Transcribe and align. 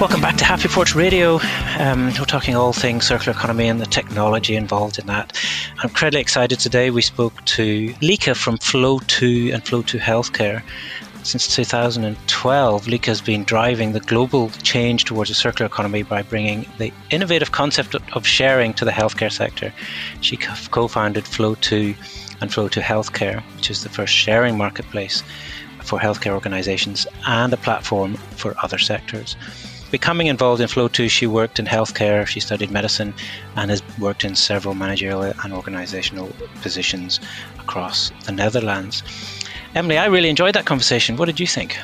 Welcome 0.00 0.20
back 0.20 0.36
to 0.36 0.44
Happy 0.44 0.68
Porch 0.68 0.94
Radio. 0.94 1.40
Um, 1.76 2.12
we're 2.16 2.24
talking 2.24 2.54
all 2.54 2.72
things 2.72 3.04
circular 3.04 3.36
economy 3.36 3.66
and 3.66 3.80
the 3.80 3.86
technology 3.86 4.54
involved 4.54 4.96
in 4.96 5.08
that. 5.08 5.36
I'm 5.78 5.88
incredibly 5.88 6.20
excited 6.20 6.60
today. 6.60 6.90
We 6.90 7.02
spoke 7.02 7.44
to 7.46 7.92
Lieke 8.00 8.36
from 8.36 8.58
FLOOW2 8.58 9.52
and 9.52 9.64
FLOOW2 9.64 9.98
Healthcare. 9.98 10.62
Since 11.24 11.52
2012, 11.56 12.86
Lieke 12.86 13.06
has 13.06 13.20
been 13.20 13.42
driving 13.42 13.90
the 13.90 13.98
global 13.98 14.50
change 14.62 15.04
towards 15.04 15.30
a 15.30 15.34
circular 15.34 15.66
economy 15.66 16.04
by 16.04 16.22
bringing 16.22 16.64
the 16.78 16.92
innovative 17.10 17.50
concept 17.50 17.96
of 18.12 18.24
sharing 18.24 18.74
to 18.74 18.84
the 18.84 18.92
healthcare 18.92 19.32
sector. 19.32 19.74
She 20.20 20.36
co 20.36 20.86
founded 20.86 21.24
FLOOW2 21.24 21.96
and 22.40 22.52
FLOOW2 22.52 22.80
Healthcare, 22.80 23.42
which 23.56 23.68
is 23.68 23.82
the 23.82 23.88
first 23.88 24.14
sharing 24.14 24.56
marketplace 24.56 25.24
for 25.82 25.98
healthcare 25.98 26.34
organizations 26.34 27.04
and 27.26 27.52
a 27.52 27.56
platform 27.56 28.14
for 28.14 28.54
other 28.62 28.78
sectors 28.78 29.34
becoming 29.90 30.26
involved 30.26 30.60
in 30.60 30.68
FLOOW2, 30.68 31.10
she 31.10 31.26
worked 31.26 31.58
in 31.58 31.66
healthcare, 31.66 32.26
she 32.26 32.40
studied 32.40 32.70
medicine, 32.70 33.14
and 33.56 33.70
has 33.70 33.82
worked 33.98 34.24
in 34.24 34.34
several 34.34 34.74
managerial 34.74 35.22
and 35.22 35.52
organizational 35.52 36.30
positions 36.62 37.20
across 37.58 38.10
the 38.24 38.32
Netherlands. 38.32 39.02
Emily, 39.74 39.98
I 39.98 40.06
really 40.06 40.28
enjoyed 40.28 40.54
that 40.54 40.66
conversation. 40.66 41.16
What 41.16 41.26
did 41.26 41.40
you 41.40 41.46
think? 41.46 41.78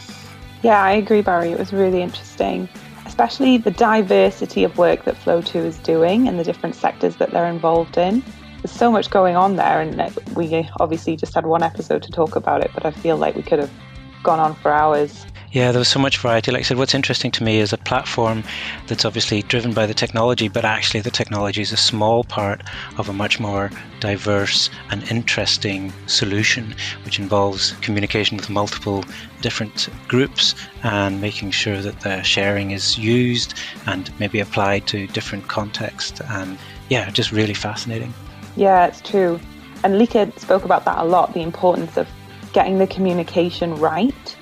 Yeah, 0.62 0.82
I 0.82 0.92
agree, 0.92 1.22
Barry. 1.22 1.52
It 1.52 1.58
was 1.58 1.72
really 1.72 2.02
interesting, 2.02 2.68
especially 3.04 3.58
the 3.58 3.70
diversity 3.70 4.64
of 4.64 4.78
work 4.78 5.04
that 5.04 5.16
FLOOW2 5.16 5.56
is 5.56 5.78
doing 5.78 6.26
and 6.26 6.38
the 6.38 6.44
different 6.44 6.74
sectors 6.74 7.16
that 7.16 7.30
they're 7.30 7.46
involved 7.46 7.98
in. 7.98 8.22
There's 8.62 8.72
so 8.72 8.90
much 8.90 9.10
going 9.10 9.36
on 9.36 9.56
there, 9.56 9.82
and 9.82 10.16
we 10.34 10.66
obviously 10.80 11.16
just 11.16 11.34
had 11.34 11.44
one 11.44 11.62
episode 11.62 12.02
to 12.04 12.10
talk 12.10 12.34
about 12.34 12.64
it, 12.64 12.70
but 12.72 12.86
I 12.86 12.92
feel 12.92 13.18
like 13.18 13.36
we 13.36 13.42
could 13.42 13.58
have 13.58 13.70
gone 14.22 14.40
on 14.40 14.54
for 14.54 14.72
hours. 14.72 15.26
Yeah, 15.54 15.70
there 15.70 15.78
was 15.78 15.86
so 15.86 16.00
much 16.00 16.18
variety. 16.18 16.50
Like 16.50 16.62
I 16.62 16.62
said, 16.64 16.78
what's 16.78 16.96
interesting 16.96 17.30
to 17.30 17.44
me 17.44 17.60
is 17.60 17.72
a 17.72 17.78
platform 17.78 18.42
that's 18.88 19.04
obviously 19.04 19.42
driven 19.42 19.72
by 19.72 19.86
the 19.86 19.94
technology, 19.94 20.48
but 20.48 20.64
actually 20.64 20.98
the 21.00 21.12
technology 21.12 21.62
is 21.62 21.70
a 21.70 21.76
small 21.76 22.24
part 22.24 22.62
of 22.98 23.08
a 23.08 23.12
much 23.12 23.38
more 23.38 23.70
diverse 24.00 24.68
and 24.90 25.08
interesting 25.12 25.92
solution, 26.06 26.74
which 27.04 27.20
involves 27.20 27.70
communication 27.82 28.36
with 28.36 28.50
multiple 28.50 29.04
different 29.42 29.88
groups 30.08 30.56
and 30.82 31.20
making 31.20 31.52
sure 31.52 31.80
that 31.80 32.00
the 32.00 32.20
sharing 32.24 32.72
is 32.72 32.98
used 32.98 33.54
and 33.86 34.10
maybe 34.18 34.40
applied 34.40 34.88
to 34.88 35.06
different 35.06 35.46
contexts. 35.46 36.20
And 36.30 36.58
yeah, 36.88 37.08
just 37.10 37.30
really 37.30 37.54
fascinating. 37.54 38.12
Yeah, 38.56 38.86
it's 38.86 39.00
true. 39.00 39.38
And 39.84 40.00
Lieke 40.00 40.36
spoke 40.36 40.64
about 40.64 40.84
that 40.84 40.98
a 40.98 41.04
lot 41.04 41.32
the 41.32 41.42
importance 41.42 41.96
of 41.96 42.08
getting 42.52 42.78
the 42.78 42.88
communication 42.88 43.76
right 43.76 44.36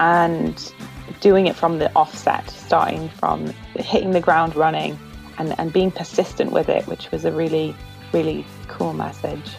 and 0.00 0.72
doing 1.20 1.46
it 1.46 1.56
from 1.56 1.78
the 1.78 1.92
offset, 1.94 2.48
starting 2.50 3.08
from 3.08 3.46
hitting 3.76 4.12
the 4.12 4.20
ground 4.20 4.54
running 4.54 4.98
and, 5.38 5.58
and 5.58 5.72
being 5.72 5.90
persistent 5.90 6.52
with 6.52 6.68
it, 6.68 6.86
which 6.86 7.10
was 7.10 7.24
a 7.24 7.32
really, 7.32 7.74
really 8.12 8.44
cool 8.68 8.92
message. 8.92 9.56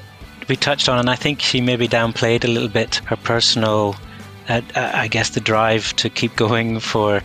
We 0.47 0.55
touched 0.55 0.89
on, 0.89 0.99
and 0.99 1.09
I 1.09 1.15
think 1.15 1.41
she 1.41 1.61
maybe 1.61 1.87
downplayed 1.87 2.43
a 2.43 2.47
little 2.47 2.69
bit 2.69 2.95
her 3.05 3.15
personal, 3.17 3.95
uh, 4.47 4.61
I 4.75 5.07
guess, 5.07 5.29
the 5.31 5.39
drive 5.39 5.95
to 5.97 6.09
keep 6.09 6.35
going 6.35 6.79
for, 6.79 7.21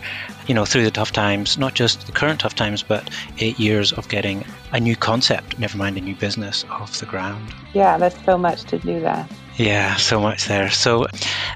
you 0.47 0.53
know, 0.53 0.65
through 0.65 0.83
the 0.83 0.91
tough 0.91 1.11
times, 1.11 1.57
not 1.57 1.73
just 1.73 2.05
the 2.05 2.11
current 2.11 2.41
tough 2.41 2.55
times, 2.55 2.83
but 2.83 3.09
eight 3.39 3.59
years 3.59 3.93
of 3.93 4.07
getting 4.09 4.45
a 4.73 4.79
new 4.79 4.95
concept, 4.95 5.57
never 5.57 5.77
mind 5.77 5.97
a 5.97 6.01
new 6.01 6.15
business, 6.15 6.65
off 6.69 6.99
the 6.99 7.05
ground. 7.07 7.53
Yeah, 7.73 7.97
there's 7.97 8.17
so 8.25 8.37
much 8.37 8.63
to 8.65 8.77
do 8.77 8.99
there. 8.99 9.27
Yeah, 9.57 9.95
so 9.95 10.19
much 10.19 10.47
there. 10.47 10.69
So, 10.69 11.07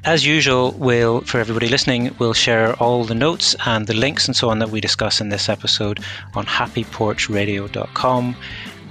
as 0.05 0.25
usual, 0.25 0.72
we'll 0.72 1.19
for 1.22 1.39
everybody 1.39 1.67
listening, 1.67 2.16
we'll 2.17 2.33
share 2.33 2.73
all 2.75 3.03
the 3.03 3.14
notes 3.14 3.58
and 3.66 3.88
the 3.88 3.94
links 3.94 4.25
and 4.28 4.36
so 4.36 4.50
on 4.50 4.59
that 4.59 4.69
we 4.69 4.80
discuss 4.80 5.19
in 5.19 5.28
this 5.28 5.50
episode 5.50 6.00
on 6.33 6.45
happyporchradio.com. 6.45 8.35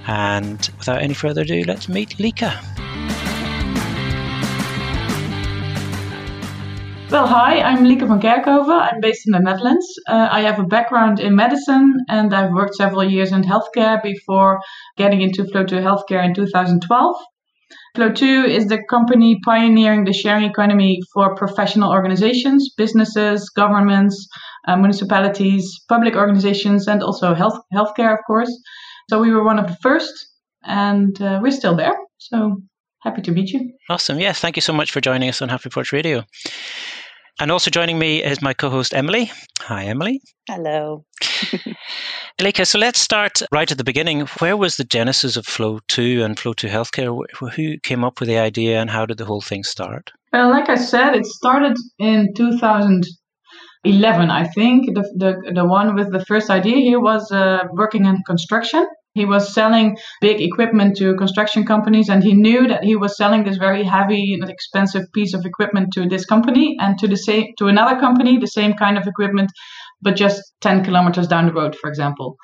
And 0.05 0.69
without 0.77 1.01
any 1.01 1.15
further 1.15 1.41
ado, 1.41 1.63
let's 1.65 1.89
meet 1.89 2.19
Lieke. 2.19 2.51
Well, 7.09 7.25
hi, 7.25 7.59
I'm 7.61 7.85
Lieke 7.85 8.07
van 8.07 8.19
Kerkhoven. 8.19 8.79
I'm 8.79 9.01
based 9.01 9.25
in 9.25 9.31
the 9.31 9.39
Netherlands. 9.39 9.87
Uh, 10.07 10.27
I 10.31 10.41
have 10.41 10.59
a 10.59 10.63
background 10.63 11.19
in 11.19 11.35
medicine 11.35 11.95
and 12.07 12.31
I've 12.31 12.51
worked 12.51 12.75
several 12.75 13.03
years 13.03 13.31
in 13.31 13.41
healthcare 13.41 14.03
before 14.03 14.59
getting 14.97 15.21
into 15.21 15.45
FLOOW2 15.45 15.81
Healthcare 15.81 16.23
in 16.23 16.35
2012. 16.35 17.15
FLOOW2 17.97 18.47
is 18.47 18.67
the 18.67 18.83
company 18.89 19.39
pioneering 19.43 20.05
the 20.05 20.13
sharing 20.13 20.45
economy 20.45 20.99
for 21.13 21.35
professional 21.35 21.91
organizations, 21.91 22.73
businesses, 22.77 23.49
governments, 23.49 24.27
uh, 24.67 24.75
municipalities, 24.75 25.79
public 25.89 26.15
organizations, 26.15 26.87
and 26.87 27.03
also 27.03 27.33
health 27.33 27.59
healthcare, 27.73 28.13
of 28.13 28.19
course. 28.27 28.51
So 29.09 29.19
we 29.19 29.31
were 29.31 29.43
one 29.43 29.59
of 29.59 29.67
the 29.67 29.77
first, 29.81 30.13
and 30.63 31.19
uh, 31.21 31.39
we're 31.41 31.51
still 31.51 31.75
there. 31.75 31.97
So 32.17 32.61
happy 33.01 33.21
to 33.23 33.31
meet 33.31 33.51
you. 33.51 33.71
Awesome. 33.89 34.19
Yes, 34.19 34.39
thank 34.39 34.55
you 34.55 34.61
so 34.61 34.73
much 34.73 34.91
for 34.91 35.01
joining 35.01 35.29
us 35.29 35.41
on 35.41 35.49
Happy 35.49 35.69
Porch 35.69 35.91
Radio. 35.91 36.23
And 37.39 37.51
also 37.51 37.71
joining 37.71 37.97
me 37.97 38.21
is 38.23 38.41
my 38.41 38.53
co 38.53 38.69
host, 38.69 38.93
Emily. 38.93 39.31
Hi, 39.61 39.85
Emily. 39.85 40.21
Hello. 40.47 41.05
Lieke, 42.41 42.65
so 42.65 42.79
let's 42.79 43.01
start 43.01 43.41
right 43.51 43.69
at 43.69 43.77
the 43.77 43.83
beginning. 43.83 44.21
Where 44.39 44.55
was 44.55 44.77
the 44.77 44.85
genesis 44.85 45.35
of 45.35 45.45
Flow 45.45 45.79
2 45.89 46.23
and 46.23 46.37
FLOOW2 46.37 46.69
Healthcare? 46.69 47.25
Who 47.55 47.77
came 47.79 48.05
up 48.05 48.21
with 48.21 48.29
the 48.29 48.37
idea 48.37 48.79
and 48.79 48.89
how 48.89 49.05
did 49.05 49.17
the 49.17 49.25
whole 49.25 49.41
thing 49.41 49.63
start? 49.63 50.13
Well, 50.31 50.49
like 50.49 50.69
I 50.69 50.75
said, 50.75 51.15
it 51.17 51.25
started 51.25 51.75
in 51.97 52.33
2011, 52.35 54.31
I 54.31 54.47
think. 54.47 54.95
The, 54.95 55.01
the, 55.17 55.51
the 55.53 55.65
one 55.65 55.95
with 55.95 56.13
the 56.13 56.23
first 56.23 56.49
idea 56.49 56.77
here 56.77 57.01
was 57.01 57.29
uh, 57.29 57.65
working 57.73 58.05
in 58.05 58.19
construction. 58.25 58.87
He 59.15 59.25
was 59.25 59.53
selling 59.53 59.97
big 60.21 60.39
equipment 60.39 60.95
to 60.97 61.15
construction 61.15 61.65
companies, 61.65 62.07
and 62.07 62.23
he 62.23 62.33
knew 62.33 62.67
that 62.67 62.85
he 62.85 62.95
was 62.95 63.17
selling 63.17 63.43
this 63.43 63.57
very 63.57 63.83
heavy 63.83 64.33
and 64.39 64.49
expensive 64.49 65.11
piece 65.13 65.33
of 65.33 65.45
equipment 65.45 65.91
to 65.95 66.07
this 66.07 66.25
company 66.25 66.77
and 66.79 66.97
to 66.99 67.07
the 67.07 67.17
same 67.17 67.47
to 67.57 67.67
another 67.67 67.99
company, 67.99 68.37
the 68.37 68.47
same 68.47 68.75
kind 68.75 68.97
of 68.97 69.07
equipment, 69.07 69.51
but 70.01 70.15
just 70.15 70.41
10 70.61 70.83
kilometers 70.83 71.27
down 71.27 71.45
the 71.45 71.53
road, 71.53 71.75
for 71.75 71.89
example. 71.89 72.37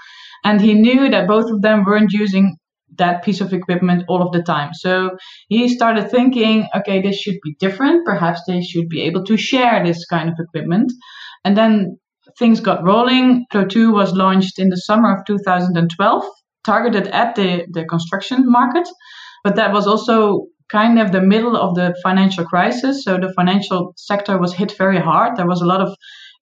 And 0.44 0.62
he 0.62 0.74
knew 0.74 1.10
that 1.10 1.28
both 1.28 1.50
of 1.52 1.62
them 1.62 1.84
weren't 1.86 2.12
using 2.12 2.58
that 2.98 3.24
piece 3.24 3.42
of 3.42 3.54
equipment 3.54 4.06
all 4.08 4.22
of 4.22 4.32
the 4.32 4.44
time. 4.44 4.74
So 4.74 5.18
he 5.50 5.68
started 5.68 6.10
thinking, 6.10 6.68
okay, 6.76 7.02
this 7.02 7.18
should 7.18 7.40
be 7.44 7.56
different. 7.60 8.06
Perhaps 8.06 8.42
they 8.48 8.62
should 8.62 8.88
be 8.90 9.02
able 9.02 9.24
to 9.26 9.38
share 9.38 9.84
this 9.84 10.06
kind 10.06 10.30
of 10.30 10.36
equipment. 10.40 10.92
And 11.44 11.58
then 11.58 12.00
things 12.38 12.60
got 12.60 12.84
rolling. 12.84 13.46
FLOOW2 13.52 13.94
was 13.94 14.14
launched 14.14 14.60
in 14.60 14.70
the 14.70 14.78
summer 14.78 15.16
of 15.16 15.26
2012 15.26 16.26
targeted 16.66 17.08
at 17.08 17.36
the, 17.36 17.66
the 17.72 17.86
construction 17.86 18.50
market, 18.50 18.88
but 19.44 19.56
that 19.56 19.72
was 19.72 19.86
also 19.88 20.48
kind 20.70 21.00
of 21.00 21.12
the 21.12 21.22
middle 21.22 21.56
of 21.56 21.76
the 21.76 21.96
financial 22.02 22.44
crisis. 22.44 23.04
So 23.04 23.18
the 23.18 23.32
financial 23.34 23.94
sector 23.98 24.40
was 24.40 24.54
hit 24.54 24.76
very 24.78 25.00
hard. 25.00 25.38
There 25.38 25.48
was 25.48 25.62
a 25.62 25.66
lot 25.66 25.82
of 25.82 25.96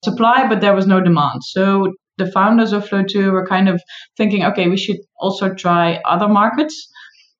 supply, 0.03 0.47
but 0.47 0.61
there 0.61 0.75
was 0.75 0.87
no 0.87 1.01
demand. 1.01 1.41
So 1.43 1.93
the 2.17 2.31
founders 2.31 2.73
of 2.73 2.87
FLOOW2 2.87 3.31
were 3.31 3.45
kind 3.45 3.69
of 3.69 3.81
thinking, 4.17 4.43
okay, 4.45 4.67
we 4.67 4.77
should 4.77 4.97
also 5.19 5.53
try 5.53 5.99
other 6.05 6.27
markets. 6.27 6.89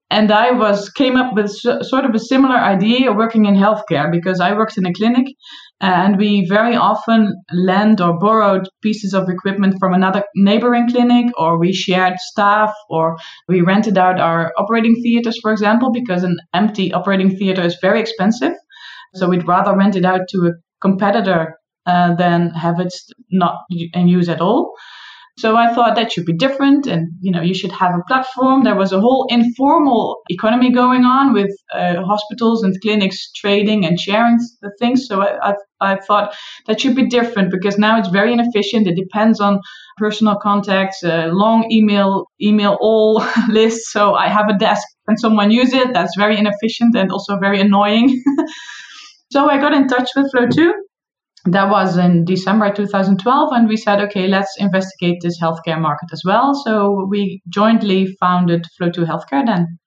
And 0.10 0.32
I 0.32 0.52
was 0.52 0.90
came 0.90 1.16
up 1.16 1.34
with 1.34 1.50
sort 1.52 2.06
of 2.06 2.14
a 2.14 2.20
similar 2.20 2.56
idea 2.56 3.12
working 3.12 3.46
in 3.46 3.56
healthcare 3.56 4.12
because 4.12 4.40
I 4.40 4.54
worked 4.54 4.78
in 4.78 4.86
a 4.86 4.94
clinic 4.94 5.26
and 5.82 6.18
we 6.18 6.46
very 6.48 6.76
often 6.76 7.34
lent 7.52 8.00
or 8.00 8.20
borrowed 8.20 8.70
pieces 8.82 9.14
of 9.14 9.28
equipment 9.28 9.76
from 9.80 9.94
another 9.94 10.24
neighboring 10.36 10.88
clinic, 10.88 11.34
or 11.38 11.60
we 11.60 11.74
shared 11.74 12.14
staff, 12.20 12.74
or 12.90 13.18
we 13.50 13.62
rented 13.62 13.98
out 13.98 14.20
our 14.20 14.54
operating 14.58 14.96
theaters, 15.04 15.38
for 15.42 15.52
example, 15.52 15.92
because 15.92 16.24
an 16.24 16.38
empty 16.54 16.94
operating 16.94 17.36
theater 17.36 17.64
is 17.64 17.78
very 17.82 18.00
expensive. 18.00 18.54
So 19.16 19.28
we'd 19.28 19.48
rather 19.48 19.76
rent 19.76 19.96
it 19.96 20.06
out 20.06 20.22
to 20.30 20.48
a 20.48 20.52
competitor 20.80 21.58
uh, 21.86 22.16
than 22.16 22.50
have 22.52 22.80
it 22.80 22.94
not 23.32 23.56
in 23.94 24.08
use 24.08 24.30
at 24.30 24.42
all. 24.42 24.74
So 25.40 25.56
I 25.56 25.74
thought 25.74 25.96
that 25.96 26.12
should 26.12 26.26
be 26.26 26.38
different, 26.38 26.86
and 26.86 27.14
you 27.20 27.32
know, 27.32 27.42
you 27.42 27.56
should 27.56 27.72
have 27.72 27.96
a 27.96 28.04
platform. 28.08 28.64
There 28.64 28.76
was 28.76 28.92
a 28.92 29.00
whole 29.00 29.26
informal 29.30 30.18
economy 30.30 30.72
going 30.72 31.06
on 31.06 31.34
with 31.34 31.50
uh, 31.74 32.04
hospitals 32.04 32.62
and 32.62 32.80
clinics 32.82 33.32
trading 33.32 33.84
and 33.84 34.00
sharing 34.00 34.38
the 34.62 34.72
things. 34.78 35.08
So 35.08 35.24
I, 35.24 35.50
I, 35.50 35.54
I 35.82 35.96
thought 35.96 36.36
that 36.68 36.80
should 36.80 36.96
be 36.96 37.08
different 37.08 37.50
because 37.50 37.80
now 37.80 37.98
it's 37.98 38.10
very 38.10 38.32
inefficient. 38.32 38.88
It 38.88 38.96
depends 38.96 39.40
on 39.40 39.60
personal 39.98 40.36
contacts, 40.36 41.04
uh, 41.04 41.30
long 41.34 41.66
email 41.72 42.26
email 42.40 42.78
all 42.80 43.26
lists. 43.50 43.92
So 43.92 44.14
I 44.14 44.28
have 44.28 44.50
a 44.50 44.58
desk 44.58 44.88
and 45.08 45.20
someone 45.20 45.50
use 45.50 45.74
it. 45.74 45.94
That's 45.94 46.16
very 46.16 46.38
inefficient 46.38 46.96
and 46.96 47.12
also 47.12 47.40
very 47.40 47.60
annoying. 47.60 48.24
so 49.32 49.50
I 49.50 49.58
got 49.58 49.74
in 49.74 49.88
touch 49.88 50.10
with 50.16 50.32
FLOOW2 50.32 50.74
that 51.46 51.70
was 51.70 51.98
in 51.98 52.26
December 52.26 52.74
2012, 52.74 53.50
and 53.54 53.68
we 53.68 53.78
said, 53.78 54.00
okay, 54.02 54.28
let's 54.28 54.56
investigate 54.58 55.18
this 55.22 55.40
healthcare 55.42 55.80
market 55.80 56.10
as 56.14 56.24
well. 56.26 56.54
So 56.54 57.06
we 57.10 57.42
jointly 57.50 58.16
founded 58.20 58.66
FLOOW2 58.80 59.06
Healthcare 59.06 59.46
then. 59.46 59.80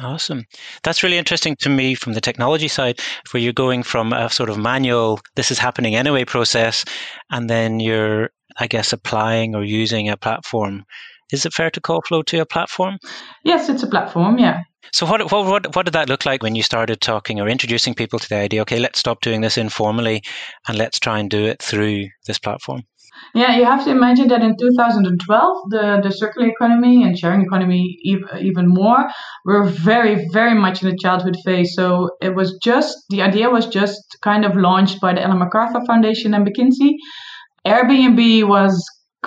Awesome. 0.00 0.44
That's 0.84 1.02
really 1.02 1.18
interesting 1.18 1.56
to 1.60 1.68
me 1.68 1.94
from 1.94 2.12
the 2.12 2.20
technology 2.20 2.68
side, 2.68 3.00
where 3.32 3.42
you're 3.42 3.52
going 3.52 3.82
from 3.82 4.12
a 4.12 4.30
sort 4.30 4.48
of 4.48 4.56
manual, 4.56 5.20
this 5.34 5.50
is 5.50 5.58
happening 5.58 5.96
anyway 5.96 6.24
process, 6.24 6.84
and 7.30 7.50
then 7.50 7.80
you're, 7.80 8.30
I 8.58 8.68
guess, 8.68 8.92
applying 8.92 9.56
or 9.56 9.64
using 9.64 10.08
a 10.08 10.16
platform. 10.16 10.84
Is 11.32 11.44
it 11.44 11.52
fair 11.52 11.70
to 11.70 11.80
call 11.80 12.02
FLOOW2 12.02 12.40
a 12.40 12.46
platform? 12.46 12.98
Yes, 13.44 13.68
it's 13.68 13.82
a 13.82 13.88
platform, 13.88 14.38
yeah. 14.38 14.60
So 14.92 15.06
what, 15.06 15.30
what, 15.30 15.46
what, 15.46 15.76
what 15.76 15.84
did 15.84 15.94
that 15.94 16.08
look 16.08 16.24
like 16.24 16.42
when 16.42 16.54
you 16.54 16.62
started 16.62 17.00
talking 17.00 17.40
or 17.40 17.48
introducing 17.48 17.94
people 17.94 18.18
to 18.18 18.28
the 18.28 18.36
idea, 18.36 18.62
okay, 18.62 18.78
let's 18.78 18.98
stop 18.98 19.20
doing 19.20 19.40
this 19.40 19.58
informally 19.58 20.22
and 20.66 20.78
let's 20.78 20.98
try 20.98 21.18
and 21.18 21.28
do 21.28 21.44
it 21.44 21.62
through 21.62 22.06
this 22.26 22.38
platform? 22.38 22.82
Yeah, 23.34 23.56
you 23.56 23.64
have 23.64 23.84
to 23.84 23.90
imagine 23.90 24.28
that 24.28 24.42
in 24.42 24.56
2012, 24.56 25.70
the, 25.70 26.00
the 26.02 26.10
circular 26.10 26.48
economy 26.48 27.02
and 27.02 27.18
sharing 27.18 27.42
economy 27.42 27.98
even 28.04 28.68
more 28.68 29.08
were 29.44 29.64
very, 29.64 30.26
very 30.32 30.54
much 30.54 30.82
in 30.82 30.88
the 30.88 30.96
childhood 30.96 31.36
phase. 31.44 31.74
So 31.74 32.10
it 32.22 32.34
was 32.34 32.58
just, 32.62 32.96
the 33.10 33.22
idea 33.22 33.50
was 33.50 33.66
just 33.66 34.00
kind 34.22 34.44
of 34.44 34.56
launched 34.56 35.00
by 35.00 35.14
the 35.14 35.22
Ellen 35.22 35.38
MacArthur 35.38 35.84
Foundation 35.86 36.32
and 36.32 36.46
McKinsey. 36.46 36.94
Airbnb 37.66 38.44
was 38.48 38.82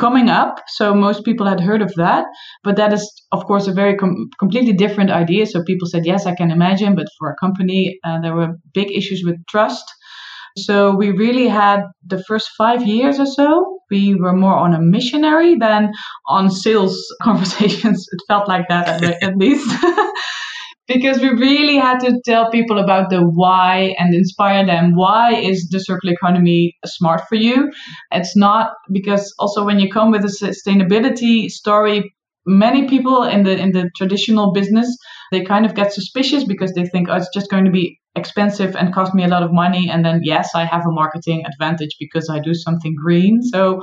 coming 0.05 0.29
up, 0.29 0.53
so 0.67 0.93
most 0.93 1.23
people 1.23 1.47
had 1.47 1.61
heard 1.61 1.81
of 1.81 1.93
that. 1.95 2.25
But 2.63 2.75
that 2.77 2.91
is, 2.91 3.03
of 3.31 3.45
course, 3.45 3.67
a 3.67 3.73
very 3.81 3.95
com- 3.95 4.29
completely 4.39 4.73
different 4.73 5.11
idea. 5.11 5.45
So 5.45 5.63
people 5.63 5.87
said, 5.87 6.05
yes, 6.05 6.25
I 6.25 6.35
can 6.35 6.51
imagine, 6.51 6.95
but 6.95 7.07
for 7.17 7.29
a 7.29 7.35
company, 7.35 7.99
uh, 8.03 8.19
there 8.21 8.35
were 8.35 8.57
big 8.73 8.91
issues 8.91 9.23
with 9.23 9.37
trust. 9.47 9.85
So 10.57 10.95
we 11.01 11.11
really 11.11 11.47
had 11.47 11.83
the 12.05 12.21
first 12.27 12.49
five 12.57 12.85
years 12.85 13.19
or 13.19 13.25
so, 13.25 13.79
we 13.91 14.15
were 14.15 14.33
more 14.33 14.55
on 14.55 14.73
a 14.73 14.81
missionary 14.81 15.55
than 15.55 15.91
on 16.27 16.49
sales 16.49 16.97
conversations. 17.21 18.07
It 18.11 18.21
felt 18.27 18.47
like 18.47 18.67
that 18.69 19.03
at, 19.03 19.23
at 19.23 19.37
least. 19.37 19.69
because 20.87 21.19
we 21.19 21.29
really 21.29 21.77
had 21.77 21.99
to 21.99 22.19
tell 22.25 22.51
people 22.51 22.79
about 22.79 23.09
the 23.09 23.21
why 23.21 23.95
and 23.97 24.13
inspire 24.13 24.65
them. 24.65 24.95
Why 24.95 25.33
is 25.33 25.69
the 25.69 25.79
circular 25.79 26.13
economy 26.13 26.75
smart 26.85 27.21
for 27.29 27.35
you? 27.35 27.71
It's 28.11 28.35
not 28.35 28.73
because 28.91 29.33
also 29.39 29.63
when 29.63 29.79
you 29.79 29.89
come 29.89 30.11
with 30.11 30.25
a 30.25 30.27
sustainability 30.27 31.49
story, 31.49 32.13
many 32.45 32.87
people 32.87 33.23
in 33.23 33.43
the 33.43 33.57
in 33.57 33.71
the 33.71 33.89
traditional 33.95 34.51
business 34.51 34.97
they 35.31 35.43
kind 35.43 35.65
of 35.65 35.75
get 35.75 35.93
suspicious 35.93 36.43
because 36.43 36.73
they 36.73 36.85
think 36.85 37.07
oh 37.09 37.15
it's 37.15 37.29
just 37.33 37.49
going 37.51 37.65
to 37.65 37.71
be 37.71 37.99
expensive 38.15 38.75
and 38.75 38.93
cost 38.93 39.13
me 39.13 39.23
a 39.23 39.27
lot 39.27 39.43
of 39.43 39.53
money 39.53 39.89
and 39.89 40.03
then 40.03 40.19
yes 40.23 40.49
i 40.55 40.65
have 40.65 40.81
a 40.81 40.91
marketing 40.91 41.43
advantage 41.45 41.95
because 41.99 42.29
i 42.29 42.39
do 42.39 42.53
something 42.53 42.95
green 42.95 43.41
so 43.41 43.81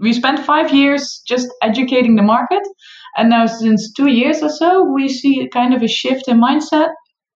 we 0.00 0.12
spent 0.12 0.44
5 0.44 0.72
years 0.72 1.22
just 1.26 1.48
educating 1.62 2.16
the 2.16 2.22
market 2.22 2.62
and 3.16 3.28
now 3.30 3.46
since 3.46 3.92
2 3.92 4.08
years 4.08 4.42
or 4.42 4.50
so 4.50 4.84
we 4.84 5.08
see 5.08 5.48
kind 5.52 5.74
of 5.74 5.82
a 5.82 5.88
shift 5.88 6.28
in 6.28 6.40
mindset 6.40 6.90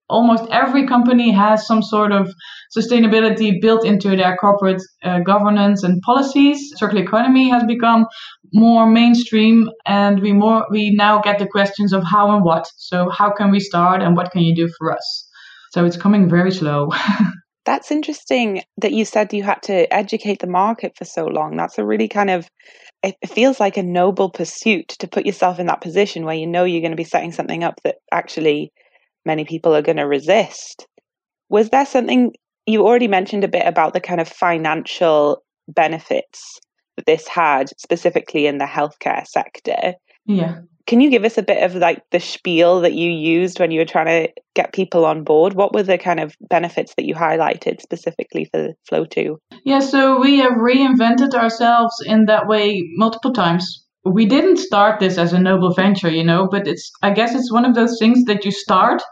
almost 0.08 0.44
every 0.50 0.86
company 0.86 1.30
has 1.32 1.66
some 1.66 1.82
sort 1.82 2.12
of 2.12 2.30
sustainability 2.76 3.60
built 3.60 3.84
into 3.84 4.16
their 4.16 4.36
corporate 4.36 4.82
uh, 5.02 5.20
governance 5.20 5.82
and 5.82 6.00
policies. 6.02 6.72
Circular 6.76 7.02
economy 7.02 7.48
has 7.50 7.64
become 7.64 8.06
more 8.52 8.86
mainstream, 8.86 9.68
and 9.86 10.20
we 10.20 10.32
more 10.32 10.66
we 10.70 10.94
now 10.94 11.20
get 11.20 11.38
the 11.38 11.46
questions 11.46 11.92
of 11.92 12.04
how 12.04 12.34
and 12.34 12.44
what. 12.44 12.66
So 12.76 13.08
how 13.10 13.32
can 13.32 13.50
we 13.50 13.60
start, 13.60 14.02
and 14.02 14.16
what 14.16 14.30
can 14.30 14.42
you 14.42 14.54
do 14.54 14.68
for 14.78 14.92
us? 14.92 15.28
So 15.72 15.84
it's 15.84 15.96
coming 15.96 16.28
very 16.28 16.52
slow. 16.52 16.90
That's 17.64 17.90
interesting 17.90 18.62
that 18.78 18.92
you 18.92 19.04
said 19.04 19.32
you 19.32 19.42
had 19.42 19.62
to 19.62 19.92
educate 19.92 20.40
the 20.40 20.46
market 20.46 20.96
for 20.96 21.04
so 21.04 21.24
long. 21.24 21.56
That's 21.56 21.78
a 21.78 21.84
really 21.84 22.08
kind 22.08 22.30
of 22.30 22.48
it 23.02 23.16
feels 23.26 23.60
like 23.60 23.76
a 23.76 23.82
noble 23.82 24.30
pursuit 24.30 24.88
to 24.88 25.08
put 25.08 25.26
yourself 25.26 25.58
in 25.58 25.66
that 25.66 25.82
position 25.82 26.24
where 26.24 26.34
you 26.34 26.46
know 26.46 26.64
you're 26.64 26.80
going 26.80 26.90
to 26.90 26.96
be 26.96 27.04
setting 27.04 27.32
something 27.32 27.62
up 27.62 27.80
that 27.84 27.96
actually 28.10 28.72
many 29.26 29.44
people 29.44 29.74
are 29.74 29.82
going 29.82 29.98
to 29.98 30.06
resist. 30.06 30.86
Was 31.50 31.70
there 31.70 31.84
something 31.84 32.32
you 32.66 32.86
already 32.86 33.08
mentioned 33.08 33.44
a 33.44 33.48
bit 33.48 33.66
about 33.66 33.92
the 33.92 34.00
kind 34.00 34.20
of 34.20 34.28
financial 34.28 35.42
benefits 35.68 36.60
that 36.96 37.06
this 37.06 37.28
had 37.28 37.68
specifically 37.78 38.46
in 38.46 38.58
the 38.58 38.64
healthcare 38.64 39.26
sector? 39.26 39.94
Yeah. 40.26 40.60
Can 40.86 41.00
you 41.00 41.08
give 41.08 41.24
us 41.24 41.38
a 41.38 41.42
bit 41.42 41.62
of 41.62 41.74
like 41.76 42.02
the 42.10 42.20
spiel 42.20 42.82
that 42.82 42.92
you 42.92 43.10
used 43.10 43.58
when 43.58 43.70
you 43.70 43.80
were 43.80 43.86
trying 43.86 44.26
to 44.26 44.32
get 44.54 44.74
people 44.74 45.06
on 45.06 45.24
board? 45.24 45.54
What 45.54 45.72
were 45.72 45.82
the 45.82 45.96
kind 45.96 46.20
of 46.20 46.36
benefits 46.42 46.94
that 46.96 47.06
you 47.06 47.14
highlighted 47.14 47.80
specifically 47.80 48.44
for 48.44 48.74
FLOOW2? 48.92 49.36
Yeah, 49.64 49.80
so 49.80 50.20
we 50.20 50.38
have 50.38 50.52
reinvented 50.52 51.32
ourselves 51.32 51.94
in 52.04 52.26
that 52.26 52.46
way 52.48 52.82
multiple 52.96 53.32
times 53.32 53.84
we 54.04 54.26
didn't 54.26 54.58
start 54.58 55.00
this 55.00 55.16
as 55.16 55.32
a 55.32 55.40
noble 55.40 55.72
venture, 55.72 56.10
you 56.10 56.24
know, 56.24 56.46
but 56.50 56.66
it's, 56.68 56.90
I 57.02 57.10
guess 57.12 57.34
it's 57.34 57.52
one 57.52 57.64
of 57.64 57.74
those 57.74 57.96
things 57.98 58.24
that 58.24 58.44
you 58.44 58.50
start 58.50 59.02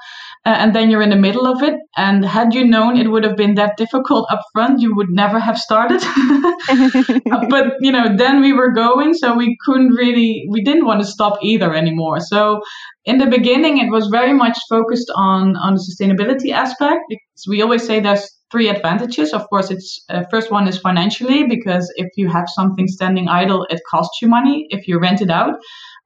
uh, 0.44 0.56
and 0.58 0.74
then 0.74 0.90
you're 0.90 1.02
in 1.02 1.10
the 1.10 1.16
middle 1.16 1.46
of 1.46 1.62
it. 1.62 1.74
And 1.96 2.24
had 2.24 2.52
you 2.52 2.66
known 2.66 2.96
it 2.96 3.08
would 3.08 3.22
have 3.22 3.36
been 3.36 3.54
that 3.54 3.76
difficult 3.76 4.26
up 4.30 4.40
front, 4.52 4.80
you 4.80 4.94
would 4.96 5.10
never 5.10 5.38
have 5.38 5.56
started. 5.56 6.00
but, 7.48 7.74
you 7.80 7.92
know, 7.92 8.16
then 8.16 8.40
we 8.40 8.52
were 8.52 8.72
going, 8.72 9.14
so 9.14 9.36
we 9.36 9.56
couldn't 9.64 9.90
really, 9.90 10.44
we 10.50 10.62
didn't 10.64 10.84
want 10.84 11.00
to 11.00 11.06
stop 11.06 11.38
either 11.42 11.72
anymore. 11.74 12.18
So 12.18 12.60
in 13.04 13.18
the 13.18 13.26
beginning, 13.26 13.78
it 13.78 13.90
was 13.90 14.08
very 14.08 14.32
much 14.32 14.58
focused 14.68 15.12
on, 15.14 15.56
on 15.56 15.74
the 15.74 15.80
sustainability 15.80 16.52
aspect 16.52 17.02
because 17.08 17.46
we 17.48 17.62
always 17.62 17.86
say 17.86 18.00
there's 18.00 18.28
three 18.50 18.68
advantages. 18.68 19.32
Of 19.32 19.48
course, 19.48 19.70
it's 19.70 20.04
uh, 20.10 20.24
first 20.30 20.50
one 20.50 20.66
is 20.68 20.78
financially 20.78 21.46
because 21.48 21.90
if 21.96 22.08
you 22.16 22.28
have 22.28 22.48
something 22.48 22.86
standing 22.86 23.28
idle, 23.28 23.66
it 23.70 23.80
costs 23.90 24.20
you 24.20 24.28
money. 24.28 24.66
If 24.70 24.86
you 24.86 25.00
rent 25.00 25.22
it 25.22 25.30
out, 25.30 25.54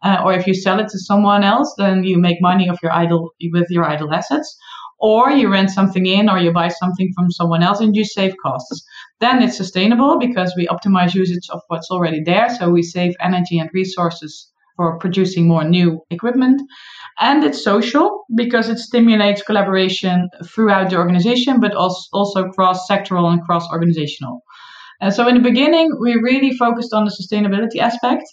uh, 0.02 0.22
or 0.24 0.32
if 0.32 0.46
you 0.46 0.54
sell 0.54 0.78
it 0.80 0.88
to 0.88 0.98
someone 0.98 1.44
else, 1.44 1.74
then 1.78 2.04
you 2.04 2.18
make 2.18 2.40
money 2.40 2.68
of 2.68 2.78
your 2.82 2.92
idle 2.92 3.30
with 3.52 3.70
your 3.70 3.84
idle 3.84 4.12
assets. 4.12 4.56
Or 4.98 5.30
you 5.30 5.52
rent 5.52 5.70
something 5.70 6.06
in, 6.06 6.30
or 6.30 6.38
you 6.38 6.52
buy 6.54 6.68
something 6.68 7.12
from 7.14 7.30
someone 7.30 7.62
else, 7.62 7.80
and 7.80 7.94
you 7.94 8.02
save 8.02 8.34
costs. 8.42 8.82
Then 9.20 9.42
it's 9.42 9.56
sustainable 9.56 10.18
because 10.18 10.54
we 10.56 10.66
optimize 10.68 11.14
usage 11.14 11.50
of 11.50 11.60
what's 11.68 11.90
already 11.90 12.22
there, 12.24 12.48
so 12.48 12.70
we 12.70 12.82
save 12.82 13.14
energy 13.20 13.58
and 13.58 13.68
resources 13.74 14.50
for 14.74 14.98
producing 14.98 15.48
more 15.48 15.64
new 15.64 16.00
equipment. 16.10 16.62
And 17.20 17.44
it's 17.44 17.62
social 17.62 18.24
because 18.34 18.70
it 18.70 18.78
stimulates 18.78 19.42
collaboration 19.42 20.28
throughout 20.46 20.90
the 20.90 20.96
organization, 20.96 21.60
but 21.60 21.74
also, 21.74 22.00
also 22.12 22.48
cross 22.48 22.88
sectoral 22.88 23.30
and 23.30 23.42
cross 23.42 23.68
organizational. 23.70 24.42
And 25.00 25.12
so 25.12 25.28
in 25.28 25.34
the 25.34 25.40
beginning, 25.40 25.90
we 26.00 26.14
really 26.14 26.56
focused 26.56 26.94
on 26.94 27.04
the 27.04 27.10
sustainability 27.10 27.80
aspect, 27.80 28.24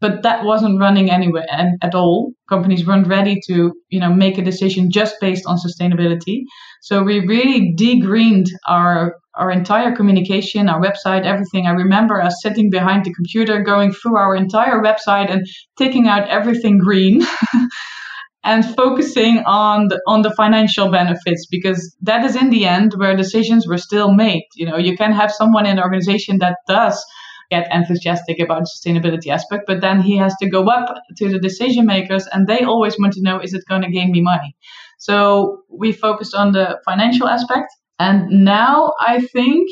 but 0.00 0.22
that 0.22 0.44
wasn't 0.44 0.80
running 0.80 1.10
anywhere 1.10 1.46
and 1.50 1.78
at 1.82 1.94
all. 1.94 2.32
Companies 2.48 2.86
weren't 2.86 3.08
ready 3.08 3.40
to, 3.48 3.72
you 3.88 4.00
know, 4.00 4.12
make 4.12 4.38
a 4.38 4.44
decision 4.44 4.90
just 4.90 5.16
based 5.20 5.44
on 5.46 5.58
sustainability. 5.58 6.42
So 6.82 7.02
we 7.02 7.26
really 7.26 7.74
degreened 7.76 8.46
our 8.66 9.14
our 9.34 9.52
entire 9.52 9.94
communication, 9.94 10.68
our 10.68 10.80
website, 10.80 11.24
everything. 11.24 11.66
I 11.66 11.70
remember 11.70 12.20
us 12.20 12.40
sitting 12.42 12.70
behind 12.70 13.04
the 13.04 13.14
computer, 13.14 13.62
going 13.62 13.92
through 13.92 14.16
our 14.16 14.34
entire 14.34 14.82
website 14.82 15.30
and 15.30 15.46
taking 15.78 16.08
out 16.08 16.28
everything 16.28 16.78
green. 16.78 17.24
and 18.44 18.64
focusing 18.76 19.42
on 19.46 19.88
the, 19.88 20.00
on 20.06 20.22
the 20.22 20.34
financial 20.34 20.90
benefits 20.90 21.46
because 21.50 21.94
that 22.00 22.24
is 22.24 22.34
in 22.34 22.50
the 22.50 22.64
end 22.64 22.94
where 22.96 23.16
decisions 23.16 23.66
were 23.66 23.78
still 23.78 24.12
made. 24.14 24.42
You 24.54 24.66
know, 24.66 24.76
you 24.76 24.96
can 24.96 25.12
have 25.12 25.30
someone 25.30 25.66
in 25.66 25.78
an 25.78 25.84
organization 25.84 26.38
that 26.38 26.56
does 26.66 27.04
get 27.50 27.68
enthusiastic 27.72 28.38
about 28.40 28.64
sustainability 28.64 29.28
aspect, 29.28 29.64
but 29.66 29.80
then 29.80 30.00
he 30.00 30.16
has 30.16 30.34
to 30.40 30.48
go 30.48 30.68
up 30.68 30.94
to 31.16 31.28
the 31.28 31.38
decision 31.38 31.86
makers 31.86 32.26
and 32.32 32.46
they 32.46 32.64
always 32.64 32.96
want 32.98 33.12
to 33.14 33.22
know 33.22 33.40
is 33.40 33.54
it 33.54 33.64
going 33.68 33.82
to 33.82 33.90
gain 33.90 34.10
me 34.10 34.20
money? 34.20 34.54
So 34.98 35.62
we 35.70 35.92
focused 35.92 36.34
on 36.34 36.52
the 36.52 36.78
financial 36.84 37.28
aspect. 37.28 37.68
And 37.98 38.44
now 38.44 38.92
I 39.00 39.20
think 39.20 39.68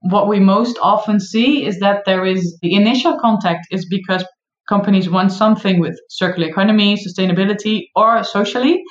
what 0.00 0.28
we 0.28 0.40
most 0.40 0.78
often 0.82 1.20
see 1.20 1.64
is 1.64 1.78
that 1.80 2.04
there 2.06 2.24
is 2.24 2.58
the 2.62 2.74
initial 2.74 3.18
contact 3.20 3.66
is 3.70 3.86
because 3.88 4.24
companies 4.68 5.08
want 5.08 5.32
something 5.32 5.80
with 5.80 5.98
circular 6.08 6.48
economy, 6.48 6.96
sustainability, 6.96 7.88
or 7.94 8.24
socially. 8.24 8.82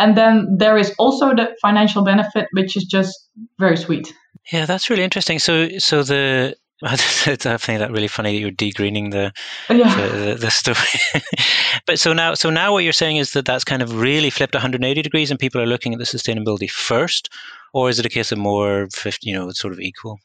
And 0.00 0.16
then 0.16 0.56
there 0.58 0.76
is 0.76 0.92
also 0.98 1.34
the 1.34 1.54
financial 1.62 2.02
benefit, 2.02 2.46
which 2.52 2.76
is 2.76 2.84
just 2.84 3.12
very 3.58 3.76
sweet. 3.76 4.12
Yeah, 4.52 4.66
that's 4.66 4.90
really 4.90 5.04
interesting. 5.04 5.38
So, 5.38 5.78
so 5.78 6.02
the 6.02 6.56
I 6.82 6.96
find 6.96 7.80
that 7.80 7.92
really 7.92 8.08
funny 8.08 8.32
that 8.32 8.40
you're 8.40 8.50
degreening 8.50 9.12
the 9.12 9.32
yeah. 9.72 9.94
the, 9.94 10.08
the, 10.18 10.34
the 10.34 10.50
story. 10.50 11.22
but 11.86 11.98
so 11.98 12.12
now, 12.12 12.34
so 12.34 12.50
now 12.50 12.72
what 12.72 12.84
you're 12.84 12.92
saying 12.92 13.16
is 13.16 13.32
that 13.32 13.44
that's 13.44 13.64
kind 13.64 13.80
of 13.80 14.00
really 14.00 14.28
flipped 14.30 14.54
180 14.54 15.00
degrees, 15.00 15.30
and 15.30 15.38
people 15.38 15.60
are 15.60 15.66
looking 15.66 15.92
at 15.92 15.98
the 15.98 16.04
sustainability 16.04 16.68
first, 16.68 17.30
or 17.72 17.88
is 17.88 17.98
it 17.98 18.06
a 18.06 18.08
case 18.08 18.32
of 18.32 18.38
more, 18.38 18.88
50, 18.92 19.30
you 19.30 19.34
know, 19.36 19.50
sort 19.52 19.72
of 19.72 19.80
equal? 19.80 20.18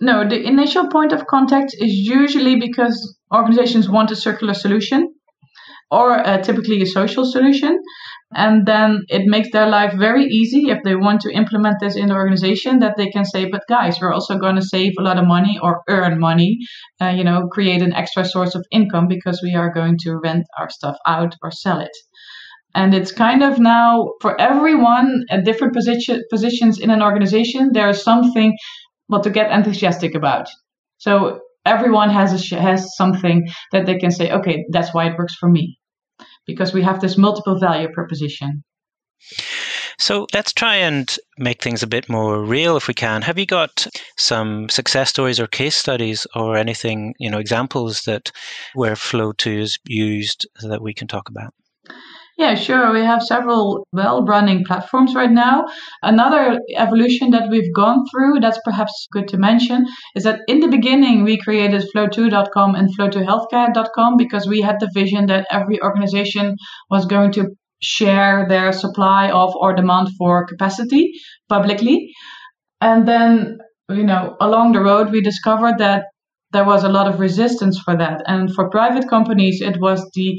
No, 0.00 0.28
the 0.28 0.42
initial 0.44 0.88
point 0.88 1.12
of 1.12 1.26
contact 1.26 1.74
is 1.78 1.92
usually 1.92 2.56
because 2.56 3.16
organizations 3.34 3.88
want 3.88 4.10
a 4.10 4.16
circular 4.16 4.54
solution 4.54 5.12
or 5.90 6.12
uh, 6.12 6.38
typically 6.38 6.82
a 6.82 6.86
social 6.86 7.24
solution. 7.24 7.78
And 8.34 8.66
then 8.66 9.02
it 9.08 9.22
makes 9.26 9.50
their 9.52 9.68
life 9.68 9.94
very 9.94 10.24
easy 10.24 10.68
if 10.68 10.82
they 10.82 10.96
want 10.96 11.20
to 11.22 11.32
implement 11.32 11.76
this 11.80 11.96
in 11.96 12.08
the 12.08 12.14
organization 12.14 12.80
that 12.80 12.96
they 12.96 13.08
can 13.08 13.24
say, 13.24 13.48
but 13.48 13.62
guys, 13.68 13.98
we're 14.00 14.12
also 14.12 14.36
going 14.36 14.56
to 14.56 14.62
save 14.62 14.92
a 14.98 15.02
lot 15.02 15.18
of 15.18 15.26
money 15.26 15.58
or 15.62 15.82
earn 15.88 16.18
money, 16.18 16.58
uh, 17.00 17.08
you 17.08 17.22
know, 17.22 17.46
create 17.52 17.82
an 17.82 17.92
extra 17.92 18.24
source 18.24 18.54
of 18.56 18.66
income 18.72 19.06
because 19.06 19.40
we 19.42 19.54
are 19.54 19.72
going 19.72 19.96
to 19.98 20.18
rent 20.22 20.44
our 20.58 20.68
stuff 20.68 20.96
out 21.06 21.36
or 21.42 21.52
sell 21.52 21.80
it. 21.80 21.96
And 22.74 22.92
it's 22.94 23.12
kind 23.12 23.42
of 23.42 23.58
now 23.58 24.10
for 24.20 24.38
everyone 24.40 25.24
at 25.30 25.44
different 25.44 25.72
position, 25.72 26.22
positions 26.28 26.78
in 26.78 26.90
an 26.90 27.02
organization, 27.02 27.70
there 27.72 27.88
is 27.88 28.02
something 28.02 28.54
what 29.06 29.22
to 29.22 29.30
get 29.30 29.52
enthusiastic 29.52 30.14
about. 30.14 30.48
So 30.98 31.40
everyone 31.64 32.10
has 32.10 32.52
a, 32.52 32.56
has 32.56 32.94
something 32.96 33.48
that 33.72 33.86
they 33.86 33.98
can 33.98 34.10
say, 34.10 34.30
okay, 34.30 34.64
that's 34.72 34.92
why 34.92 35.06
it 35.08 35.16
works 35.16 35.36
for 35.36 35.48
me, 35.48 35.78
because 36.46 36.72
we 36.72 36.82
have 36.82 37.00
this 37.00 37.16
multiple 37.18 37.58
value 37.58 37.88
proposition. 37.92 38.62
So 39.98 40.26
let's 40.34 40.52
try 40.52 40.76
and 40.76 41.16
make 41.38 41.62
things 41.62 41.82
a 41.82 41.86
bit 41.86 42.08
more 42.08 42.42
real 42.42 42.76
if 42.76 42.86
we 42.86 42.94
can. 42.94 43.22
Have 43.22 43.38
you 43.38 43.46
got 43.46 43.86
some 44.16 44.68
success 44.68 45.08
stories 45.08 45.40
or 45.40 45.46
case 45.46 45.76
studies 45.76 46.26
or 46.34 46.56
anything, 46.56 47.14
you 47.18 47.30
know, 47.30 47.38
examples 47.38 48.02
that 48.02 48.30
where 48.74 48.94
FLOOW2 48.94 49.58
is 49.58 49.78
used 49.86 50.46
that 50.62 50.82
we 50.82 50.92
can 50.92 51.08
talk 51.08 51.30
about? 51.30 51.54
Yeah, 52.36 52.54
sure. 52.54 52.92
We 52.92 53.00
have 53.00 53.22
several 53.22 53.86
well 53.92 54.22
running 54.22 54.64
platforms 54.66 55.14
right 55.14 55.30
now. 55.30 55.64
Another 56.02 56.58
evolution 56.76 57.30
that 57.30 57.48
we've 57.48 57.72
gone 57.74 58.04
through 58.10 58.40
that's 58.40 58.60
perhaps 58.62 59.08
good 59.10 59.26
to 59.28 59.38
mention 59.38 59.86
is 60.14 60.24
that 60.24 60.40
in 60.46 60.60
the 60.60 60.68
beginning 60.68 61.24
we 61.24 61.38
created 61.38 61.82
floow2.com 61.94 62.74
and 62.74 62.90
floow2healthcare.com 62.94 64.16
because 64.18 64.46
we 64.46 64.60
had 64.60 64.76
the 64.80 64.90
vision 64.92 65.26
that 65.26 65.46
every 65.50 65.80
organization 65.82 66.56
was 66.90 67.06
going 67.06 67.32
to 67.32 67.46
share 67.80 68.46
their 68.48 68.70
supply 68.70 69.30
of 69.30 69.54
or 69.56 69.74
demand 69.74 70.08
for 70.18 70.44
capacity 70.46 71.12
publicly. 71.48 72.10
And 72.82 73.08
then, 73.08 73.58
you 73.88 74.04
know, 74.04 74.36
along 74.40 74.72
the 74.72 74.80
road, 74.80 75.10
we 75.10 75.22
discovered 75.22 75.78
that 75.78 76.04
there 76.52 76.64
was 76.64 76.84
a 76.84 76.88
lot 76.90 77.08
of 77.08 77.18
resistance 77.18 77.80
for 77.82 77.96
that. 77.96 78.22
And 78.26 78.52
for 78.54 78.68
private 78.68 79.08
companies, 79.08 79.62
it 79.62 79.80
was 79.80 80.06
the, 80.14 80.38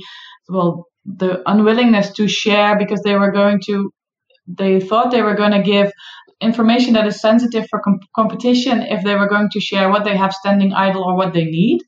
well, 0.50 0.86
the 1.08 1.42
unwillingness 1.50 2.12
to 2.12 2.28
share 2.28 2.78
because 2.78 3.02
they 3.02 3.16
were 3.16 3.32
going 3.32 3.62
to, 3.66 3.92
they 4.48 4.80
thought 4.80 5.12
they 5.12 5.22
were 5.22 5.36
going 5.36 5.52
to 5.52 5.62
give 5.62 5.92
information 6.42 6.94
that 6.94 7.08
is 7.08 7.20
sensitive 7.20 7.66
for 7.70 7.80
com- 7.80 8.00
competition 8.16 8.82
if 8.82 9.04
they 9.04 9.16
were 9.16 9.28
going 9.28 9.50
to 9.50 9.60
share 9.60 9.90
what 9.90 10.04
they 10.04 10.16
have 10.16 10.34
standing 10.34 10.74
idle 10.74 11.04
or 11.04 11.16
what 11.16 11.34
they 11.34 11.46
need. 11.46 11.82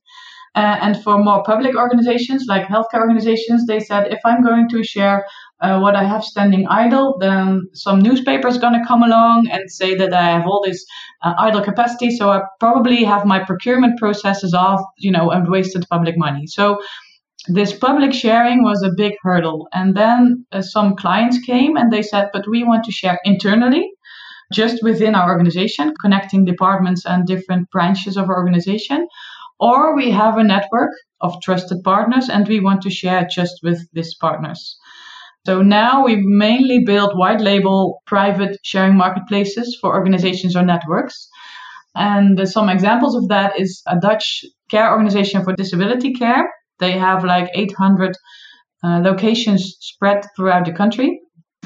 Uh, 0.55 0.77
and 0.81 1.03
for 1.03 1.23
more 1.23 1.43
public 1.43 1.75
organizations 1.75 2.45
like 2.47 2.65
healthcare 2.65 3.01
organizations, 3.01 3.67
they 3.67 3.79
said 3.79 4.07
if 4.07 4.19
I'm 4.25 4.41
going 4.41 4.67
to 4.69 4.83
share 4.83 5.25
uh, 5.61 5.79
what 5.79 5.95
I 5.95 6.03
have 6.03 6.23
standing 6.23 6.65
idle, 6.67 7.17
then 7.19 7.67
some 7.73 7.99
newspaper 7.99 8.47
is 8.47 8.57
going 8.57 8.73
to 8.73 8.87
come 8.87 9.03
along 9.03 9.47
and 9.51 9.69
say 9.69 9.93
that 9.95 10.11
I 10.11 10.29
have 10.31 10.47
all 10.47 10.63
this 10.65 10.83
uh, 11.21 11.33
idle 11.37 11.61
capacity. 11.61 12.09
So 12.15 12.31
I 12.31 12.41
probably 12.59 13.03
have 13.03 13.25
my 13.25 13.43
procurement 13.43 13.99
processes 13.99 14.53
off, 14.53 14.81
you 14.97 15.11
know, 15.11 15.29
and 15.29 15.47
wasted 15.49 15.85
public 15.89 16.17
money. 16.17 16.47
So 16.47 16.81
this 17.47 17.73
public 17.73 18.13
sharing 18.13 18.63
was 18.63 18.83
a 18.83 18.95
big 18.95 19.13
hurdle. 19.21 19.67
And 19.73 19.95
then 19.95 20.45
uh, 20.51 20.61
some 20.61 20.95
clients 20.95 21.39
came 21.39 21.77
and 21.77 21.91
they 21.91 22.01
said, 22.01 22.29
but 22.33 22.47
we 22.47 22.63
want 22.63 22.83
to 22.85 22.91
share 22.91 23.19
internally 23.23 23.89
just 24.51 24.83
within 24.83 25.15
our 25.15 25.29
organization, 25.29 25.93
connecting 26.01 26.43
departments 26.43 27.05
and 27.05 27.25
different 27.25 27.69
branches 27.71 28.17
of 28.17 28.29
our 28.29 28.37
organization. 28.37 29.07
Or 29.59 29.95
we 29.95 30.11
have 30.11 30.37
a 30.37 30.43
network 30.43 30.91
of 31.21 31.41
trusted 31.41 31.83
partners 31.83 32.29
and 32.29 32.47
we 32.47 32.59
want 32.59 32.81
to 32.83 32.89
share 32.89 33.27
just 33.29 33.59
with 33.63 33.79
these 33.93 34.15
partners. 34.15 34.77
So 35.45 35.61
now 35.61 36.05
we 36.05 36.17
mainly 36.17 36.83
build 36.85 37.17
white 37.17 37.41
label 37.41 38.01
private 38.05 38.57
sharing 38.63 38.95
marketplaces 38.95 39.77
for 39.79 39.95
organizations 39.95 40.55
or 40.55 40.63
networks. 40.63 41.27
And 41.95 42.47
some 42.47 42.69
examples 42.69 43.15
of 43.15 43.27
that 43.29 43.59
is 43.59 43.81
a 43.87 43.99
Dutch 43.99 44.43
care 44.69 44.91
organization 44.91 45.43
for 45.43 45.53
disability 45.53 46.13
care. 46.13 46.49
They 46.79 46.93
have 46.93 47.23
like 47.23 47.49
800 47.53 48.15
uh, 48.83 48.99
locations 48.99 49.77
spread 49.79 50.25
throughout 50.35 50.65
the 50.65 50.73
country. 50.73 51.19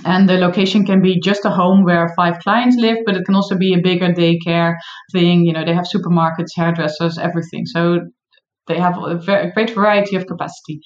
And 0.06 0.28
the 0.28 0.38
location 0.38 0.86
can 0.86 1.02
be 1.02 1.20
just 1.20 1.46
a 1.46 1.50
home 1.50 1.84
where 1.84 2.14
five 2.16 2.40
clients 2.40 2.76
live, 2.78 2.98
but 3.06 3.16
it 3.16 3.26
can 3.26 3.36
also 3.36 3.58
be 3.58 3.74
a 3.74 3.82
bigger 3.82 4.10
daycare 4.10 4.76
thing. 5.14 5.46
You 5.46 5.54
know, 5.54 5.64
they 5.64 5.74
have 5.74 5.86
supermarkets, 5.86 6.58
hairdressers, 6.58 7.18
everything. 7.18 7.66
So 7.66 8.00
they 8.68 8.80
have 8.80 8.98
a, 8.98 9.18
very, 9.18 9.50
a 9.50 9.52
great 9.54 9.70
variety 9.70 10.16
of 10.16 10.26
capacity. 10.26 10.82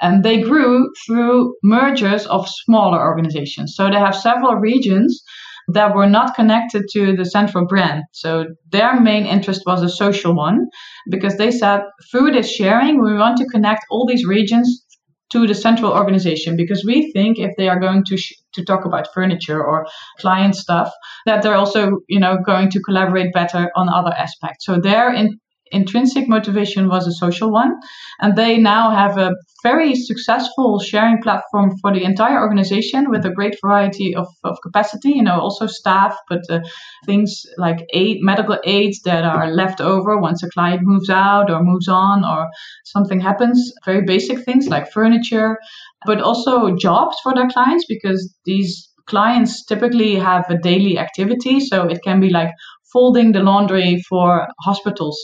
And 0.00 0.22
they 0.22 0.40
grew 0.40 0.90
through 1.06 1.54
mergers 1.62 2.26
of 2.26 2.48
smaller 2.48 3.00
organizations. 3.00 3.74
So 3.74 3.88
they 3.88 3.98
have 3.98 4.14
several 4.14 4.56
regions 4.56 5.22
that 5.68 5.94
were 5.94 6.08
not 6.08 6.34
connected 6.34 6.84
to 6.92 7.14
the 7.14 7.24
central 7.24 7.66
brand. 7.66 8.02
So 8.12 8.46
their 8.70 8.98
main 9.00 9.26
interest 9.26 9.62
was 9.66 9.82
a 9.82 9.88
social 9.88 10.34
one 10.34 10.66
because 11.10 11.36
they 11.36 11.50
said 11.50 11.82
through 12.10 12.32
this 12.32 12.50
sharing, 12.50 13.02
we 13.02 13.14
want 13.14 13.36
to 13.38 13.46
connect 13.46 13.84
all 13.90 14.06
these 14.06 14.24
regions 14.24 14.84
to 15.30 15.46
the 15.46 15.54
central 15.54 15.92
organization 15.92 16.56
because 16.56 16.84
we 16.86 17.12
think 17.12 17.38
if 17.38 17.50
they 17.58 17.68
are 17.68 17.78
going 17.78 18.02
to 18.04 18.16
sh- 18.16 18.32
to 18.54 18.64
talk 18.64 18.86
about 18.86 19.12
furniture 19.12 19.62
or 19.62 19.86
client 20.18 20.54
stuff 20.56 20.90
that 21.26 21.42
they're 21.42 21.54
also 21.54 21.98
you 22.08 22.18
know 22.18 22.38
going 22.46 22.70
to 22.70 22.80
collaborate 22.80 23.32
better 23.34 23.70
on 23.76 23.88
other 23.90 24.12
aspects 24.16 24.64
so 24.64 24.80
their 24.80 25.12
in- 25.12 25.38
intrinsic 25.72 26.28
motivation 26.28 26.88
was 26.88 27.06
a 27.06 27.12
social 27.12 27.50
one 27.50 27.74
and 28.20 28.36
they 28.36 28.58
now 28.58 28.90
have 28.90 29.18
a 29.18 29.34
very 29.62 29.94
successful 29.94 30.78
sharing 30.78 31.20
platform 31.20 31.76
for 31.80 31.92
the 31.92 32.04
entire 32.04 32.40
organization 32.40 33.10
with 33.10 33.24
a 33.24 33.30
great 33.30 33.56
variety 33.60 34.14
of, 34.14 34.28
of 34.44 34.56
capacity 34.62 35.10
you 35.10 35.22
know 35.22 35.40
also 35.40 35.66
staff 35.66 36.16
but 36.28 36.42
uh, 36.50 36.60
things 37.04 37.44
like 37.56 37.86
aid 37.92 38.18
medical 38.20 38.58
aids 38.64 39.00
that 39.04 39.24
are 39.24 39.50
left 39.50 39.80
over 39.80 40.18
once 40.18 40.42
a 40.42 40.50
client 40.50 40.82
moves 40.82 41.10
out 41.10 41.50
or 41.50 41.62
moves 41.62 41.88
on 41.88 42.24
or 42.24 42.48
something 42.84 43.20
happens. 43.20 43.72
Very 43.84 44.02
basic 44.04 44.44
things 44.44 44.68
like 44.68 44.92
furniture 44.92 45.58
but 46.06 46.20
also 46.20 46.76
jobs 46.76 47.16
for 47.22 47.34
their 47.34 47.48
clients 47.48 47.84
because 47.88 48.34
these 48.44 48.88
clients 49.06 49.64
typically 49.64 50.14
have 50.16 50.48
a 50.50 50.58
daily 50.58 50.98
activity 50.98 51.60
so 51.60 51.84
it 51.84 52.00
can 52.02 52.20
be 52.20 52.30
like 52.30 52.50
folding 52.92 53.32
the 53.32 53.40
laundry 53.40 54.02
for 54.08 54.46
hospitals 54.60 55.18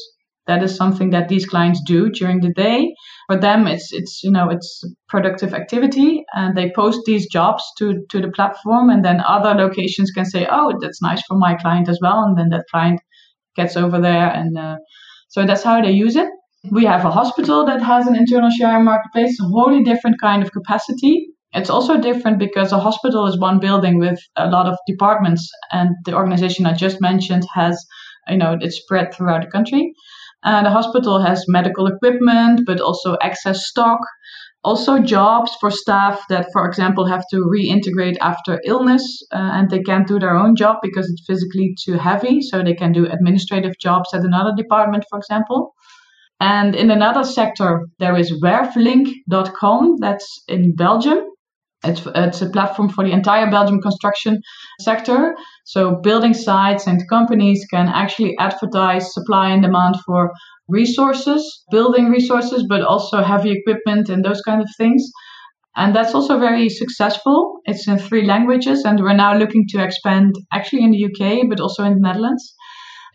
that 0.47 0.63
is 0.63 0.77
something 0.77 1.11
that 1.11 1.29
these 1.29 1.47
clients 1.47 1.81
do 1.87 2.11
during 2.11 2.41
the 2.41 2.53
day. 2.53 2.95
For 3.29 3.37
them 3.37 3.67
it's 3.67 3.93
it's 3.93 4.23
you 4.23 4.31
know 4.31 4.51
it's 4.51 4.83
productive 5.09 5.55
activity 5.55 6.25
and 6.35 6.57
they 6.57 6.73
post 6.75 7.01
these 7.07 7.27
jobs 7.27 7.63
to 7.79 8.05
to 8.11 8.21
the 8.21 8.31
platform 8.31 8.91
and 8.91 9.05
then 9.05 9.23
other 9.27 9.55
locations 9.55 10.11
can 10.11 10.25
say 10.25 10.47
oh 10.51 10.73
that's 10.81 11.03
nice 11.03 11.23
for 11.27 11.37
my 11.37 11.55
client 11.55 11.89
as 11.89 11.99
well 12.03 12.23
and 12.25 12.39
then 12.39 12.51
that 12.51 12.67
client 12.71 13.01
gets 13.57 13.77
over 13.77 14.01
there 14.01 14.31
and 14.31 14.59
uh, 14.59 14.77
so 15.29 15.47
that's 15.47 15.63
how 15.63 15.81
they 15.81 15.93
use 15.93 16.17
it. 16.17 16.29
We 16.71 16.85
have 16.85 17.05
a 17.05 17.11
hospital 17.11 17.67
that 17.67 17.83
has 17.83 18.07
an 18.07 18.17
internal 18.17 18.51
sharing 18.51 18.85
marketplace 18.85 19.39
a 19.41 19.45
wholly 19.45 19.83
different 19.83 20.21
kind 20.21 20.43
of 20.43 20.53
capacity. 20.53 21.29
It's 21.53 21.71
also 21.71 22.01
different 22.01 22.39
because 22.39 22.73
a 22.73 22.81
hospital 22.81 23.27
is 23.27 23.39
one 23.39 23.61
building 23.61 23.99
with 23.99 24.19
a 24.37 24.49
lot 24.49 24.67
of 24.67 24.77
departments 24.89 25.49
and 25.71 25.91
the 26.05 26.15
organization 26.15 26.67
i 26.67 26.75
just 26.75 27.01
mentioned 27.01 27.47
has 27.55 27.85
you 28.29 28.37
know 28.37 28.57
it's 28.61 28.79
spread 28.79 29.15
throughout 29.15 29.43
the 29.43 29.51
country 29.51 29.93
uh, 30.45 30.63
the 30.63 30.71
hospital 30.71 31.21
has 31.21 31.45
medical 31.49 31.87
equipment, 31.87 32.63
but 32.67 32.81
also 32.81 33.15
excess 33.15 33.67
stock. 33.67 34.01
Also, 34.63 34.99
jobs 34.99 35.55
for 35.61 35.71
staff 35.71 36.23
that, 36.31 36.47
for 36.53 36.67
example, 36.67 37.05
have 37.07 37.25
to 37.31 37.37
reintegrate 37.37 38.17
after 38.23 38.61
illness 38.65 39.05
uh, 39.31 39.51
and 39.53 39.69
they 39.69 39.83
can't 39.83 40.09
do 40.09 40.19
their 40.19 40.35
own 40.35 40.57
job 40.57 40.79
because 40.83 41.11
it's 41.11 41.25
physically 41.27 41.75
too 41.85 41.95
heavy. 41.95 42.41
So 42.41 42.63
they 42.63 42.75
can 42.75 42.93
do 42.93 43.07
administrative 43.07 43.79
jobs 43.79 44.15
at 44.15 44.25
another 44.25 44.53
department, 44.57 45.05
for 45.11 45.19
example. 45.19 45.75
And 46.41 46.75
in 46.75 46.91
another 46.91 47.25
sector, 47.25 47.87
there 47.99 48.17
is 48.17 48.33
werflink.com, 48.43 49.97
that's 50.01 50.43
in 50.49 50.75
Belgium. 50.75 51.25
It's, 51.85 52.43
a 52.43 52.51
platform 52.51 52.89
for 52.89 53.05
the 53.05 53.13
entire 53.13 53.51
Belgium 53.51 53.81
construction 53.81 54.41
sector. 54.81 55.35
So 55.65 55.97
building 56.03 56.35
sites 56.35 56.87
and 56.87 57.09
companies 57.09 57.65
can 57.71 57.89
actually 57.89 58.37
advertise 58.39 59.13
supply 59.13 59.51
and 59.51 59.63
demand 59.63 59.97
for 60.07 60.33
resources, 60.69 61.65
building 61.71 62.11
resources, 62.11 62.65
but 62.69 62.83
also 62.83 63.23
heavy 63.23 63.53
equipment 63.53 64.09
and 64.09 64.25
those 64.25 64.41
kind 64.43 64.61
of 64.61 64.69
things. 64.77 65.05
And 65.77 65.95
that's 65.95 66.15
also 66.15 66.39
very 66.39 66.69
successful. 66.69 67.61
It's 67.65 67.89
in 67.89 67.99
three 67.99 68.25
languages, 68.25 68.85
and 68.85 69.01
we're 69.01 69.13
now 69.13 69.37
looking 69.37 69.67
to 69.71 69.83
expand 69.83 70.35
actually 70.53 70.85
in 70.85 70.93
the 70.93 71.05
UK, 71.07 71.49
but 71.49 71.61
also 71.61 71.83
in 71.83 71.95
the 71.95 72.01
Netherlands. 72.01 72.55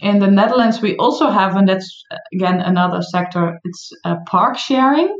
In 0.02 0.20
the 0.20 0.28
Netherlands, 0.28 0.82
we 0.82 0.96
also 0.98 1.30
have, 1.30 1.56
and 1.56 1.68
that's 1.68 2.04
again 2.34 2.60
another 2.60 3.02
sector, 3.02 3.60
it's 3.64 3.90
uh, 4.06 4.16
park 4.28 4.58
sharing. 4.58 5.14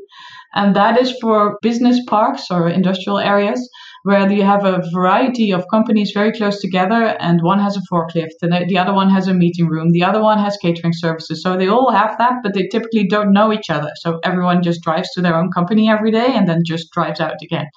And 0.54 0.76
that 0.76 1.00
is 1.00 1.16
for 1.22 1.58
business 1.62 2.00
parks 2.06 2.48
or 2.50 2.70
industrial 2.70 3.20
areas 3.20 3.70
where 4.04 4.32
you 4.32 4.44
have 4.44 4.66
a 4.66 4.82
variety 4.94 5.52
of 5.52 5.66
companies 5.70 6.12
very 6.14 6.32
close 6.32 6.62
together 6.62 7.18
and 7.20 7.42
one 7.42 7.60
has 7.60 7.78
a 7.78 7.82
forklift 7.92 8.42
and 8.42 8.70
the 8.70 8.78
other 8.78 8.94
one 8.94 9.10
has 9.10 9.28
a 9.28 9.34
meeting 9.34 9.68
room. 9.68 9.92
The 9.92 10.04
other 10.04 10.22
one 10.22 10.40
has 10.40 10.58
catering 10.58 10.94
services. 10.94 11.44
So 11.44 11.58
they 11.58 11.68
all 11.68 11.92
have 11.92 12.18
that 12.18 12.40
but 12.42 12.54
they 12.54 12.68
typically 12.68 13.08
don't 13.08 13.34
know 13.34 13.52
each 13.54 13.70
other. 13.70 13.92
So 13.98 14.20
everyone 14.24 14.64
just 14.64 14.82
drives 14.82 15.12
to 15.12 15.22
their 15.22 15.36
own 15.36 15.52
company 15.52 15.90
every 15.90 16.12
day 16.12 16.34
and 16.34 16.48
then 16.48 16.62
just 16.66 16.92
drives 16.92 17.20
out 17.20 17.36
again. 17.44 17.68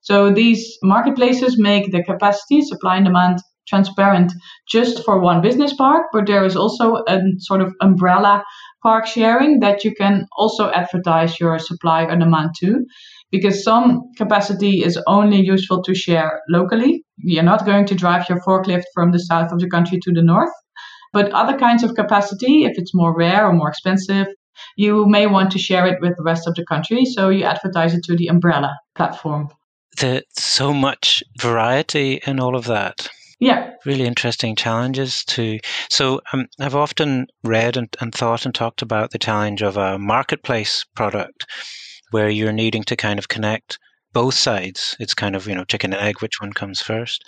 So 0.00 0.32
these 0.32 0.78
marketplaces 0.82 1.58
make 1.58 1.92
the 1.92 2.02
capacity 2.02 2.62
supply 2.62 2.96
and 2.96 3.04
demand 3.04 3.38
transparent 3.68 4.32
just 4.68 5.04
for 5.04 5.20
one 5.20 5.40
business 5.40 5.74
park 5.74 6.06
but 6.12 6.26
there 6.26 6.44
is 6.44 6.56
also 6.56 6.96
a 7.08 7.20
sort 7.38 7.60
of 7.60 7.72
umbrella 7.80 8.42
park 8.82 9.06
sharing 9.06 9.60
that 9.60 9.84
you 9.84 9.92
can 9.94 10.26
also 10.36 10.70
advertise 10.70 11.38
your 11.40 11.58
supply 11.58 12.04
or 12.04 12.16
demand 12.16 12.50
to 12.58 12.84
because 13.30 13.62
some 13.62 14.02
capacity 14.16 14.82
is 14.82 14.98
only 15.06 15.40
useful 15.40 15.82
to 15.82 15.94
share 15.94 16.40
locally. 16.48 17.04
You're 17.18 17.42
not 17.42 17.66
going 17.66 17.86
to 17.86 17.94
drive 17.94 18.28
your 18.28 18.40
forklift 18.40 18.84
from 18.94 19.12
the 19.12 19.18
south 19.18 19.52
of 19.52 19.58
the 19.58 19.68
country 19.68 19.98
to 20.02 20.12
the 20.12 20.22
north. 20.22 20.52
But 21.12 21.32
other 21.32 21.58
kinds 21.58 21.82
of 21.82 21.94
capacity, 21.94 22.64
if 22.64 22.78
it's 22.78 22.94
more 22.94 23.16
rare 23.16 23.46
or 23.46 23.52
more 23.52 23.68
expensive, 23.68 24.26
you 24.76 25.06
may 25.06 25.26
want 25.26 25.52
to 25.52 25.58
share 25.58 25.86
it 25.86 26.00
with 26.00 26.16
the 26.16 26.22
rest 26.22 26.46
of 26.46 26.54
the 26.54 26.64
country. 26.64 27.04
So 27.04 27.28
you 27.28 27.44
advertise 27.44 27.94
it 27.94 28.04
to 28.04 28.16
the 28.16 28.28
umbrella 28.28 28.76
platform. 28.94 29.48
There's 29.98 30.22
so 30.32 30.72
much 30.72 31.22
variety 31.40 32.20
in 32.26 32.40
all 32.40 32.56
of 32.56 32.66
that. 32.66 33.08
Yeah. 33.40 33.70
Really 33.86 34.04
interesting 34.04 34.56
challenges 34.56 35.24
to. 35.26 35.58
So 35.90 36.20
um, 36.32 36.46
I've 36.60 36.74
often 36.74 37.28
read 37.44 37.76
and, 37.76 37.88
and 38.00 38.12
thought 38.12 38.44
and 38.44 38.54
talked 38.54 38.82
about 38.82 39.10
the 39.10 39.18
challenge 39.18 39.62
of 39.62 39.76
a 39.76 39.98
marketplace 39.98 40.84
product 40.96 41.46
where 42.10 42.28
you're 42.28 42.52
needing 42.52 42.82
to 42.84 42.96
kind 42.96 43.18
of 43.18 43.28
connect 43.28 43.78
both 44.12 44.34
sides. 44.34 44.96
It's 44.98 45.14
kind 45.14 45.36
of, 45.36 45.46
you 45.46 45.54
know, 45.54 45.64
chicken 45.64 45.92
and 45.92 46.02
egg, 46.02 46.20
which 46.20 46.40
one 46.40 46.52
comes 46.52 46.80
first. 46.80 47.24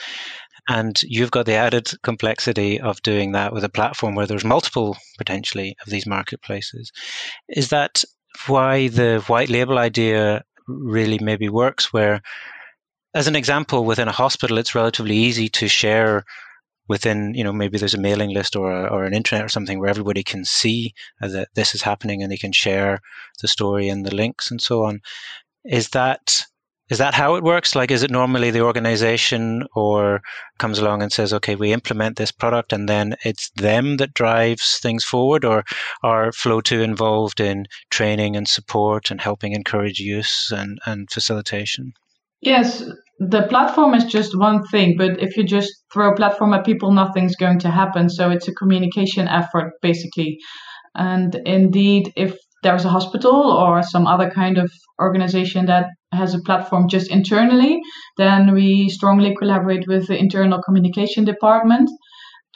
And 0.69 1.01
you've 1.03 1.31
got 1.31 1.47
the 1.47 1.55
added 1.55 1.91
complexity 2.03 2.81
of 2.81 3.03
doing 3.03 3.33
that 3.33 3.53
with 3.53 3.65
a 3.65 3.69
platform 3.69 4.15
where 4.15 4.27
there's 4.27 4.45
multiple 4.45 4.97
potentially 5.19 5.77
of 5.85 5.91
these 5.91 6.07
marketplaces. 6.07 6.91
Is 7.49 7.69
that 7.69 8.05
why 8.47 8.89
the 8.89 9.23
white 9.27 9.49
label 9.49 9.79
idea 9.79 10.43
really 10.67 11.19
maybe 11.21 11.49
works? 11.49 11.93
Where, 11.93 12.21
as 13.15 13.27
an 13.27 13.37
example, 13.37 13.85
within 13.85 14.09
a 14.09 14.13
hospital, 14.13 14.59
it's 14.59 14.75
relatively 14.75 15.17
easy 15.17 15.49
to 15.49 15.69
share 15.69 16.25
within, 16.89 17.35
you 17.35 17.45
know, 17.45 17.53
maybe 17.53 17.79
there's 17.79 17.95
a 17.95 18.01
mailing 18.01 18.35
list 18.35 18.57
or, 18.57 18.73
a, 18.73 18.87
or 18.89 19.05
an 19.05 19.15
internet 19.15 19.45
or 19.45 19.49
something 19.49 19.79
where 19.79 19.89
everybody 19.89 20.23
can 20.23 20.45
see 20.45 20.93
that 21.21 21.49
this 21.55 21.75
is 21.75 21.83
happening 21.83 22.23
and 22.23 22.31
they 22.31 22.37
can 22.37 22.53
share 22.53 23.01
the 23.41 23.49
story 23.49 23.89
and 23.89 24.05
the 24.05 24.15
links 24.15 24.51
and 24.51 24.61
so 24.61 24.85
on. 24.85 25.01
Is 25.65 25.91
that 25.91 26.45
is 26.91 26.99
that 26.99 27.15
how 27.15 27.37
it 27.37 27.45
works? 27.45 27.77
Like, 27.77 27.93
is 27.93 28.03
it 28.03 28.11
normally 28.11 28.51
the 28.51 28.63
organization 28.63 29.65
or 29.77 30.23
comes 30.59 30.81
along 30.81 31.03
and 31.03 31.13
says, 31.13 31.33
okay, 31.33 31.55
we 31.55 31.73
implement 31.73 32.17
this 32.17 32.33
product 32.33 32.73
and 32.73 32.89
then 32.89 33.15
it's 33.25 33.49
them 33.51 33.99
that 33.99 34.13
drives 34.13 34.79
things 34.79 35.05
forward 35.05 35.45
or 35.45 35.65
are 36.03 36.33
FLOOW2 36.33 36.83
involved 36.83 37.39
in 37.39 37.67
training 37.91 38.35
and 38.35 38.49
support 38.49 39.13
and 39.13 39.21
helping 39.21 39.53
encourage 39.53 40.01
use 40.01 40.53
and, 40.53 40.81
and 40.85 41.09
facilitation? 41.09 41.93
Yes, 42.43 42.83
the 43.19 43.43
platform 43.49 43.95
is 43.95 44.05
just 44.05 44.39
one 44.39 44.63
thing, 44.69 44.97
but 44.97 45.21
if 45.23 45.37
you 45.37 45.45
just 45.45 45.71
throw 45.93 46.13
a 46.13 46.17
platform 46.17 46.55
at 46.55 46.65
people, 46.65 46.91
nothing's 46.93 47.37
going 47.37 47.59
to 47.61 47.71
happen. 47.71 48.09
So 48.09 48.31
it's 48.31 48.49
a 48.49 48.55
communication 48.55 49.29
effort, 49.29 49.73
basically. 49.83 50.39
And 50.95 51.35
indeed, 51.45 52.13
if 52.17 52.37
there's 52.63 52.85
a 52.85 52.91
hospital 52.91 53.35
or 53.35 53.83
some 53.83 54.07
other 54.07 54.31
kind 54.31 54.59
of 54.59 54.71
organization 55.01 55.67
that 55.67 55.89
has 56.13 56.35
a 56.35 56.41
platform 56.41 56.89
just 56.89 57.11
internally, 57.11 57.81
then 58.17 58.53
we 58.53 58.89
strongly 58.89 59.35
collaborate 59.37 59.87
with 59.87 60.09
the 60.09 60.19
internal 60.19 60.61
communication 60.63 61.25
department 61.25 61.91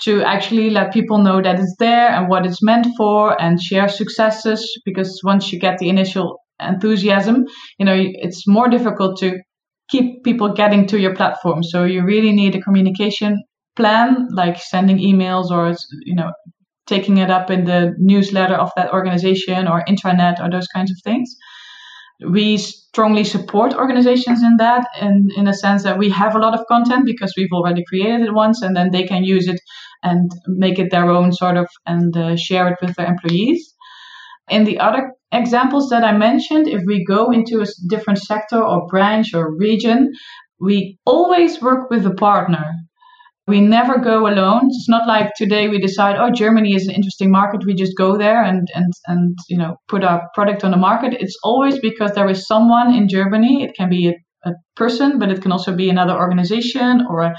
to 0.02 0.22
actually 0.24 0.70
let 0.70 0.92
people 0.92 1.18
know 1.18 1.40
that 1.40 1.60
it's 1.60 1.76
there 1.78 2.08
and 2.08 2.28
what 2.28 2.44
it's 2.44 2.62
meant 2.62 2.86
for 2.96 3.40
and 3.40 3.60
share 3.60 3.88
successes 3.88 4.68
because 4.84 5.20
once 5.24 5.52
you 5.52 5.58
get 5.58 5.78
the 5.78 5.88
initial 5.88 6.40
enthusiasm 6.60 7.44
you 7.78 7.84
know 7.84 7.94
it's 7.96 8.46
more 8.46 8.68
difficult 8.68 9.18
to 9.18 9.38
keep 9.88 10.24
people 10.24 10.52
getting 10.52 10.86
to 10.88 10.98
your 10.98 11.14
platform. 11.14 11.62
So 11.62 11.84
you 11.84 12.04
really 12.04 12.32
need 12.32 12.54
a 12.54 12.60
communication 12.60 13.42
plan 13.76 14.28
like 14.30 14.58
sending 14.58 14.98
emails 14.98 15.50
or 15.50 15.74
you 16.04 16.14
know 16.14 16.30
taking 16.86 17.18
it 17.18 17.30
up 17.30 17.50
in 17.50 17.64
the 17.64 17.94
newsletter 17.98 18.54
of 18.54 18.70
that 18.76 18.92
organization 18.92 19.66
or 19.66 19.82
intranet 19.88 20.38
or 20.40 20.50
those 20.50 20.66
kinds 20.68 20.90
of 20.90 20.98
things. 21.02 21.34
We 22.30 22.58
strongly 22.58 23.24
support 23.24 23.74
organizations 23.74 24.42
in 24.42 24.56
that 24.58 24.86
and 25.00 25.32
in 25.32 25.48
a 25.48 25.54
sense 25.54 25.82
that 25.82 25.98
we 25.98 26.10
have 26.10 26.36
a 26.36 26.38
lot 26.38 26.58
of 26.58 26.66
content 26.66 27.06
because 27.06 27.32
we've 27.36 27.52
already 27.52 27.84
created 27.88 28.20
it 28.20 28.34
once 28.34 28.62
and 28.62 28.76
then 28.76 28.90
they 28.90 29.04
can 29.04 29.24
use 29.24 29.48
it 29.48 29.60
and 30.02 30.30
make 30.46 30.78
it 30.78 30.90
their 30.90 31.10
own 31.10 31.32
sort 31.32 31.56
of 31.56 31.66
and 31.86 32.16
uh, 32.16 32.36
share 32.36 32.68
it 32.68 32.76
with 32.80 32.94
their 32.94 33.06
employees 33.06 33.73
in 34.48 34.64
the 34.64 34.78
other 34.78 35.12
examples 35.32 35.88
that 35.90 36.04
i 36.04 36.12
mentioned 36.12 36.68
if 36.68 36.82
we 36.86 37.04
go 37.04 37.30
into 37.30 37.60
a 37.60 37.66
different 37.88 38.18
sector 38.18 38.62
or 38.62 38.86
branch 38.86 39.34
or 39.34 39.56
region 39.56 40.12
we 40.60 40.98
always 41.04 41.60
work 41.60 41.90
with 41.90 42.06
a 42.06 42.14
partner 42.14 42.64
we 43.46 43.60
never 43.60 43.98
go 43.98 44.26
alone. 44.26 44.62
It's 44.68 44.88
not 44.88 45.06
like 45.06 45.32
today 45.36 45.68
we 45.68 45.78
decide, 45.78 46.16
oh, 46.18 46.30
Germany 46.30 46.74
is 46.74 46.86
an 46.86 46.94
interesting 46.94 47.30
market. 47.30 47.66
We 47.66 47.74
just 47.74 47.96
go 47.96 48.16
there 48.16 48.42
and 48.42 48.68
and 48.74 48.92
and 49.06 49.36
you 49.48 49.58
know 49.58 49.76
put 49.88 50.02
our 50.02 50.28
product 50.34 50.64
on 50.64 50.70
the 50.70 50.78
market. 50.78 51.14
It's 51.20 51.36
always 51.42 51.78
because 51.78 52.12
there 52.12 52.28
is 52.30 52.46
someone 52.46 52.94
in 52.94 53.08
Germany. 53.08 53.64
It 53.64 53.74
can 53.76 53.90
be 53.90 54.08
a, 54.08 54.48
a 54.48 54.52
person, 54.76 55.18
but 55.18 55.30
it 55.30 55.42
can 55.42 55.52
also 55.52 55.76
be 55.76 55.90
another 55.90 56.14
organization 56.14 57.06
or 57.08 57.20
a 57.20 57.34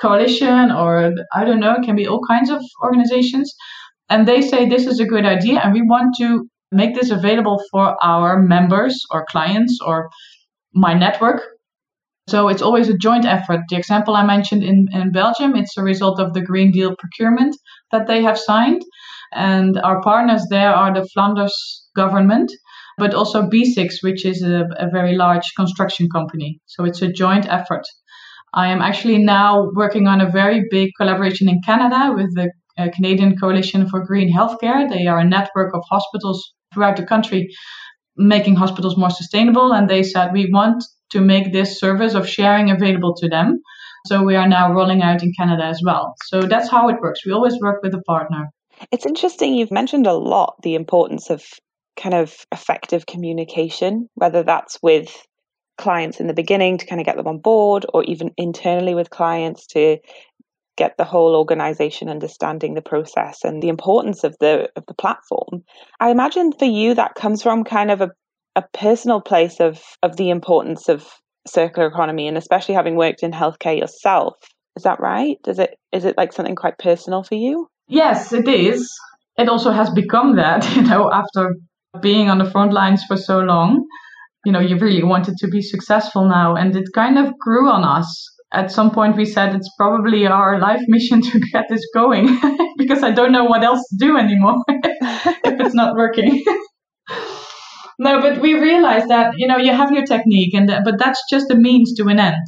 coalition 0.00 0.70
or 0.70 1.12
I 1.34 1.44
don't 1.44 1.60
know. 1.60 1.74
It 1.74 1.84
can 1.84 1.96
be 1.96 2.08
all 2.08 2.20
kinds 2.26 2.48
of 2.48 2.62
organizations, 2.82 3.54
and 4.12 4.28
they 4.28 4.40
say 4.42 4.68
this 4.68 4.86
is 4.86 5.00
a 5.00 5.10
good 5.14 5.26
idea, 5.36 5.60
and 5.60 5.72
we 5.72 5.82
want 5.94 6.14
to 6.18 6.28
make 6.70 6.94
this 6.94 7.10
available 7.10 7.58
for 7.70 7.86
our 8.12 8.40
members 8.40 8.94
or 9.10 9.26
clients 9.32 9.78
or 9.84 10.08
my 10.74 10.94
network 10.94 11.42
so 12.28 12.48
it's 12.48 12.62
always 12.62 12.88
a 12.88 12.96
joint 12.96 13.24
effort. 13.24 13.60
The 13.68 13.76
example 13.76 14.14
I 14.14 14.24
mentioned 14.24 14.62
in, 14.62 14.86
in 14.92 15.10
Belgium, 15.12 15.56
it's 15.56 15.76
a 15.76 15.82
result 15.82 16.20
of 16.20 16.32
the 16.32 16.40
Green 16.40 16.70
Deal 16.70 16.94
procurement 16.96 17.56
that 17.90 18.06
they 18.06 18.22
have 18.22 18.38
signed. 18.38 18.82
And 19.32 19.78
our 19.78 20.00
partners 20.02 20.46
there 20.48 20.72
are 20.72 20.94
the 20.94 21.06
Flanders 21.12 21.54
government, 21.96 22.52
but 22.96 23.14
also 23.14 23.48
BESIX, 23.48 24.02
which 24.02 24.24
is 24.24 24.42
a, 24.42 24.68
a 24.78 24.88
very 24.90 25.16
large 25.16 25.52
construction 25.56 26.08
company. 26.08 26.60
So 26.66 26.84
it's 26.84 27.02
a 27.02 27.12
joint 27.12 27.46
effort. 27.48 27.84
I 28.54 28.68
am 28.68 28.82
actually 28.82 29.18
now 29.18 29.70
working 29.74 30.06
on 30.06 30.20
a 30.20 30.30
very 30.30 30.62
big 30.70 30.90
collaboration 30.98 31.48
in 31.48 31.60
Canada 31.64 32.12
with 32.14 32.34
the 32.36 32.52
uh, 32.78 32.88
Canadian 32.94 33.36
Coalition 33.36 33.88
for 33.88 34.04
Green 34.04 34.32
Healthcare. 34.34 34.88
They 34.88 35.06
are 35.06 35.18
a 35.18 35.24
network 35.24 35.74
of 35.74 35.82
hospitals 35.88 36.52
throughout 36.72 36.96
the 36.96 37.06
country 37.06 37.48
making 38.16 38.56
hospitals 38.56 38.96
more 38.96 39.10
sustainable. 39.10 39.72
And 39.72 39.88
they 39.88 40.02
said, 40.02 40.32
we 40.32 40.50
want 40.50 40.84
to 41.10 41.20
make 41.20 41.52
this 41.52 41.78
service 41.78 42.14
of 42.14 42.28
sharing 42.28 42.70
available 42.70 43.14
to 43.16 43.28
them. 43.28 43.60
So 44.06 44.22
we 44.22 44.36
are 44.36 44.48
now 44.48 44.72
rolling 44.72 45.02
out 45.02 45.22
in 45.22 45.32
Canada 45.38 45.64
as 45.64 45.80
well. 45.84 46.14
So 46.24 46.42
that's 46.42 46.68
how 46.68 46.88
it 46.88 47.00
works. 47.00 47.24
We 47.24 47.32
always 47.32 47.58
work 47.60 47.82
with 47.82 47.94
a 47.94 48.02
partner. 48.02 48.50
It's 48.90 49.06
interesting. 49.06 49.54
You've 49.54 49.70
mentioned 49.70 50.06
a 50.06 50.14
lot 50.14 50.56
the 50.62 50.74
importance 50.74 51.30
of 51.30 51.44
kind 51.96 52.14
of 52.14 52.34
effective 52.50 53.06
communication, 53.06 54.08
whether 54.14 54.42
that's 54.42 54.78
with 54.82 55.14
clients 55.78 56.20
in 56.20 56.26
the 56.26 56.34
beginning 56.34 56.78
to 56.78 56.86
kind 56.86 57.00
of 57.00 57.06
get 57.06 57.16
them 57.16 57.26
on 57.26 57.38
board 57.38 57.86
or 57.92 58.04
even 58.04 58.30
internally 58.36 58.94
with 58.94 59.10
clients 59.10 59.66
to 59.66 59.98
get 60.76 60.96
the 60.96 61.04
whole 61.04 61.36
organization 61.36 62.08
understanding 62.08 62.74
the 62.74 62.82
process 62.82 63.44
and 63.44 63.62
the 63.62 63.68
importance 63.68 64.24
of 64.24 64.36
the 64.40 64.70
of 64.76 64.84
the 64.86 64.94
platform. 64.94 65.62
I 66.00 66.10
imagine 66.10 66.52
for 66.52 66.64
you 66.64 66.94
that 66.94 67.14
comes 67.14 67.42
from 67.42 67.64
kind 67.64 67.90
of 67.90 68.00
a, 68.00 68.10
a 68.56 68.64
personal 68.72 69.20
place 69.20 69.60
of 69.60 69.80
of 70.02 70.16
the 70.16 70.30
importance 70.30 70.88
of 70.88 71.06
circular 71.46 71.88
economy 71.88 72.28
and 72.28 72.38
especially 72.38 72.74
having 72.74 72.96
worked 72.96 73.22
in 73.22 73.32
healthcare 73.32 73.78
yourself. 73.78 74.34
Is 74.76 74.84
that 74.84 75.00
right? 75.00 75.38
Is 75.46 75.58
it 75.58 75.76
is 75.92 76.04
it 76.04 76.16
like 76.16 76.32
something 76.32 76.56
quite 76.56 76.78
personal 76.78 77.22
for 77.22 77.34
you? 77.34 77.68
Yes 77.88 78.32
it 78.32 78.48
is. 78.48 78.90
It 79.36 79.48
also 79.48 79.70
has 79.70 79.90
become 79.90 80.36
that 80.36 80.68
you 80.76 80.82
know 80.82 81.10
after 81.12 81.56
being 82.00 82.30
on 82.30 82.38
the 82.38 82.50
front 82.50 82.72
lines 82.72 83.04
for 83.04 83.16
so 83.16 83.40
long 83.40 83.84
you 84.44 84.52
know 84.52 84.60
you 84.60 84.76
really 84.78 85.02
wanted 85.02 85.36
to 85.36 85.48
be 85.48 85.60
successful 85.60 86.26
now 86.26 86.56
and 86.56 86.74
it 86.74 86.88
kind 86.94 87.18
of 87.18 87.38
grew 87.38 87.68
on 87.68 87.84
us 87.84 88.31
at 88.52 88.70
some 88.70 88.90
point 88.90 89.16
we 89.16 89.24
said 89.24 89.54
it's 89.54 89.70
probably 89.76 90.26
our 90.26 90.58
life 90.58 90.82
mission 90.88 91.22
to 91.22 91.40
get 91.52 91.64
this 91.68 91.86
going 91.94 92.38
because 92.78 93.02
I 93.02 93.10
don't 93.10 93.32
know 93.32 93.44
what 93.44 93.64
else 93.64 93.86
to 93.88 93.96
do 93.98 94.16
anymore 94.16 94.56
if 94.68 95.60
it's 95.60 95.74
not 95.74 95.96
working. 95.96 96.44
no, 97.98 98.20
but 98.20 98.40
we 98.40 98.54
realized 98.54 99.08
that 99.08 99.34
you 99.36 99.46
know 99.46 99.56
you 99.56 99.72
have 99.72 99.92
your 99.92 100.04
technique, 100.04 100.54
and 100.54 100.70
but 100.84 100.98
that's 100.98 101.20
just 101.30 101.50
a 101.50 101.56
means 101.56 101.94
to 101.94 102.06
an 102.08 102.18
end. 102.18 102.46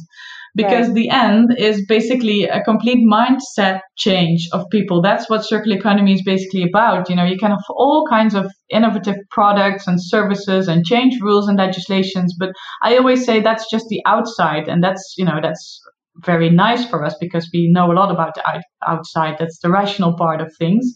Because 0.57 0.87
right. 0.87 0.95
the 0.95 1.09
end 1.09 1.53
is 1.57 1.85
basically 1.85 2.45
a 2.45 2.63
complete 2.63 3.05
mindset 3.05 3.81
change 3.97 4.47
of 4.53 4.63
people. 4.71 5.01
That's 5.01 5.29
what 5.29 5.43
circular 5.43 5.75
economy 5.75 6.13
is 6.13 6.23
basically 6.23 6.63
about. 6.63 7.09
You 7.09 7.17
know, 7.17 7.25
you 7.25 7.37
can 7.37 7.51
have 7.51 7.59
all 7.67 8.07
kinds 8.09 8.35
of 8.35 8.49
innovative 8.69 9.17
products 9.31 9.85
and 9.85 10.01
services 10.01 10.69
and 10.69 10.85
change 10.85 11.19
rules 11.19 11.49
and 11.49 11.57
legislations, 11.57 12.33
but 12.39 12.53
I 12.81 12.95
always 12.95 13.25
say 13.25 13.41
that's 13.41 13.69
just 13.69 13.87
the 13.89 14.01
outside, 14.05 14.69
and 14.69 14.81
that's 14.81 15.15
you 15.17 15.25
know 15.25 15.39
that's 15.41 15.81
very 16.17 16.49
nice 16.49 16.85
for 16.85 17.03
us 17.03 17.15
because 17.19 17.49
we 17.53 17.71
know 17.71 17.91
a 17.91 17.93
lot 17.93 18.11
about 18.11 18.35
the 18.35 18.63
outside. 18.87 19.35
That's 19.39 19.59
the 19.59 19.69
rational 19.69 20.15
part 20.15 20.41
of 20.41 20.53
things. 20.57 20.93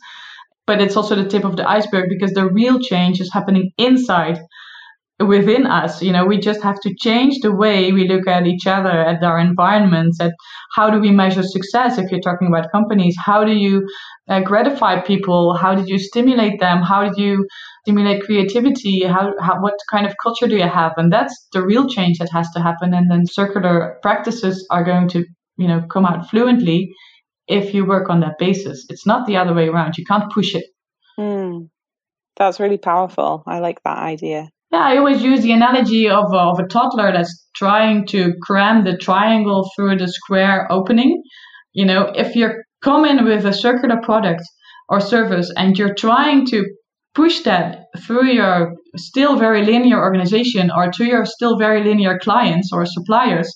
But 0.65 0.81
it's 0.81 0.95
also 0.95 1.15
the 1.15 1.27
tip 1.27 1.43
of 1.43 1.57
the 1.57 1.67
iceberg 1.67 2.09
because 2.09 2.33
the 2.33 2.47
real 2.47 2.79
change 2.79 3.19
is 3.19 3.33
happening 3.33 3.71
inside. 3.77 4.39
Within 5.19 5.65
us. 5.65 6.01
You 6.01 6.11
know, 6.11 6.25
we 6.25 6.39
just 6.39 6.61
have 6.63 6.79
to 6.81 6.93
change 6.95 7.39
the 7.41 7.51
way 7.51 7.91
we 7.91 8.07
look 8.07 8.27
at 8.27 8.47
each 8.47 8.65
other, 8.65 8.89
at 8.89 9.23
our 9.23 9.39
environments, 9.39 10.19
at 10.21 10.33
how 10.75 10.89
do 10.89 10.99
we 10.99 11.11
measure 11.11 11.43
success 11.43 11.97
if 11.97 12.09
you're 12.11 12.21
talking 12.21 12.47
about 12.47 12.71
companies? 12.71 13.15
How 13.17 13.43
do 13.43 13.51
you 13.51 13.87
uh, 14.29 14.41
gratify 14.41 15.01
people? 15.01 15.55
How 15.55 15.75
did 15.75 15.89
you 15.89 15.99
stimulate 15.99 16.59
them? 16.59 16.81
How 16.81 17.03
did 17.03 17.17
you 17.17 17.47
stimulate 17.83 18.23
creativity? 18.23 19.03
How, 19.03 19.33
how, 19.41 19.61
what 19.61 19.75
kind 19.91 20.05
of 20.05 20.15
culture 20.21 20.47
do 20.47 20.55
you 20.55 20.67
have? 20.67 20.93
And 20.97 21.11
that's 21.11 21.47
the 21.51 21.65
real 21.65 21.89
change 21.89 22.19
that 22.19 22.29
has 22.31 22.49
to 22.51 22.61
happen. 22.61 22.93
And 22.93 23.11
then 23.11 23.25
circular 23.25 23.97
practices 24.01 24.65
are 24.69 24.83
going 24.83 25.09
to, 25.09 25.25
you 25.57 25.67
know, 25.67 25.81
come 25.89 26.05
out 26.05 26.29
fluently 26.29 26.93
if 27.47 27.73
you 27.73 27.85
work 27.85 28.09
on 28.09 28.21
that 28.21 28.37
basis. 28.37 28.85
It's 28.89 29.05
not 29.05 29.27
the 29.27 29.37
other 29.37 29.53
way 29.53 29.67
around. 29.67 29.97
You 29.97 30.05
can't 30.05 30.31
push 30.31 30.55
it. 30.55 30.65
Mm, 31.19 31.69
that's 32.37 32.59
really 32.59 32.77
powerful. 32.77 33.43
I 33.45 33.59
like 33.59 33.83
that 33.83 33.97
idea. 33.97 34.49
Yeah, 34.71 34.83
I 34.83 34.97
always 34.97 35.23
use 35.23 35.41
the 35.41 35.51
analogy 35.51 36.09
of, 36.09 36.25
uh, 36.31 36.51
of 36.51 36.59
a 36.59 36.67
toddler 36.67 37.11
that's 37.11 37.47
trying 37.55 38.05
to 38.07 38.33
cram 38.43 38.83
the 38.83 38.97
triangle 38.97 39.67
through 39.75 39.97
the 39.97 40.07
square 40.07 40.67
opening. 40.71 41.23
You 41.73 41.85
know, 41.85 42.11
if 42.15 42.35
you're 42.35 42.63
coming 42.83 43.23
with 43.25 43.45
a 43.45 43.53
circular 43.53 43.97
product 44.03 44.43
or 44.87 44.99
service 44.99 45.51
and 45.57 45.77
you're 45.77 45.95
trying 45.95 46.45
to 46.47 46.65
push 47.15 47.41
that 47.41 47.85
through 48.05 48.31
your 48.31 48.73
still 48.95 49.37
very 49.37 49.65
linear 49.65 49.99
organization 49.99 50.69
or 50.75 50.91
to 50.91 51.03
your 51.03 51.25
still 51.25 51.57
very 51.57 51.83
linear 51.83 52.19
clients 52.19 52.69
or 52.71 52.85
suppliers, 52.85 53.51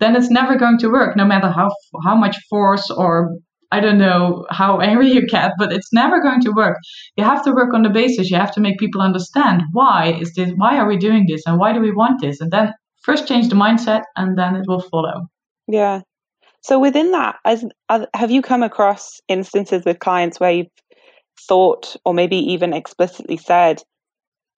then 0.00 0.16
it's 0.16 0.30
never 0.30 0.56
going 0.56 0.78
to 0.78 0.88
work, 0.88 1.16
no 1.16 1.26
matter 1.26 1.48
how 1.50 1.70
how 2.04 2.16
much 2.16 2.36
force 2.48 2.90
or 2.90 3.36
I 3.72 3.80
don't 3.80 3.98
know 3.98 4.46
how 4.50 4.80
angry 4.80 5.10
you 5.12 5.26
get, 5.26 5.52
but 5.58 5.72
it's 5.72 5.92
never 5.92 6.20
going 6.22 6.40
to 6.42 6.52
work. 6.52 6.78
You 7.16 7.24
have 7.24 7.44
to 7.44 7.52
work 7.52 7.74
on 7.74 7.82
the 7.82 7.90
basis. 7.90 8.30
You 8.30 8.36
have 8.36 8.52
to 8.52 8.60
make 8.60 8.78
people 8.78 9.00
understand 9.00 9.62
why 9.72 10.18
is 10.20 10.34
this, 10.34 10.52
why 10.56 10.78
are 10.78 10.86
we 10.86 10.96
doing 10.96 11.26
this, 11.28 11.42
and 11.46 11.58
why 11.58 11.72
do 11.72 11.80
we 11.80 11.90
want 11.90 12.20
this, 12.20 12.40
and 12.40 12.50
then 12.50 12.72
first 13.02 13.28
change 13.28 13.48
the 13.48 13.56
mindset, 13.56 14.02
and 14.16 14.38
then 14.38 14.56
it 14.56 14.64
will 14.66 14.80
follow. 14.80 15.28
Yeah. 15.66 16.02
So 16.62 16.78
within 16.78 17.10
that, 17.10 17.36
as, 17.44 17.64
as 17.88 18.06
have 18.14 18.30
you 18.30 18.40
come 18.40 18.62
across 18.62 19.20
instances 19.28 19.84
with 19.84 19.98
clients 19.98 20.40
where 20.40 20.52
you've 20.52 20.66
thought, 21.48 21.96
or 22.04 22.14
maybe 22.14 22.36
even 22.36 22.72
explicitly 22.72 23.36
said, 23.36 23.82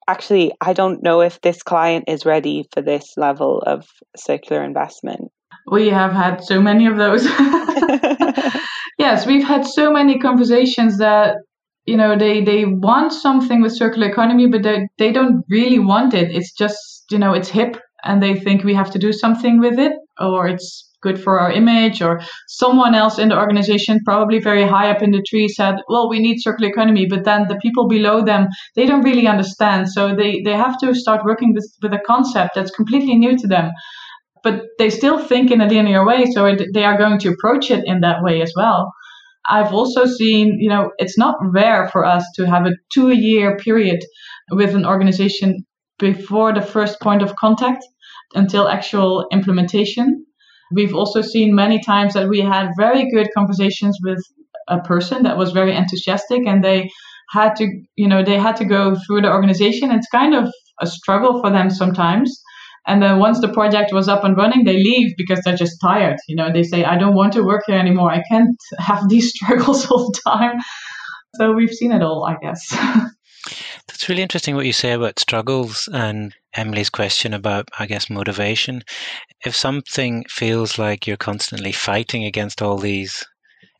actually, 0.08 0.52
I 0.60 0.72
don't 0.72 1.02
know 1.02 1.20
if 1.20 1.40
this 1.40 1.62
client 1.62 2.04
is 2.06 2.24
ready 2.24 2.64
for 2.72 2.80
this 2.80 3.14
level 3.16 3.60
of 3.60 3.86
circular 4.16 4.62
investment? 4.62 5.32
We 5.68 5.88
have 5.88 6.12
had 6.12 6.44
so 6.44 6.60
many 6.60 6.86
of 6.86 6.96
those. 6.96 7.26
yes, 8.98 9.26
we've 9.26 9.44
had 9.44 9.66
so 9.66 9.92
many 9.92 10.18
conversations 10.18 10.98
that 10.98 11.36
you 11.84 11.96
know 11.96 12.16
they 12.18 12.42
they 12.42 12.64
want 12.64 13.12
something 13.12 13.62
with 13.62 13.76
circular 13.76 14.08
economy, 14.08 14.46
but 14.48 14.62
they 14.62 14.88
they 14.98 15.12
don't 15.12 15.44
really 15.48 15.78
want 15.78 16.14
it. 16.14 16.34
It's 16.34 16.52
just 16.52 16.78
you 17.10 17.18
know 17.18 17.32
it's 17.32 17.48
hip, 17.48 17.76
and 18.04 18.22
they 18.22 18.34
think 18.34 18.64
we 18.64 18.74
have 18.74 18.90
to 18.92 18.98
do 18.98 19.12
something 19.12 19.60
with 19.60 19.78
it, 19.78 19.92
or 20.20 20.48
it's 20.48 20.86
good 21.02 21.22
for 21.22 21.38
our 21.38 21.52
image 21.52 22.02
or 22.02 22.20
someone 22.48 22.94
else 22.94 23.18
in 23.18 23.28
the 23.28 23.38
organization 23.38 24.00
probably 24.04 24.40
very 24.40 24.66
high 24.66 24.90
up 24.90 25.02
in 25.02 25.10
the 25.10 25.22
tree 25.28 25.46
said 25.46 25.76
well 25.88 26.08
we 26.08 26.18
need 26.18 26.38
circular 26.40 26.70
economy 26.70 27.06
but 27.06 27.24
then 27.24 27.46
the 27.48 27.56
people 27.56 27.86
below 27.86 28.24
them 28.24 28.48
they 28.74 28.86
don't 28.86 29.02
really 29.02 29.26
understand 29.26 29.88
so 29.88 30.16
they 30.16 30.40
they 30.44 30.56
have 30.64 30.76
to 30.78 30.94
start 30.94 31.24
working 31.24 31.52
with, 31.54 31.66
with 31.82 31.92
a 31.92 32.00
concept 32.06 32.50
that's 32.54 32.70
completely 32.70 33.14
new 33.14 33.36
to 33.36 33.46
them 33.46 33.70
but 34.46 34.62
they 34.78 34.90
still 34.90 35.18
think 35.30 35.50
in 35.50 35.60
a 35.60 35.68
linear 35.68 36.04
way 36.10 36.26
so 36.34 36.46
it, 36.46 36.62
they 36.74 36.84
are 36.84 36.98
going 36.98 37.18
to 37.18 37.32
approach 37.34 37.70
it 37.70 37.82
in 37.92 38.00
that 38.00 38.22
way 38.26 38.42
as 38.42 38.52
well 38.56 38.92
i've 39.48 39.72
also 39.72 40.04
seen 40.18 40.58
you 40.64 40.68
know 40.68 40.90
it's 40.98 41.18
not 41.24 41.36
rare 41.60 41.88
for 41.94 42.04
us 42.04 42.24
to 42.36 42.46
have 42.52 42.66
a 42.66 42.76
two 42.94 43.10
year 43.28 43.56
period 43.56 44.00
with 44.50 44.74
an 44.74 44.86
organization 44.86 45.64
before 45.98 46.52
the 46.52 46.68
first 46.74 47.00
point 47.00 47.22
of 47.22 47.36
contact 47.36 47.84
until 48.34 48.68
actual 48.68 49.26
implementation 49.32 50.26
We've 50.72 50.94
also 50.94 51.22
seen 51.22 51.54
many 51.54 51.80
times 51.80 52.14
that 52.14 52.28
we 52.28 52.40
had 52.40 52.70
very 52.76 53.10
good 53.10 53.28
conversations 53.34 53.98
with 54.02 54.18
a 54.68 54.80
person 54.80 55.22
that 55.22 55.38
was 55.38 55.52
very 55.52 55.74
enthusiastic 55.74 56.46
and 56.46 56.62
they 56.62 56.90
had 57.30 57.54
to, 57.56 57.68
you 57.94 58.08
know, 58.08 58.24
they 58.24 58.38
had 58.38 58.56
to 58.56 58.64
go 58.64 58.96
through 59.06 59.22
the 59.22 59.32
organization. 59.32 59.92
It's 59.92 60.08
kind 60.08 60.34
of 60.34 60.52
a 60.80 60.86
struggle 60.86 61.40
for 61.40 61.50
them 61.50 61.70
sometimes. 61.70 62.42
And 62.86 63.02
then 63.02 63.18
once 63.18 63.40
the 63.40 63.52
project 63.52 63.92
was 63.92 64.08
up 64.08 64.22
and 64.22 64.36
running, 64.36 64.64
they 64.64 64.76
leave 64.76 65.16
because 65.16 65.40
they're 65.44 65.56
just 65.56 65.80
tired. 65.80 66.16
You 66.28 66.36
know, 66.36 66.52
they 66.52 66.62
say, 66.62 66.84
I 66.84 66.96
don't 66.96 67.16
want 67.16 67.32
to 67.32 67.42
work 67.42 67.64
here 67.66 67.78
anymore. 67.78 68.12
I 68.12 68.22
can't 68.30 68.56
have 68.78 69.08
these 69.08 69.30
struggles 69.30 69.86
all 69.90 70.10
the 70.10 70.20
time. 70.24 70.58
So 71.34 71.52
we've 71.52 71.72
seen 71.72 71.92
it 71.92 72.02
all, 72.02 72.24
I 72.24 72.36
guess. 72.40 72.68
That's 73.88 74.08
really 74.08 74.22
interesting 74.22 74.56
what 74.56 74.66
you 74.66 74.72
say 74.72 74.92
about 74.92 75.18
struggles 75.20 75.88
and 75.92 76.34
Emily's 76.54 76.90
question 76.90 77.34
about, 77.34 77.68
I 77.78 77.86
guess, 77.86 78.10
motivation. 78.10 78.82
If 79.44 79.54
something 79.54 80.24
feels 80.28 80.78
like 80.78 81.06
you're 81.06 81.16
constantly 81.16 81.72
fighting 81.72 82.24
against 82.24 82.62
all 82.62 82.78
these, 82.78 83.24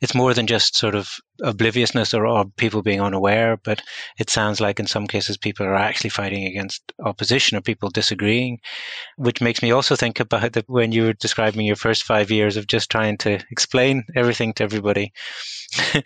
it's 0.01 0.15
more 0.15 0.35
than 0.35 0.47
just 0.47 0.77
sort 0.77 0.95
of 0.95 1.11
obliviousness 1.43 2.15
or, 2.15 2.27
or, 2.27 2.45
people 2.57 2.83
being 2.83 3.01
unaware, 3.01 3.57
but 3.57 3.83
it 4.19 4.31
sounds 4.31 4.61
like 4.61 4.81
in 4.81 4.87
some 4.87 5.07
cases 5.07 5.37
people 5.37 5.67
are 5.67 5.75
actually 5.75 6.11
fighting 6.11 6.45
against 6.45 6.93
opposition 7.05 7.57
or 7.57 7.61
people 7.61 7.91
disagreeing, 7.91 8.59
which 9.17 9.41
makes 9.41 9.63
me 9.63 9.71
also 9.71 9.97
think 9.97 10.21
about 10.21 10.53
that 10.53 10.69
when 10.69 10.93
you 10.93 11.05
were 11.05 11.13
describing 11.13 11.67
your 11.67 11.77
first 11.77 12.05
five 12.05 12.31
years 12.31 12.57
of 12.57 12.67
just 12.67 12.91
trying 12.91 13.17
to 13.19 13.39
explain 13.51 14.05
everything 14.15 14.53
to 14.55 14.65
everybody. 14.65 15.13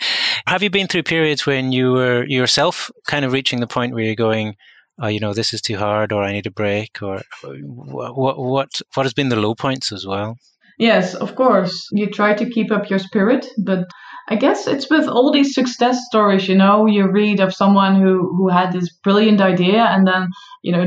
Have 0.46 0.62
you 0.62 0.70
been 0.70 0.87
through 0.87 1.05
periods 1.05 1.46
when 1.46 1.72
you 1.72 1.92
were 1.92 2.24
yourself 2.24 2.90
kind 3.07 3.24
of 3.24 3.33
reaching 3.33 3.61
the 3.61 3.66
point 3.66 3.94
where 3.94 4.05
you're 4.05 4.14
going, 4.14 4.57
oh, 5.00 5.09
you 5.09 5.20
know, 5.20 5.35
this 5.35 5.53
is 5.53 5.61
too 5.61 5.76
hard, 5.76 6.12
or 6.12 6.22
I 6.22 6.33
need 6.33 6.46
a 6.46 6.50
break, 6.50 7.03
or 7.03 7.22
what 7.42 8.38
what 8.38 8.68
what 8.94 9.07
has 9.07 9.14
been 9.14 9.29
the 9.29 9.37
low 9.37 9.55
points 9.55 9.92
as 9.92 10.07
well? 10.07 10.37
Yes, 10.80 11.14
of 11.14 11.36
course. 11.36 11.86
You 11.92 12.08
try 12.08 12.34
to 12.34 12.48
keep 12.50 12.72
up 12.72 12.90
your 12.90 12.98
spirit, 12.98 13.46
but 13.64 13.86
I 14.28 14.36
guess 14.36 14.66
it's 14.66 14.88
with 14.90 15.06
all 15.08 15.30
these 15.30 15.54
success 15.54 16.00
stories, 16.06 16.48
you 16.48 16.54
know, 16.56 16.86
you 16.86 17.06
read 17.10 17.38
of 17.40 17.54
someone 17.54 17.96
who 18.00 18.34
who 18.36 18.48
had 18.48 18.72
this 18.72 18.88
brilliant 19.04 19.40
idea 19.42 19.82
and 19.84 20.06
then, 20.06 20.28
you 20.62 20.72
know, 20.72 20.86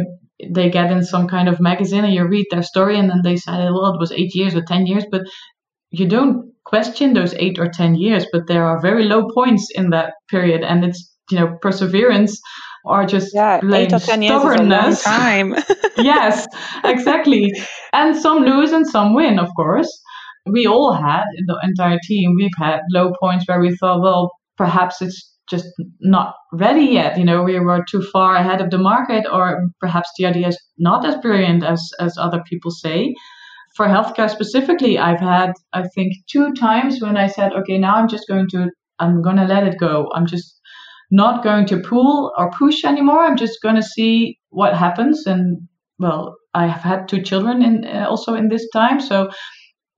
they 0.49 0.69
get 0.69 0.91
in 0.91 1.03
some 1.03 1.27
kind 1.27 1.47
of 1.47 1.61
magazine 1.61 2.03
and 2.05 2.13
you 2.13 2.25
read 2.27 2.47
their 2.51 2.63
story 2.63 2.97
and 2.97 3.09
then 3.09 3.21
they 3.23 3.35
say, 3.37 3.51
well, 3.71 3.93
it 3.93 3.99
was 3.99 4.11
eight 4.11 4.33
years 4.35 4.55
or 4.55 4.63
10 4.63 4.87
years, 4.87 5.05
but 5.11 5.21
you 5.91 6.07
don't 6.07 6.51
question 6.65 7.13
those 7.13 7.33
eight 7.35 7.59
or 7.59 7.69
10 7.69 7.95
years, 7.95 8.25
but 8.31 8.47
there 8.47 8.65
are 8.65 8.81
very 8.81 9.05
low 9.05 9.27
points 9.33 9.69
in 9.75 9.91
that 9.91 10.13
period 10.29 10.63
and 10.63 10.85
it's, 10.85 11.01
you 11.31 11.39
know, 11.39 11.57
perseverance 11.61 12.39
or 12.83 13.05
just 13.05 13.33
yeah, 13.33 13.59
ten 13.59 14.21
stubbornness. 14.23 15.03
time. 15.03 15.55
yes, 15.97 16.45
exactly. 16.83 17.53
And 17.93 18.15
some 18.15 18.39
lose 18.39 18.71
and 18.71 18.87
some 18.87 19.13
win, 19.13 19.39
of 19.39 19.49
course. 19.55 19.89
We 20.45 20.67
all 20.67 20.93
had 20.93 21.23
in 21.37 21.45
the 21.45 21.57
entire 21.63 21.99
team. 22.03 22.35
We've 22.35 22.51
had 22.57 22.81
low 22.91 23.13
points 23.19 23.45
where 23.47 23.61
we 23.61 23.75
thought, 23.77 24.01
well, 24.01 24.31
perhaps 24.57 25.01
it's 25.01 25.33
just 25.49 25.67
not 26.01 26.35
ready 26.51 26.85
yet. 26.85 27.17
You 27.17 27.23
know, 27.23 27.43
we 27.43 27.59
were 27.59 27.85
too 27.89 28.01
far 28.01 28.35
ahead 28.35 28.59
of 28.61 28.69
the 28.69 28.77
market, 28.77 29.25
or 29.31 29.69
perhaps 29.79 30.09
the 30.17 30.25
idea 30.25 30.49
is 30.49 30.61
not 30.77 31.05
as 31.05 31.15
brilliant 31.17 31.63
as 31.63 31.81
as 31.99 32.17
other 32.17 32.41
people 32.49 32.71
say. 32.71 33.13
For 33.75 33.87
healthcare 33.87 34.29
specifically, 34.29 34.99
I've 34.99 35.19
had 35.19 35.53
I 35.71 35.83
think 35.95 36.13
two 36.29 36.53
times 36.53 37.01
when 37.01 37.17
I 37.17 37.27
said, 37.27 37.53
okay, 37.53 37.77
now 37.77 37.95
I'm 37.95 38.07
just 38.07 38.27
going 38.27 38.47
to 38.49 38.69
I'm 38.99 39.21
gonna 39.21 39.45
let 39.45 39.67
it 39.67 39.79
go. 39.79 40.11
I'm 40.13 40.25
just 40.25 40.59
not 41.13 41.43
going 41.43 41.67
to 41.67 41.79
pull 41.79 42.33
or 42.37 42.49
push 42.57 42.83
anymore. 42.83 43.23
I'm 43.23 43.37
just 43.37 43.61
going 43.61 43.75
to 43.75 43.83
see 43.83 44.39
what 44.49 44.75
happens. 44.75 45.27
And 45.27 45.67
well, 45.99 46.35
I 46.55 46.65
have 46.65 46.81
had 46.81 47.07
two 47.07 47.21
children 47.21 47.61
in 47.61 47.85
uh, 47.85 48.07
also 48.09 48.33
in 48.33 48.49
this 48.49 48.67
time, 48.73 48.99
so 48.99 49.29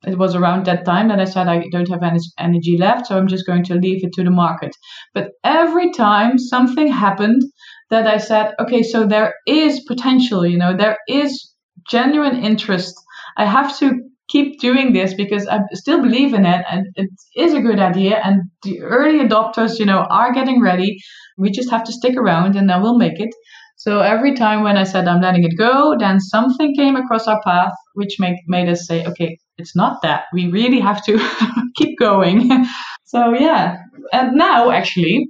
it 0.06 0.18
was 0.18 0.36
around 0.36 0.66
that 0.66 0.84
time 0.84 1.08
that 1.08 1.22
I 1.22 1.26
said 1.26 1.48
I 1.48 1.64
don't 1.72 1.90
have 1.90 2.04
any 2.04 2.20
energy 2.38 2.78
left, 2.78 3.08
so 3.08 3.18
I'm 3.18 3.28
just 3.28 3.48
going 3.48 3.64
to 3.66 3.76
leave 3.76 4.04
it 4.04 4.12
to 4.14 4.24
the 4.24 4.30
market. 4.30 4.76
But 5.14 5.32
every 5.44 5.92
time 5.94 6.38
something 6.38 6.88
happened 6.92 7.42
that 7.90 8.06
I 8.08 8.18
said, 8.18 8.54
okay, 8.60 8.84
so 8.84 9.08
there 9.08 9.34
is 9.48 9.86
potential, 9.88 10.46
you 10.46 10.58
know, 10.58 10.76
there 10.76 10.98
is 11.08 11.54
genuine 11.90 12.44
interest. 12.44 12.94
I 13.38 13.46
have 13.46 13.78
to 13.80 14.02
keep 14.28 14.60
doing 14.60 14.94
this 14.94 15.14
because 15.14 15.48
I 15.48 15.60
still 15.74 16.02
believe 16.02 16.34
in 16.34 16.46
it 16.46 16.66
and 16.70 16.88
it 16.96 17.10
is 17.36 17.54
a 17.54 17.62
good 17.62 17.80
idea. 17.80 18.20
And 18.24 18.44
the 18.64 18.82
early 18.82 19.20
adopters, 19.20 19.80
you 19.80 19.86
know, 19.86 20.06
are 20.10 20.34
getting 20.34 20.62
ready. 20.62 20.98
We 21.38 21.52
just 21.52 21.70
have 21.72 21.84
to 21.86 21.92
stick 21.92 22.18
around 22.18 22.56
and 22.56 22.70
then 22.70 22.82
we'll 22.82 22.98
make 22.98 23.20
it. 23.20 23.30
So 23.78 24.00
every 24.00 24.34
time 24.34 24.64
when 24.64 24.78
I 24.78 24.84
said 24.84 25.08
I'm 25.08 25.22
letting 25.22 25.44
it 25.44 25.58
go, 25.58 25.96
then 26.00 26.20
something 26.20 26.74
came 26.76 26.96
across 26.96 27.28
our 27.28 27.42
path 27.44 27.74
which 27.94 28.16
made 28.20 28.38
made 28.48 28.70
us 28.70 28.88
say, 28.88 29.06
okay, 29.06 29.38
it's 29.58 29.76
not 29.76 30.02
that. 30.02 30.24
We 30.34 30.48
really 30.48 30.80
have 30.80 31.04
to 31.06 31.20
keep 31.76 32.00
going. 32.00 32.66
so 33.06 33.34
yeah. 33.34 33.78
And 34.12 34.36
now 34.36 34.72
actually 34.72 35.30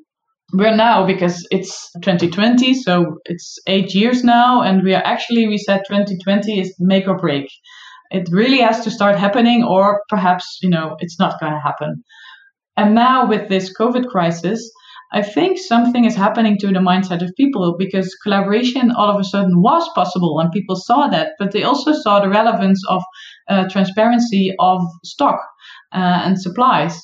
we're 0.53 0.75
now 0.75 1.05
because 1.05 1.45
it's 1.49 1.91
2020 2.01 2.75
so 2.75 3.17
it's 3.25 3.57
eight 3.67 3.93
years 3.95 4.23
now 4.23 4.61
and 4.61 4.83
we 4.83 4.93
are 4.93 5.03
actually 5.03 5.47
we 5.47 5.57
said 5.57 5.81
2020 5.87 6.59
is 6.59 6.75
make 6.79 7.07
or 7.07 7.17
break 7.17 7.47
it 8.17 8.29
really 8.31 8.61
has 8.67 8.79
to 8.85 8.91
start 8.97 9.17
happening, 9.17 9.63
or 9.63 10.01
perhaps, 10.07 10.45
you 10.61 10.69
know, 10.69 10.95
it's 10.99 11.19
not 11.19 11.39
going 11.39 11.53
to 11.53 11.67
happen. 11.69 12.03
And 12.77 12.95
now 12.95 13.27
with 13.27 13.49
this 13.49 13.75
COVID 13.79 14.05
crisis, 14.07 14.59
I 15.11 15.21
think 15.21 15.57
something 15.57 16.05
is 16.05 16.15
happening 16.15 16.57
to 16.59 16.67
the 16.67 16.79
mindset 16.91 17.21
of 17.21 17.35
people 17.37 17.75
because 17.77 18.15
collaboration 18.23 18.91
all 18.91 19.09
of 19.09 19.19
a 19.19 19.23
sudden 19.23 19.61
was 19.61 19.87
possible 19.93 20.39
and 20.39 20.51
people 20.51 20.75
saw 20.75 21.07
that, 21.07 21.29
but 21.39 21.51
they 21.51 21.63
also 21.63 21.93
saw 21.93 22.19
the 22.19 22.29
relevance 22.29 22.81
of 22.89 23.01
uh, 23.49 23.69
transparency 23.69 24.53
of 24.59 24.81
stock 25.03 25.39
uh, 25.93 26.21
and 26.25 26.41
supplies. 26.41 26.99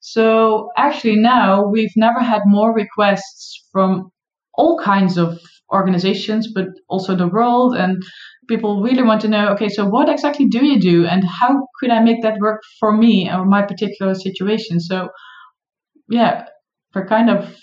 So 0.00 0.68
actually 0.76 1.16
now 1.16 1.66
we've 1.74 1.96
never 1.96 2.20
had 2.20 2.42
more 2.44 2.74
requests 2.74 3.64
from 3.72 4.10
all 4.54 4.78
kinds 4.78 5.16
of 5.16 5.38
organizations, 5.72 6.52
but 6.54 6.66
also 6.88 7.16
the 7.16 7.28
world 7.28 7.74
and 7.76 8.02
people 8.48 8.82
really 8.82 9.02
want 9.02 9.20
to 9.20 9.28
know 9.28 9.48
okay 9.48 9.68
so 9.68 9.86
what 9.86 10.08
exactly 10.08 10.46
do 10.46 10.64
you 10.64 10.78
do 10.80 11.06
and 11.06 11.24
how 11.24 11.66
could 11.78 11.90
i 11.90 12.00
make 12.00 12.22
that 12.22 12.38
work 12.40 12.60
for 12.78 12.96
me 12.96 13.30
or 13.30 13.44
my 13.44 13.62
particular 13.62 14.14
situation? 14.14 14.80
So 14.80 15.08
yeah 16.08 16.46
we're 16.94 17.06
kind 17.06 17.30
of 17.30 17.56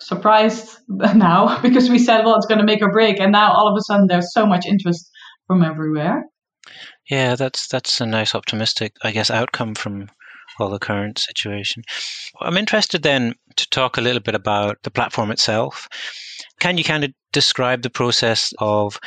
surprised 0.00 0.78
now 0.88 1.58
because 1.62 1.90
we 1.90 1.98
said 1.98 2.24
well 2.24 2.36
it's 2.36 2.46
going 2.46 2.60
to 2.60 2.64
make 2.64 2.82
or 2.82 2.92
break 2.92 3.20
and 3.20 3.32
now 3.32 3.52
all 3.52 3.68
of 3.68 3.76
a 3.76 3.82
sudden 3.82 4.06
there's 4.06 4.32
so 4.32 4.46
much 4.46 4.66
interest 4.66 5.10
from 5.46 5.62
everywhere. 5.62 6.24
Yeah 7.08 7.36
that's 7.36 7.68
that's 7.68 8.00
a 8.00 8.06
nice 8.06 8.34
optimistic 8.34 8.92
i 9.02 9.10
guess 9.10 9.30
outcome 9.30 9.74
from 9.74 10.08
all 10.58 10.70
the 10.70 10.78
current 10.78 11.18
situation. 11.18 11.82
I'm 12.40 12.56
interested 12.56 13.02
then 13.02 13.34
to 13.56 13.68
talk 13.70 13.96
a 13.96 14.00
little 14.00 14.20
bit 14.20 14.34
about 14.34 14.78
the 14.82 14.90
platform 14.90 15.30
itself. 15.30 15.88
Can 16.60 16.78
you 16.78 16.84
kind 16.84 17.04
of 17.04 17.12
describe 17.32 17.82
the 17.82 17.90
process 17.90 18.52
of 18.58 18.98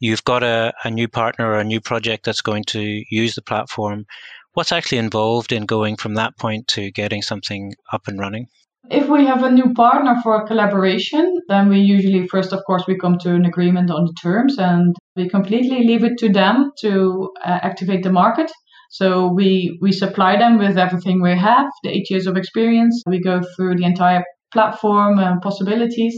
you've 0.00 0.24
got 0.24 0.42
a, 0.42 0.72
a 0.84 0.90
new 0.90 1.08
partner 1.08 1.46
or 1.46 1.58
a 1.58 1.64
new 1.64 1.80
project 1.80 2.24
that's 2.24 2.42
going 2.42 2.64
to 2.68 3.04
use 3.10 3.34
the 3.34 3.42
platform. 3.42 4.06
What's 4.54 4.72
actually 4.72 4.98
involved 4.98 5.52
in 5.52 5.66
going 5.66 5.96
from 5.96 6.14
that 6.14 6.36
point 6.38 6.68
to 6.68 6.90
getting 6.90 7.22
something 7.22 7.74
up 7.92 8.08
and 8.08 8.18
running? 8.18 8.46
If 8.90 9.08
we 9.08 9.26
have 9.26 9.42
a 9.42 9.50
new 9.50 9.74
partner 9.74 10.16
for 10.22 10.36
a 10.36 10.46
collaboration, 10.46 11.40
then 11.48 11.68
we 11.68 11.80
usually 11.80 12.26
first, 12.26 12.52
of 12.52 12.60
course, 12.66 12.84
we 12.88 12.96
come 12.96 13.18
to 13.18 13.34
an 13.34 13.44
agreement 13.44 13.90
on 13.90 14.06
the 14.06 14.14
terms 14.22 14.56
and 14.58 14.96
we 15.14 15.28
completely 15.28 15.86
leave 15.86 16.04
it 16.04 16.16
to 16.18 16.30
them 16.30 16.70
to 16.80 17.30
uh, 17.44 17.58
activate 17.62 18.02
the 18.02 18.12
market. 18.12 18.50
So 18.90 19.30
we 19.30 19.78
we 19.82 19.92
supply 19.92 20.38
them 20.38 20.58
with 20.58 20.78
everything 20.78 21.20
we 21.20 21.36
have, 21.36 21.66
the 21.82 21.90
eight 21.90 22.08
years 22.08 22.26
of 22.26 22.38
experience. 22.38 23.02
We 23.06 23.20
go 23.20 23.42
through 23.54 23.76
the 23.76 23.84
entire 23.84 24.24
platform 24.52 25.18
and 25.18 25.42
possibilities, 25.42 26.14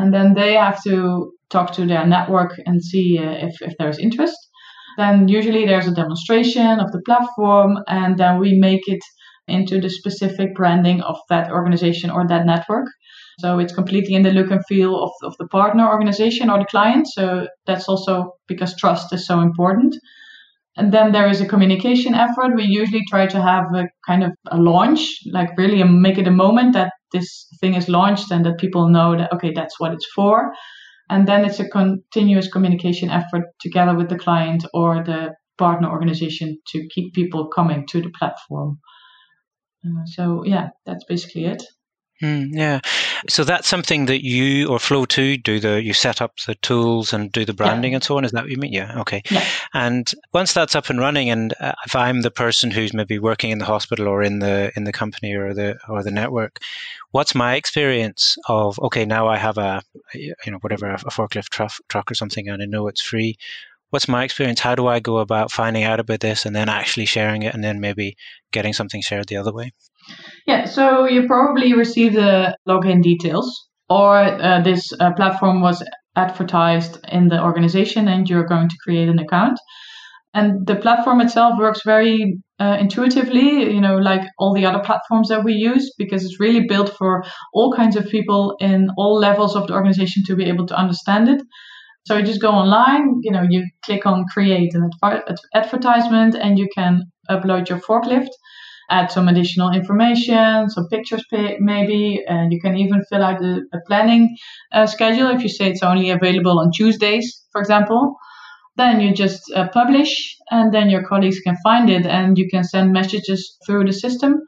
and 0.00 0.14
then 0.14 0.34
they 0.34 0.54
have 0.54 0.82
to 0.84 1.32
talk 1.50 1.72
to 1.74 1.86
their 1.86 2.06
network 2.06 2.52
and 2.66 2.82
see 2.82 3.18
uh, 3.18 3.46
if, 3.46 3.60
if 3.60 3.74
there's 3.78 3.98
interest. 3.98 4.38
Then 4.96 5.28
usually 5.28 5.66
there's 5.66 5.86
a 5.86 5.94
demonstration 5.94 6.80
of 6.80 6.90
the 6.92 7.02
platform, 7.04 7.78
and 7.86 8.16
then 8.18 8.38
we 8.38 8.58
make 8.58 8.86
it 8.86 9.02
into 9.46 9.80
the 9.80 9.90
specific 9.90 10.54
branding 10.54 11.00
of 11.02 11.16
that 11.28 11.50
organization 11.50 12.10
or 12.10 12.26
that 12.26 12.46
network. 12.46 12.86
So 13.40 13.58
it's 13.58 13.74
completely 13.74 14.14
in 14.14 14.22
the 14.22 14.32
look 14.32 14.50
and 14.50 14.64
feel 14.66 15.02
of, 15.02 15.12
of 15.22 15.34
the 15.38 15.48
partner 15.48 15.88
organization 15.88 16.50
or 16.50 16.58
the 16.58 16.66
client. 16.66 17.06
So 17.08 17.46
that's 17.66 17.88
also 17.88 18.32
because 18.48 18.76
trust 18.76 19.12
is 19.12 19.26
so 19.26 19.40
important. 19.40 19.96
And 20.80 20.94
then 20.94 21.12
there 21.12 21.28
is 21.28 21.42
a 21.42 21.46
communication 21.46 22.14
effort. 22.14 22.56
We 22.56 22.64
usually 22.64 23.02
try 23.10 23.26
to 23.26 23.42
have 23.42 23.64
a 23.74 23.84
kind 24.06 24.24
of 24.24 24.32
a 24.50 24.56
launch, 24.56 25.18
like 25.30 25.50
really 25.58 25.82
make 25.82 26.16
it 26.16 26.26
a 26.26 26.30
moment 26.30 26.72
that 26.72 26.94
this 27.12 27.46
thing 27.60 27.74
is 27.74 27.86
launched 27.86 28.30
and 28.30 28.46
that 28.46 28.56
people 28.56 28.88
know 28.88 29.14
that, 29.14 29.30
okay, 29.34 29.52
that's 29.54 29.78
what 29.78 29.92
it's 29.92 30.06
for. 30.14 30.52
And 31.10 31.28
then 31.28 31.44
it's 31.44 31.60
a 31.60 31.68
continuous 31.68 32.48
communication 32.48 33.10
effort 33.10 33.44
together 33.60 33.94
with 33.94 34.08
the 34.08 34.16
client 34.16 34.64
or 34.72 35.04
the 35.04 35.34
partner 35.58 35.90
organization 35.90 36.56
to 36.68 36.88
keep 36.94 37.12
people 37.12 37.48
coming 37.48 37.86
to 37.88 38.00
the 38.00 38.12
platform. 38.18 38.78
Uh, 39.84 40.06
so, 40.06 40.44
yeah, 40.46 40.70
that's 40.86 41.04
basically 41.04 41.44
it. 41.44 41.62
Mm, 42.22 42.48
yeah. 42.52 42.80
So 43.28 43.44
that's 43.44 43.68
something 43.68 44.06
that 44.06 44.24
you 44.24 44.68
or 44.68 44.78
FLOOW2 44.78 45.42
do 45.42 45.60
the 45.60 45.82
you 45.82 45.92
set 45.92 46.22
up 46.22 46.32
the 46.46 46.54
tools 46.56 47.12
and 47.12 47.30
do 47.30 47.44
the 47.44 47.52
branding 47.52 47.92
yeah. 47.92 47.96
and 47.96 48.04
so 48.04 48.16
on. 48.16 48.24
Is 48.24 48.32
that 48.32 48.44
what 48.44 48.50
you 48.50 48.56
mean? 48.56 48.72
Yeah. 48.72 49.00
Okay. 49.00 49.22
Yeah. 49.30 49.44
And 49.74 50.10
once 50.32 50.52
that's 50.52 50.74
up 50.74 50.90
and 50.90 50.98
running, 50.98 51.30
and 51.30 51.54
uh, 51.60 51.72
if 51.86 51.94
I'm 51.94 52.22
the 52.22 52.30
person 52.30 52.70
who's 52.70 52.94
maybe 52.94 53.18
working 53.18 53.50
in 53.50 53.58
the 53.58 53.64
hospital 53.64 54.08
or 54.08 54.22
in 54.22 54.38
the 54.38 54.72
in 54.76 54.84
the 54.84 54.92
company 54.92 55.34
or 55.34 55.54
the 55.54 55.78
or 55.88 56.02
the 56.02 56.10
network, 56.10 56.58
what's 57.10 57.34
my 57.34 57.54
experience 57.54 58.36
of 58.48 58.78
okay 58.80 59.04
now 59.04 59.28
I 59.28 59.36
have 59.36 59.58
a 59.58 59.82
you 60.14 60.34
know 60.46 60.58
whatever 60.60 60.90
a 60.90 60.96
forklift 60.96 61.50
truck, 61.50 61.72
truck 61.88 62.10
or 62.10 62.14
something 62.14 62.48
and 62.48 62.62
I 62.62 62.66
know 62.66 62.88
it's 62.88 63.02
free. 63.02 63.36
What's 63.90 64.08
my 64.08 64.22
experience? 64.22 64.60
How 64.60 64.76
do 64.76 64.86
I 64.86 65.00
go 65.00 65.18
about 65.18 65.50
finding 65.50 65.82
out 65.82 65.98
about 65.98 66.20
this 66.20 66.46
and 66.46 66.54
then 66.54 66.68
actually 66.68 67.06
sharing 67.06 67.42
it 67.42 67.54
and 67.54 67.64
then 67.64 67.80
maybe 67.80 68.16
getting 68.52 68.72
something 68.72 69.02
shared 69.02 69.26
the 69.26 69.36
other 69.36 69.52
way? 69.52 69.72
Yeah, 70.46 70.64
so 70.64 71.06
you 71.06 71.26
probably 71.26 71.74
received 71.74 72.16
the 72.16 72.56
login 72.68 73.02
details, 73.02 73.68
or 73.88 74.16
uh, 74.16 74.60
this 74.62 74.92
uh, 74.98 75.12
platform 75.14 75.60
was 75.60 75.84
advertised 76.16 76.98
in 77.08 77.28
the 77.28 77.42
organization 77.42 78.08
and 78.08 78.28
you're 78.28 78.46
going 78.46 78.68
to 78.68 78.76
create 78.84 79.08
an 79.08 79.18
account. 79.18 79.58
And 80.32 80.66
the 80.66 80.76
platform 80.76 81.20
itself 81.20 81.58
works 81.58 81.82
very 81.84 82.38
uh, 82.60 82.76
intuitively, 82.80 83.72
you 83.74 83.80
know, 83.80 83.96
like 83.96 84.22
all 84.38 84.54
the 84.54 84.66
other 84.66 84.78
platforms 84.78 85.28
that 85.28 85.44
we 85.44 85.54
use, 85.54 85.92
because 85.98 86.24
it's 86.24 86.38
really 86.38 86.66
built 86.68 86.90
for 86.96 87.24
all 87.52 87.72
kinds 87.72 87.96
of 87.96 88.08
people 88.08 88.56
in 88.60 88.88
all 88.96 89.18
levels 89.18 89.56
of 89.56 89.66
the 89.66 89.74
organization 89.74 90.22
to 90.26 90.36
be 90.36 90.44
able 90.44 90.66
to 90.66 90.76
understand 90.76 91.28
it. 91.28 91.42
So 92.06 92.16
you 92.16 92.24
just 92.24 92.40
go 92.40 92.50
online, 92.50 93.20
you 93.22 93.32
know, 93.32 93.44
you 93.48 93.66
click 93.84 94.06
on 94.06 94.24
create 94.32 94.72
an 94.74 94.90
advertisement, 95.54 96.34
and 96.34 96.58
you 96.58 96.68
can 96.74 97.02
upload 97.28 97.68
your 97.68 97.80
forklift 97.80 98.30
add 98.90 99.10
some 99.10 99.28
additional 99.28 99.70
information, 99.72 100.68
some 100.68 100.88
pictures 100.88 101.24
maybe, 101.60 102.22
and 102.26 102.52
you 102.52 102.60
can 102.60 102.76
even 102.76 103.04
fill 103.08 103.22
out 103.22 103.42
a, 103.42 103.60
a 103.72 103.78
planning 103.86 104.36
uh, 104.72 104.86
schedule 104.86 105.28
if 105.28 105.42
you 105.42 105.48
say 105.48 105.70
it's 105.70 105.82
only 105.82 106.10
available 106.10 106.58
on 106.58 106.70
Tuesdays, 106.72 107.44
for 107.52 107.60
example. 107.60 108.16
Then 108.76 109.00
you 109.00 109.12
just 109.14 109.42
uh, 109.54 109.68
publish, 109.68 110.36
and 110.50 110.72
then 110.72 110.90
your 110.90 111.04
colleagues 111.04 111.40
can 111.40 111.56
find 111.62 111.90
it, 111.90 112.06
and 112.06 112.38
you 112.38 112.48
can 112.48 112.64
send 112.64 112.92
messages 112.92 113.56
through 113.66 113.84
the 113.84 113.92
system. 113.92 114.40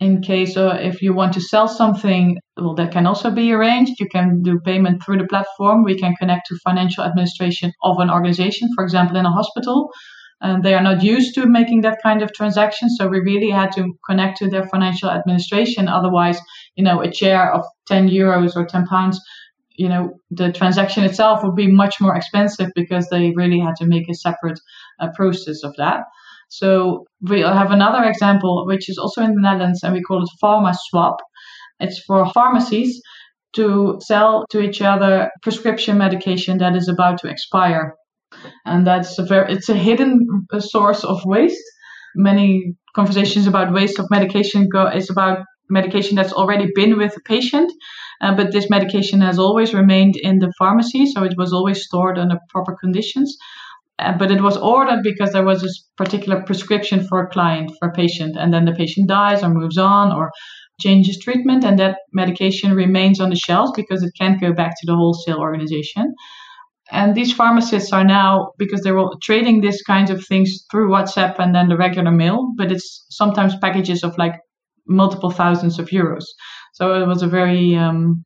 In 0.00 0.22
case 0.22 0.56
uh, 0.56 0.78
if 0.80 1.02
you 1.02 1.12
want 1.12 1.32
to 1.34 1.40
sell 1.40 1.66
something, 1.66 2.38
well, 2.56 2.74
that 2.76 2.92
can 2.92 3.06
also 3.06 3.30
be 3.32 3.52
arranged. 3.52 3.98
You 3.98 4.08
can 4.08 4.42
do 4.42 4.60
payment 4.60 5.02
through 5.02 5.18
the 5.18 5.26
platform. 5.26 5.82
We 5.82 5.98
can 5.98 6.14
connect 6.14 6.46
to 6.48 6.58
financial 6.64 7.04
administration 7.04 7.72
of 7.82 7.98
an 7.98 8.10
organization, 8.10 8.68
for 8.76 8.84
example, 8.84 9.16
in 9.16 9.26
a 9.26 9.32
hospital 9.32 9.90
and 10.40 10.62
they 10.62 10.74
are 10.74 10.82
not 10.82 11.02
used 11.02 11.34
to 11.34 11.46
making 11.46 11.80
that 11.80 12.02
kind 12.02 12.22
of 12.22 12.32
transaction. 12.32 12.88
So 12.90 13.08
we 13.08 13.20
really 13.20 13.50
had 13.50 13.72
to 13.72 13.94
connect 14.06 14.38
to 14.38 14.48
their 14.48 14.66
financial 14.66 15.10
administration. 15.10 15.88
Otherwise, 15.88 16.38
you 16.76 16.84
know, 16.84 17.00
a 17.00 17.10
chair 17.10 17.52
of 17.52 17.64
10 17.86 18.08
euros 18.08 18.54
or 18.54 18.64
10 18.64 18.86
pounds, 18.86 19.20
you 19.70 19.88
know, 19.88 20.14
the 20.30 20.52
transaction 20.52 21.04
itself 21.04 21.42
would 21.42 21.56
be 21.56 21.70
much 21.70 22.00
more 22.00 22.14
expensive 22.14 22.70
because 22.74 23.08
they 23.08 23.32
really 23.34 23.58
had 23.58 23.76
to 23.76 23.86
make 23.86 24.08
a 24.08 24.14
separate 24.14 24.60
uh, 25.00 25.08
process 25.14 25.64
of 25.64 25.74
that. 25.76 26.04
So 26.48 27.04
we 27.20 27.40
have 27.40 27.72
another 27.72 28.04
example, 28.04 28.64
which 28.66 28.88
is 28.88 28.96
also 28.96 29.22
in 29.22 29.34
the 29.34 29.40
Netherlands, 29.40 29.82
and 29.82 29.92
we 29.92 30.02
call 30.02 30.22
it 30.22 30.30
Pharma 30.42 30.74
Swap. 30.88 31.16
It's 31.80 32.00
for 32.00 32.30
pharmacies 32.32 33.00
to 33.54 33.98
sell 34.00 34.46
to 34.50 34.60
each 34.60 34.82
other 34.82 35.30
prescription 35.42 35.98
medication 35.98 36.58
that 36.58 36.76
is 36.76 36.88
about 36.88 37.18
to 37.18 37.28
expire 37.28 37.94
and 38.64 38.86
that's 38.86 39.18
a 39.18 39.24
very 39.24 39.52
it's 39.52 39.68
a 39.68 39.74
hidden 39.74 40.46
uh, 40.52 40.60
source 40.60 41.04
of 41.04 41.24
waste. 41.24 41.62
Many 42.14 42.74
conversations 42.94 43.46
about 43.46 43.72
waste 43.72 43.98
of 43.98 44.10
medication 44.10 44.68
go 44.68 44.86
is 44.86 45.10
about 45.10 45.44
medication 45.70 46.16
that's 46.16 46.32
already 46.32 46.68
been 46.74 46.96
with 46.96 47.14
the 47.14 47.20
patient, 47.20 47.70
uh, 48.22 48.34
but 48.34 48.52
this 48.52 48.70
medication 48.70 49.20
has 49.20 49.38
always 49.38 49.74
remained 49.74 50.16
in 50.16 50.38
the 50.38 50.52
pharmacy, 50.58 51.06
so 51.06 51.22
it 51.24 51.34
was 51.36 51.52
always 51.52 51.84
stored 51.84 52.18
under 52.18 52.38
proper 52.50 52.74
conditions. 52.80 53.36
Uh, 53.98 54.16
but 54.16 54.30
it 54.30 54.40
was 54.40 54.56
ordered 54.56 55.02
because 55.02 55.32
there 55.32 55.44
was 55.44 55.60
this 55.60 55.88
particular 55.96 56.40
prescription 56.42 57.04
for 57.06 57.22
a 57.22 57.28
client, 57.28 57.72
for 57.78 57.88
a 57.88 57.92
patient, 57.92 58.36
and 58.38 58.54
then 58.54 58.64
the 58.64 58.72
patient 58.72 59.08
dies 59.08 59.42
or 59.42 59.48
moves 59.48 59.76
on 59.76 60.12
or 60.12 60.30
changes 60.80 61.18
treatment, 61.18 61.64
and 61.64 61.78
that 61.78 61.98
medication 62.12 62.72
remains 62.72 63.20
on 63.20 63.30
the 63.30 63.36
shelves 63.36 63.72
because 63.74 64.02
it 64.02 64.12
can't 64.16 64.40
go 64.40 64.52
back 64.52 64.70
to 64.70 64.86
the 64.86 64.94
wholesale 64.94 65.38
organization. 65.38 66.14
And 66.90 67.14
these 67.14 67.32
pharmacists 67.32 67.92
are 67.92 68.04
now, 68.04 68.52
because 68.58 68.80
they're 68.80 68.98
trading 69.22 69.60
these 69.60 69.82
kinds 69.82 70.10
of 70.10 70.24
things 70.24 70.64
through 70.70 70.88
WhatsApp 70.88 71.38
and 71.38 71.54
then 71.54 71.68
the 71.68 71.76
regular 71.76 72.10
mail, 72.10 72.52
but 72.56 72.72
it's 72.72 73.04
sometimes 73.10 73.54
packages 73.58 74.02
of 74.02 74.16
like 74.16 74.34
multiple 74.86 75.30
thousands 75.30 75.78
of 75.78 75.88
euros. 75.88 76.24
So 76.72 77.00
it 77.00 77.06
was 77.06 77.22
a 77.22 77.26
very 77.26 77.76
um, 77.76 78.24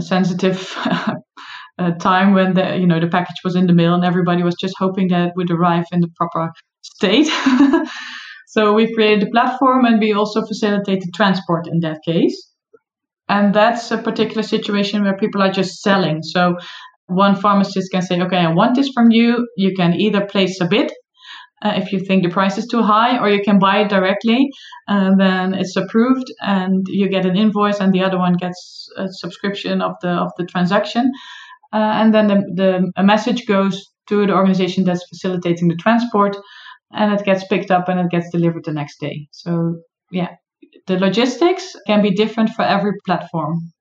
sensitive 0.00 0.76
uh, 1.78 1.92
time 2.00 2.34
when 2.34 2.54
the 2.54 2.76
you 2.76 2.86
know 2.86 3.00
the 3.00 3.06
package 3.06 3.40
was 3.44 3.54
in 3.54 3.66
the 3.66 3.72
mail 3.72 3.94
and 3.94 4.04
everybody 4.04 4.42
was 4.42 4.56
just 4.60 4.74
hoping 4.78 5.08
that 5.08 5.28
it 5.28 5.32
would 5.36 5.50
arrive 5.50 5.84
in 5.92 6.00
the 6.00 6.10
proper 6.16 6.50
state. 6.82 7.26
so 8.48 8.74
we 8.74 8.92
created 8.94 9.28
a 9.28 9.30
platform 9.30 9.84
and 9.84 10.00
we 10.00 10.12
also 10.12 10.44
facilitated 10.44 11.14
transport 11.14 11.68
in 11.68 11.80
that 11.80 12.00
case. 12.04 12.48
And 13.28 13.54
that's 13.54 13.90
a 13.90 13.98
particular 13.98 14.42
situation 14.42 15.04
where 15.04 15.16
people 15.16 15.40
are 15.40 15.52
just 15.52 15.80
selling. 15.80 16.22
So 16.22 16.56
one 17.14 17.36
pharmacist 17.36 17.90
can 17.92 18.02
say, 18.02 18.20
okay, 18.20 18.38
I 18.38 18.52
want 18.52 18.76
this 18.76 18.90
from 18.94 19.10
you. 19.10 19.48
You 19.56 19.74
can 19.74 19.94
either 19.94 20.26
place 20.26 20.60
a 20.60 20.66
bid 20.66 20.92
uh, 21.62 21.74
if 21.76 21.92
you 21.92 22.00
think 22.00 22.22
the 22.22 22.30
price 22.30 22.58
is 22.58 22.66
too 22.66 22.82
high, 22.82 23.18
or 23.18 23.28
you 23.30 23.42
can 23.42 23.58
buy 23.58 23.82
it 23.82 23.88
directly, 23.88 24.50
and 24.88 25.18
then 25.20 25.54
it's 25.54 25.76
approved, 25.76 26.26
and 26.40 26.84
you 26.88 27.08
get 27.08 27.24
an 27.24 27.36
invoice, 27.36 27.78
and 27.80 27.92
the 27.92 28.02
other 28.02 28.18
one 28.18 28.34
gets 28.34 28.88
a 28.96 29.06
subscription 29.08 29.80
of 29.80 29.92
the 30.02 30.10
of 30.10 30.32
the 30.36 30.44
transaction, 30.44 31.12
uh, 31.72 31.92
and 32.00 32.12
then 32.12 32.26
the, 32.26 32.36
the 32.54 32.92
a 32.96 33.04
message 33.04 33.46
goes 33.46 33.86
to 34.08 34.26
the 34.26 34.34
organization 34.34 34.84
that's 34.84 35.06
facilitating 35.08 35.68
the 35.68 35.76
transport, 35.76 36.36
and 36.92 37.12
it 37.12 37.24
gets 37.24 37.46
picked 37.46 37.70
up 37.70 37.88
and 37.88 38.00
it 38.00 38.10
gets 38.10 38.30
delivered 38.30 38.64
the 38.64 38.72
next 38.72 38.98
day. 39.00 39.28
So 39.30 39.76
yeah, 40.10 40.30
the 40.86 40.98
logistics 40.98 41.76
can 41.86 42.02
be 42.02 42.10
different 42.10 42.50
for 42.50 42.62
every 42.62 42.92
platform. 43.06 43.72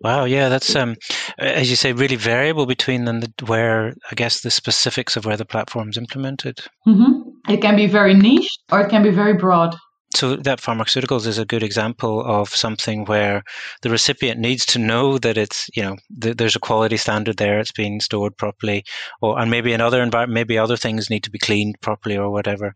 Wow, 0.00 0.24
yeah, 0.24 0.48
that's 0.48 0.76
um, 0.76 0.96
as 1.38 1.68
you 1.70 1.76
say, 1.76 1.92
really 1.92 2.16
variable 2.16 2.66
between 2.66 3.04
them. 3.04 3.22
Where 3.46 3.94
I 4.10 4.14
guess 4.14 4.40
the 4.40 4.50
specifics 4.50 5.16
of 5.16 5.24
where 5.24 5.36
the 5.36 5.44
platform 5.44 5.88
is 5.88 5.96
implemented. 5.96 6.60
Mm-hmm. 6.86 7.52
It 7.52 7.60
can 7.60 7.76
be 7.76 7.86
very 7.86 8.14
niche, 8.14 8.58
or 8.70 8.80
it 8.80 8.90
can 8.90 9.02
be 9.02 9.10
very 9.10 9.34
broad. 9.34 9.74
So 10.14 10.34
that 10.34 10.60
pharmaceuticals 10.60 11.26
is 11.26 11.38
a 11.38 11.44
good 11.44 11.62
example 11.62 12.24
of 12.26 12.48
something 12.48 13.04
where 13.04 13.44
the 13.82 13.90
recipient 13.90 14.40
needs 14.40 14.66
to 14.66 14.78
know 14.80 15.18
that 15.18 15.38
it's 15.38 15.70
you 15.76 15.82
know 15.84 15.96
th- 16.20 16.36
there's 16.36 16.56
a 16.56 16.60
quality 16.60 16.96
standard 16.96 17.36
there, 17.36 17.60
it's 17.60 17.70
being 17.70 18.00
stored 18.00 18.36
properly, 18.36 18.84
or 19.20 19.38
and 19.38 19.50
maybe 19.50 19.72
another 19.72 20.02
environment, 20.02 20.34
maybe 20.34 20.58
other 20.58 20.76
things 20.76 21.10
need 21.10 21.22
to 21.24 21.30
be 21.30 21.38
cleaned 21.38 21.80
properly 21.80 22.16
or 22.16 22.30
whatever. 22.30 22.74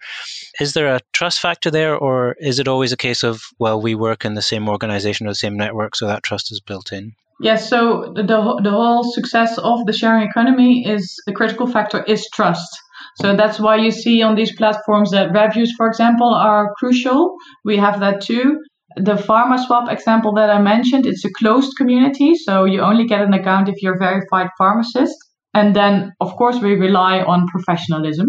Is 0.60 0.74
there 0.74 0.94
a 0.94 1.00
trust 1.12 1.40
factor 1.40 1.72
there, 1.72 1.96
or 1.96 2.36
is 2.38 2.60
it 2.60 2.68
always 2.68 2.92
a 2.92 2.96
case 2.96 3.24
of 3.24 3.42
well 3.58 3.82
we 3.82 3.96
work 3.96 4.24
in 4.24 4.34
the 4.34 4.42
same 4.42 4.68
organization 4.68 5.26
or 5.26 5.30
the 5.30 5.34
same 5.34 5.56
network, 5.56 5.96
so 5.96 6.06
that 6.06 6.22
trust 6.22 6.52
is 6.52 6.60
built 6.60 6.92
in? 6.92 7.14
Yes, 7.40 7.68
so 7.68 8.12
the, 8.14 8.22
the 8.22 8.70
whole 8.70 9.02
success 9.12 9.58
of 9.58 9.86
the 9.86 9.92
sharing 9.92 10.22
economy 10.28 10.86
is 10.86 11.20
the 11.26 11.32
critical 11.32 11.66
factor 11.66 12.04
is 12.04 12.28
trust. 12.32 12.78
So 13.20 13.36
that's 13.36 13.60
why 13.60 13.76
you 13.76 13.90
see 13.90 14.22
on 14.22 14.34
these 14.34 14.54
platforms 14.56 15.10
that 15.12 15.32
reviews, 15.32 15.72
for 15.76 15.86
example, 15.86 16.34
are 16.34 16.74
crucial. 16.78 17.36
We 17.64 17.76
have 17.76 18.00
that 18.00 18.20
too. 18.22 18.60
The 18.96 19.14
PharmaSwap 19.14 19.90
example 19.90 20.34
that 20.34 20.50
I 20.50 20.60
mentioned, 20.60 21.06
it's 21.06 21.24
a 21.24 21.32
closed 21.32 21.76
community. 21.76 22.34
So 22.34 22.64
you 22.64 22.80
only 22.80 23.06
get 23.06 23.22
an 23.22 23.32
account 23.32 23.68
if 23.68 23.82
you're 23.82 23.96
a 23.96 23.98
verified 23.98 24.48
pharmacist. 24.58 25.16
And 25.52 25.74
then, 25.74 26.12
of 26.20 26.34
course, 26.36 26.58
we 26.60 26.74
rely 26.74 27.20
on 27.20 27.46
professionalism. 27.48 28.28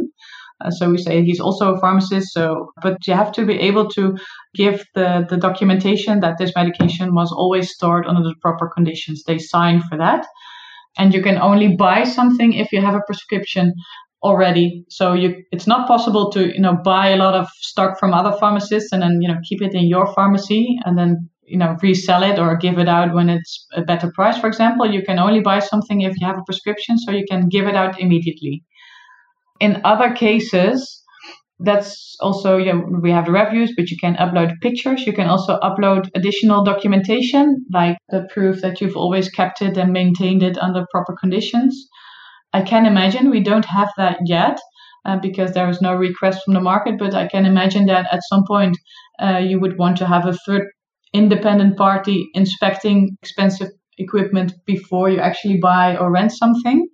Uh, 0.64 0.70
so 0.70 0.90
we 0.90 0.98
say 0.98 1.24
he's 1.24 1.40
also 1.40 1.76
a 1.76 1.80
pharmacist. 1.80 2.32
So, 2.32 2.72
but 2.82 3.06
you 3.08 3.14
have 3.14 3.32
to 3.34 3.46
be 3.46 3.60
able 3.60 3.90
to 3.90 4.16
give 4.54 4.84
the, 4.94 5.26
the 5.30 5.38
documentation 5.38 6.20
that 6.22 6.38
this 6.38 6.54
medication 6.56 7.14
was 7.14 7.32
always 7.32 7.72
stored 7.72 8.06
under 8.06 8.22
the 8.22 8.36
proper 8.42 8.70
conditions. 8.74 9.24
They 9.24 9.40
sign 9.40 9.82
for 9.82 9.98
that. 9.98 10.26
And 10.98 11.14
you 11.14 11.22
can 11.22 11.38
only 11.38 11.76
buy 11.76 12.06
something 12.06 12.54
if 12.54 12.72
you 12.72 12.82
have 12.82 12.96
a 12.96 13.02
prescription 13.06 13.74
already. 14.26 14.84
So 14.90 15.14
you, 15.14 15.44
it's 15.52 15.68
not 15.68 15.88
possible 15.88 16.32
to, 16.32 16.54
you 16.54 16.60
know, 16.60 16.76
buy 16.84 17.10
a 17.10 17.18
lot 17.18 17.36
of 17.36 17.48
stock 17.60 18.00
from 18.00 18.14
other 18.14 18.36
pharmacists 18.40 18.92
and 18.92 19.02
then, 19.02 19.20
you 19.22 19.28
know, 19.28 19.40
keep 19.48 19.62
it 19.62 19.74
in 19.74 19.88
your 19.88 20.12
pharmacy 20.14 20.78
and 20.84 20.98
then, 20.98 21.30
you 21.46 21.58
know, 21.58 21.78
resell 21.82 22.24
it 22.24 22.40
or 22.40 22.58
give 22.58 22.80
it 22.80 22.90
out 22.90 23.14
when 23.14 23.30
it's 23.30 23.68
a 23.76 23.84
better 23.84 24.12
price. 24.16 24.38
For 24.38 24.48
example, 24.48 24.92
you 24.92 25.04
can 25.04 25.20
only 25.20 25.42
buy 25.42 25.60
something 25.60 26.02
if 26.02 26.20
you 26.20 26.26
have 26.26 26.40
a 26.40 26.44
prescription, 26.46 26.98
so 26.98 27.12
you 27.12 27.26
can 27.30 27.48
give 27.50 27.68
it 27.68 27.76
out 27.76 28.00
immediately. 28.00 28.64
In 29.60 29.80
other 29.84 30.12
cases, 30.14 31.04
that's 31.60 32.18
also 32.20 32.58
you 32.58 32.74
know, 32.74 33.00
we 33.02 33.12
have 33.12 33.26
the 33.26 33.32
reviews 33.32 33.74
but 33.78 33.90
you 33.90 33.98
can 33.98 34.16
upload 34.16 34.52
pictures 34.62 35.08
you 35.08 35.14
can 35.14 35.28
also 35.28 35.58
upload 35.60 36.10
additional 36.14 36.66
documentation 36.66 37.66
like 37.72 37.98
the 38.10 38.28
proof 38.34 38.62
that 38.62 38.82
you've 38.82 38.98
always 38.98 39.30
kept 39.30 39.62
it 39.62 39.78
and 39.78 39.94
maintained 39.94 40.44
it 40.44 40.58
under 40.58 40.86
proper 40.92 41.16
conditions 41.18 41.88
I 42.58 42.62
can 42.62 42.86
imagine 42.86 43.30
we 43.30 43.44
don't 43.44 43.66
have 43.66 43.90
that 43.98 44.18
yet 44.26 44.58
uh, 45.06 45.18
because 45.20 45.52
there 45.54 45.70
is 45.70 45.82
no 45.82 45.94
request 45.94 46.42
from 46.44 46.54
the 46.56 46.62
market, 46.72 46.96
but 46.98 47.14
I 47.14 47.28
can 47.28 47.46
imagine 47.46 47.86
that 47.88 48.08
at 48.12 48.22
some 48.30 48.44
point 48.48 48.78
uh, 49.22 49.38
you 49.50 49.60
would 49.60 49.78
want 49.78 49.98
to 49.98 50.08
have 50.08 50.26
a 50.26 50.38
third 50.46 50.64
independent 51.14 51.78
party 51.78 52.30
inspecting 52.34 53.18
expensive 53.22 53.70
equipment 53.98 54.54
before 54.66 55.10
you 55.10 55.20
actually 55.20 55.58
buy 55.60 55.96
or 55.98 56.12
rent 56.12 56.32
something. 56.32 56.88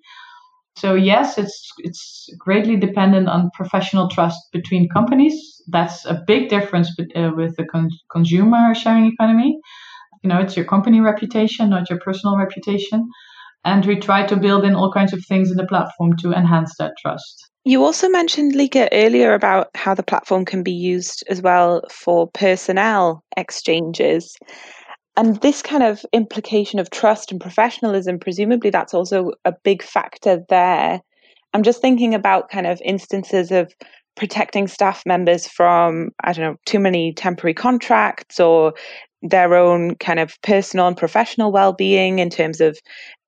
So 0.78 0.96
yes, 0.96 1.38
it's 1.38 1.58
it's 1.80 2.28
greatly 2.40 2.78
dependent 2.78 3.28
on 3.30 3.52
professional 3.54 4.08
trust 4.10 4.40
between 4.54 4.90
companies. 4.90 5.36
That's 5.68 6.06
a 6.06 6.24
big 6.28 6.50
difference 6.50 6.90
uh, 7.16 7.32
with 7.36 7.56
the 7.58 7.66
con- 7.66 7.90
consumer 8.12 8.74
sharing 8.76 9.06
economy. 9.14 9.60
You 10.24 10.30
know, 10.30 10.40
it's 10.40 10.56
your 10.58 10.66
company 10.66 11.02
reputation, 11.02 11.70
not 11.72 11.90
your 11.90 12.00
personal 12.00 12.38
reputation. 12.38 13.10
And 13.64 13.86
we 13.86 14.00
try 14.00 14.26
to 14.26 14.36
build 14.36 14.66
in 14.66 14.76
all 14.76 14.92
kinds 14.92 15.14
of 15.14 15.24
things 15.26 15.52
in 15.52 15.58
the 15.58 15.68
platform 15.68 16.18
to 16.18 16.32
enhance 16.32 16.76
that 16.80 16.94
trust. 17.02 17.50
You 17.64 17.84
also 17.84 18.10
mentioned, 18.10 18.56
Lieke, 18.56 18.88
earlier 18.92 19.36
about 19.36 19.70
how 19.76 19.94
the 19.94 20.02
platform 20.02 20.46
can 20.46 20.64
be 20.64 20.72
used 20.72 21.24
as 21.30 21.42
well 21.42 21.84
for 21.92 22.28
personnel 22.32 23.24
exchanges. 23.38 24.36
And 25.16 25.40
this 25.42 25.62
kind 25.62 25.84
of 25.84 26.04
implication 26.12 26.80
of 26.80 26.90
trust 26.90 27.32
and 27.32 27.40
professionalism, 27.40 28.18
presumably 28.18 28.72
that's 28.72 28.96
also 28.96 29.32
a 29.46 29.54
big 29.64 29.84
factor 29.84 30.42
there. 30.50 31.02
I'm 31.54 31.64
just 31.64 31.82
thinking 31.82 32.16
about 32.16 32.50
kind 32.50 32.66
of 32.66 32.82
instances 32.84 33.52
of 33.52 33.72
protecting 34.16 34.68
staff 34.68 35.04
members 35.06 35.48
from, 35.48 36.10
I 36.24 36.34
don't 36.34 36.46
know, 36.46 36.56
too 36.66 36.80
many 36.80 37.14
temporary 37.14 37.54
contracts 37.54 38.40
or 38.40 38.74
their 39.22 39.54
own 39.54 39.96
kind 39.96 40.20
of 40.20 40.34
personal 40.42 40.88
and 40.88 40.98
professional 40.98 41.52
well-being 41.52 42.20
in 42.20 42.30
terms 42.30 42.60
of 42.60 42.78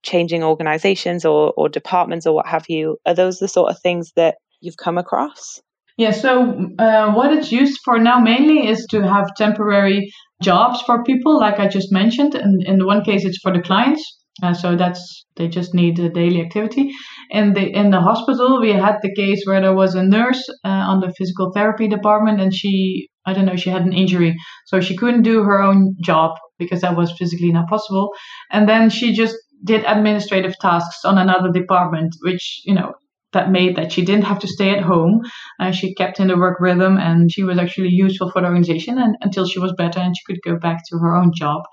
changing 0.04 0.44
organizations 0.44 1.26
or, 1.26 1.54
or 1.58 1.70
departments 1.70 2.26
or 2.26 2.36
what 2.36 2.46
have 2.46 2.66
you 2.70 2.98
are 3.06 3.14
those 3.14 3.40
the 3.40 3.48
sort 3.48 3.72
of 3.72 3.80
things 3.80 4.12
that 4.16 4.36
you've 4.62 4.78
come 4.78 4.98
across 4.98 5.62
yeah 5.98 6.12
so 6.12 6.70
uh, 6.80 7.12
what 7.14 7.34
it's 7.34 7.52
used 7.52 7.80
for 7.84 7.98
now 7.98 8.20
mainly 8.20 8.68
is 8.68 8.86
to 8.88 9.02
have 9.02 9.34
temporary 9.36 10.12
jobs 10.42 10.82
for 10.82 11.04
people 11.04 11.40
like 11.40 11.60
i 11.60 11.68
just 11.68 11.92
mentioned 11.92 12.36
and 12.36 12.64
in 12.68 12.86
one 12.86 13.04
case 13.04 13.26
it's 13.26 13.40
for 13.42 13.54
the 13.54 13.62
clients 13.62 14.18
uh, 14.42 14.54
so 14.54 14.76
that's 14.76 15.26
they 15.36 15.48
just 15.48 15.74
need 15.76 16.00
a 16.00 16.10
daily 16.10 16.42
activity. 16.42 16.92
In 17.30 17.54
the 17.54 17.62
in 17.62 17.92
the 17.92 18.02
hospital, 18.02 18.60
we 18.60 18.72
had 18.72 18.98
the 19.02 19.14
case 19.14 19.44
where 19.46 19.62
there 19.62 19.76
was 19.76 19.94
a 19.94 20.04
nurse 20.04 20.44
uh, 20.64 20.70
on 20.70 21.02
the 21.02 21.14
physical 21.18 21.52
therapy 21.54 21.88
department, 21.88 22.42
and 22.42 22.54
she 22.54 23.10
I 23.26 23.34
don't 23.34 23.46
know 23.46 23.56
she 23.56 23.70
had 23.70 23.84
an 23.84 23.94
injury, 23.94 24.36
so 24.66 24.80
she 24.80 24.96
couldn't 24.96 25.22
do 25.22 25.44
her 25.44 25.62
own 25.62 25.96
job 26.04 26.32
because 26.58 26.82
that 26.82 26.98
was 26.98 27.12
physically 27.18 27.52
not 27.52 27.68
possible. 27.68 28.10
And 28.52 28.68
then 28.68 28.90
she 28.90 29.14
just 29.14 29.36
did 29.64 29.84
administrative 29.86 30.58
tasks 30.60 31.06
on 31.06 31.18
another 31.18 31.52
department, 31.52 32.16
which 32.22 32.62
you 32.66 32.74
know 32.74 32.94
that 33.34 33.52
made 33.52 33.76
that 33.76 33.92
she 33.92 34.06
didn't 34.06 34.26
have 34.26 34.40
to 34.40 34.48
stay 34.48 34.70
at 34.70 34.84
home. 34.84 35.22
Uh, 35.60 35.72
she 35.72 35.94
kept 35.96 36.20
in 36.20 36.28
the 36.28 36.38
work 36.38 36.60
rhythm, 36.60 36.98
and 36.98 37.32
she 37.32 37.44
was 37.44 37.58
actually 37.58 37.90
useful 37.90 38.30
for 38.32 38.42
the 38.42 38.48
organization 38.48 38.98
and, 38.98 39.16
until 39.22 39.48
she 39.48 39.60
was 39.60 39.74
better 39.74 40.00
and 40.00 40.16
she 40.16 40.24
could 40.26 40.42
go 40.44 40.58
back 40.58 40.84
to 40.88 40.98
her 41.00 41.16
own 41.16 41.32
job. 41.34 41.64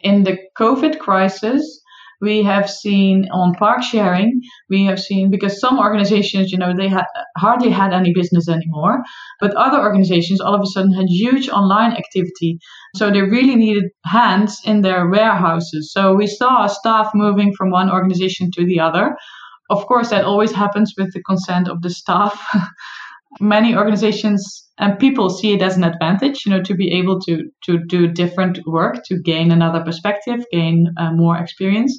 In 0.00 0.24
the 0.24 0.38
COVID 0.58 0.98
crisis, 0.98 1.82
we 2.20 2.42
have 2.42 2.68
seen 2.70 3.26
on 3.30 3.54
park 3.54 3.82
sharing, 3.82 4.40
we 4.70 4.84
have 4.84 4.98
seen 4.98 5.30
because 5.30 5.60
some 5.60 5.78
organizations, 5.78 6.50
you 6.50 6.58
know, 6.58 6.72
they 6.76 6.88
had 6.88 7.04
hardly 7.36 7.70
had 7.70 7.92
any 7.92 8.12
business 8.12 8.48
anymore, 8.48 9.02
but 9.40 9.54
other 9.54 9.78
organizations 9.78 10.40
all 10.40 10.54
of 10.54 10.62
a 10.62 10.66
sudden 10.66 10.92
had 10.92 11.06
huge 11.08 11.48
online 11.48 11.92
activity. 11.92 12.58
So 12.94 13.10
they 13.10 13.22
really 13.22 13.56
needed 13.56 13.90
hands 14.04 14.60
in 14.64 14.82
their 14.82 15.08
warehouses. 15.08 15.92
So 15.92 16.14
we 16.14 16.26
saw 16.26 16.66
staff 16.66 17.10
moving 17.14 17.52
from 17.54 17.70
one 17.70 17.90
organization 17.90 18.50
to 18.52 18.64
the 18.64 18.80
other. 18.80 19.16
Of 19.68 19.86
course, 19.86 20.10
that 20.10 20.24
always 20.24 20.52
happens 20.52 20.94
with 20.96 21.12
the 21.12 21.22
consent 21.22 21.68
of 21.68 21.82
the 21.82 21.90
staff. 21.90 22.40
Many 23.40 23.76
organizations 23.76 24.66
and 24.78 24.98
people 24.98 25.30
see 25.30 25.54
it 25.54 25.62
as 25.62 25.76
an 25.76 25.84
advantage 25.84 26.44
you 26.44 26.52
know 26.52 26.62
to 26.62 26.74
be 26.74 26.92
able 26.92 27.20
to 27.20 27.50
to 27.64 27.78
do 27.86 28.08
different 28.08 28.58
work 28.66 29.02
to 29.04 29.20
gain 29.20 29.50
another 29.50 29.82
perspective 29.82 30.44
gain 30.52 30.88
uh, 30.98 31.12
more 31.12 31.36
experience 31.38 31.98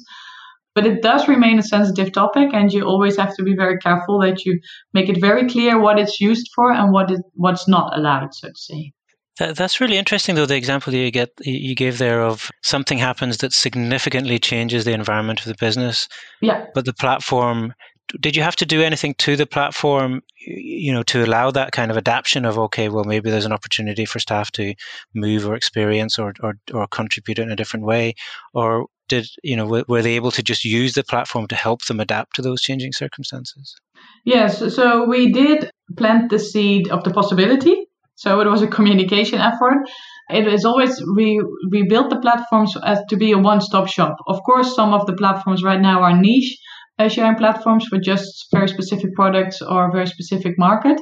but 0.74 0.86
it 0.86 1.02
does 1.02 1.26
remain 1.26 1.58
a 1.58 1.62
sensitive 1.62 2.12
topic 2.12 2.50
and 2.52 2.72
you 2.72 2.84
always 2.84 3.16
have 3.16 3.34
to 3.34 3.42
be 3.42 3.54
very 3.56 3.78
careful 3.78 4.20
that 4.20 4.44
you 4.44 4.60
make 4.94 5.08
it 5.08 5.20
very 5.20 5.48
clear 5.48 5.80
what 5.80 5.98
it's 5.98 6.20
used 6.20 6.48
for 6.54 6.72
and 6.72 6.92
what 6.92 7.10
it 7.10 7.20
what's 7.34 7.68
not 7.68 7.96
allowed 7.98 8.32
so 8.32 8.48
to 8.48 8.54
say 8.54 8.92
that, 9.38 9.54
that's 9.54 9.80
really 9.80 9.96
interesting, 9.96 10.34
though. 10.34 10.46
The 10.46 10.56
example 10.56 10.92
you 10.92 11.12
get 11.12 11.30
you 11.42 11.76
gave 11.76 11.98
there 11.98 12.22
of 12.22 12.50
something 12.64 12.98
happens 12.98 13.36
that 13.36 13.52
significantly 13.52 14.40
changes 14.40 14.84
the 14.84 14.92
environment 14.92 15.38
of 15.38 15.46
the 15.46 15.54
business. 15.60 16.08
Yeah. 16.40 16.66
But 16.74 16.86
the 16.86 16.92
platform 16.92 17.72
did 18.20 18.36
you 18.36 18.42
have 18.42 18.56
to 18.56 18.66
do 18.66 18.82
anything 18.82 19.14
to 19.14 19.36
the 19.36 19.46
platform 19.46 20.22
you 20.38 20.92
know 20.92 21.02
to 21.02 21.24
allow 21.24 21.50
that 21.50 21.72
kind 21.72 21.90
of 21.90 21.96
adaptation 21.96 22.44
of 22.44 22.58
okay 22.58 22.88
well 22.88 23.04
maybe 23.04 23.30
there's 23.30 23.44
an 23.44 23.52
opportunity 23.52 24.04
for 24.04 24.18
staff 24.18 24.50
to 24.52 24.74
move 25.14 25.46
or 25.46 25.54
experience 25.54 26.18
or 26.18 26.32
or, 26.40 26.54
or 26.72 26.86
contribute 26.86 27.38
in 27.38 27.50
a 27.50 27.56
different 27.56 27.84
way? 27.84 28.14
Or 28.54 28.86
did 29.08 29.26
you 29.42 29.56
know 29.56 29.84
were 29.88 30.02
they 30.02 30.16
able 30.16 30.30
to 30.32 30.42
just 30.42 30.64
use 30.64 30.94
the 30.94 31.04
platform 31.04 31.46
to 31.48 31.56
help 31.56 31.84
them 31.86 32.00
adapt 32.00 32.36
to 32.36 32.42
those 32.42 32.60
changing 32.62 32.92
circumstances? 32.92 33.76
Yes 34.24 34.58
so 34.74 35.04
we 35.04 35.32
did 35.32 35.70
plant 35.96 36.30
the 36.30 36.38
seed 36.38 36.88
of 36.88 37.04
the 37.04 37.10
possibility. 37.10 37.86
So 38.14 38.40
it 38.40 38.48
was 38.48 38.62
a 38.62 38.66
communication 38.66 39.38
effort. 39.38 39.88
It 40.28 40.46
is 40.48 40.64
always 40.64 41.00
we 41.16 41.40
we 41.70 41.84
built 41.84 42.10
the 42.10 42.20
platforms 42.20 42.74
as 42.84 43.00
to 43.10 43.16
be 43.16 43.32
a 43.32 43.38
one-stop 43.38 43.88
shop. 43.88 44.16
Of 44.26 44.42
course 44.44 44.74
some 44.74 44.92
of 44.92 45.06
the 45.06 45.14
platforms 45.14 45.62
right 45.62 45.80
now 45.80 46.02
are 46.02 46.16
niche 46.16 46.58
sharing 47.06 47.36
platforms 47.36 47.86
for 47.86 47.98
just 48.00 48.48
very 48.52 48.66
specific 48.66 49.14
products 49.14 49.62
or 49.62 49.92
very 49.92 50.06
specific 50.06 50.58
market. 50.58 51.00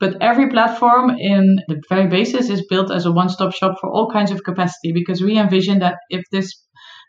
But 0.00 0.16
every 0.22 0.48
platform 0.48 1.10
in 1.10 1.56
the 1.68 1.82
very 1.90 2.06
basis 2.08 2.48
is 2.48 2.66
built 2.70 2.90
as 2.90 3.04
a 3.04 3.12
one 3.12 3.28
stop 3.28 3.52
shop 3.52 3.76
for 3.80 3.90
all 3.90 4.10
kinds 4.10 4.30
of 4.30 4.42
capacity 4.42 4.92
because 4.92 5.20
we 5.20 5.38
envision 5.38 5.80
that 5.80 5.96
if 6.08 6.22
this 6.32 6.50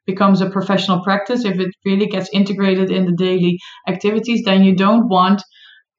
becomes 0.05 0.41
a 0.41 0.49
professional 0.49 1.03
practice, 1.03 1.45
if 1.45 1.59
it 1.59 1.69
really 1.85 2.07
gets 2.07 2.29
integrated 2.33 2.91
in 2.91 3.05
the 3.05 3.15
daily 3.15 3.57
activities, 3.87 4.43
then 4.43 4.63
you 4.63 4.75
don't 4.75 5.07
want 5.07 5.41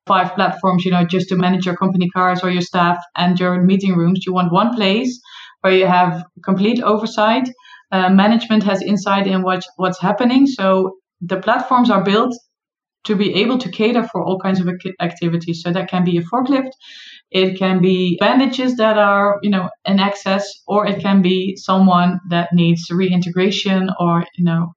five 0.07 0.35
platforms, 0.35 0.85
you 0.85 0.91
know, 0.91 1.05
just 1.05 1.29
to 1.29 1.37
manage 1.37 1.67
your 1.67 1.77
company 1.77 2.09
cars 2.11 2.43
or 2.43 2.51
your 2.51 2.63
staff 2.63 2.99
and 3.17 3.41
your 3.41 3.63
meeting 3.63 3.97
rooms. 3.97 4.21
You 4.25 4.33
want 4.33 4.53
one 4.53 4.75
place 4.75 5.21
where 5.63 5.73
you 5.73 5.87
have 5.87 6.25
complete 6.45 6.81
oversight. 6.83 7.49
Uh, 7.91 8.09
management 8.11 8.63
has 8.63 8.83
insight 8.83 9.27
in 9.27 9.43
what, 9.43 9.65
what's 9.77 10.01
happening. 10.01 10.47
So 10.47 10.93
the 11.21 11.41
platforms 11.41 11.91
are 11.91 12.03
built 12.03 12.35
to 13.05 13.15
be 13.15 13.35
able 13.35 13.59
to 13.59 13.71
cater 13.71 14.07
for 14.09 14.23
all 14.23 14.39
kinds 14.39 14.61
of 14.61 14.69
activities. 15.01 15.63
So 15.63 15.73
that 15.73 15.89
can 15.89 16.05
be 16.05 16.19
a 16.19 16.23
forklift, 16.23 16.73
it 17.31 17.59
can 17.59 17.81
be 17.81 18.17
bandages 18.19 18.77
that 18.77 18.99
are, 18.99 19.39
you 19.43 19.51
know, 19.51 19.69
in 19.85 19.99
excess, 19.99 20.53
or 20.67 20.87
it 20.87 21.01
can 21.01 21.23
be 21.23 21.57
someone 21.57 22.21
that 22.31 22.51
needs 22.53 22.91
reintegration 22.91 23.91
or, 23.99 24.25
you 24.37 24.45
know, 24.45 24.73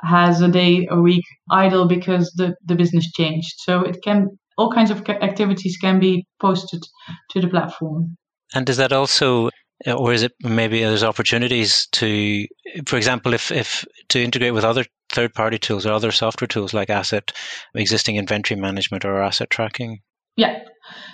has 0.00 0.40
a 0.40 0.48
day 0.48 0.86
a 0.90 1.00
week 1.00 1.24
idle 1.50 1.86
because 1.86 2.32
the, 2.36 2.54
the 2.64 2.74
business 2.74 3.10
changed. 3.12 3.54
So 3.58 3.82
it 3.82 4.02
can 4.02 4.28
all 4.58 4.70
kinds 4.72 4.90
of 4.90 5.08
activities 5.08 5.78
can 5.78 5.98
be 5.98 6.26
posted 6.40 6.82
to 7.30 7.40
the 7.40 7.48
platform. 7.48 8.16
And 8.54 8.66
does 8.66 8.76
that 8.76 8.92
also 8.92 9.48
or 9.86 10.12
is 10.12 10.22
it 10.22 10.32
maybe 10.40 10.80
there's 10.80 11.02
opportunities 11.02 11.88
to 11.92 12.46
for 12.86 12.96
example 12.96 13.34
if 13.34 13.50
if 13.50 13.84
to 14.10 14.22
integrate 14.22 14.54
with 14.54 14.64
other 14.64 14.84
third 15.12 15.34
party 15.34 15.58
tools 15.58 15.86
or 15.86 15.92
other 15.92 16.12
software 16.12 16.48
tools 16.48 16.74
like 16.74 16.90
asset 16.90 17.32
existing 17.74 18.16
inventory 18.16 18.60
management 18.60 19.04
or 19.04 19.22
asset 19.22 19.50
tracking? 19.50 20.00
Yeah. 20.36 20.60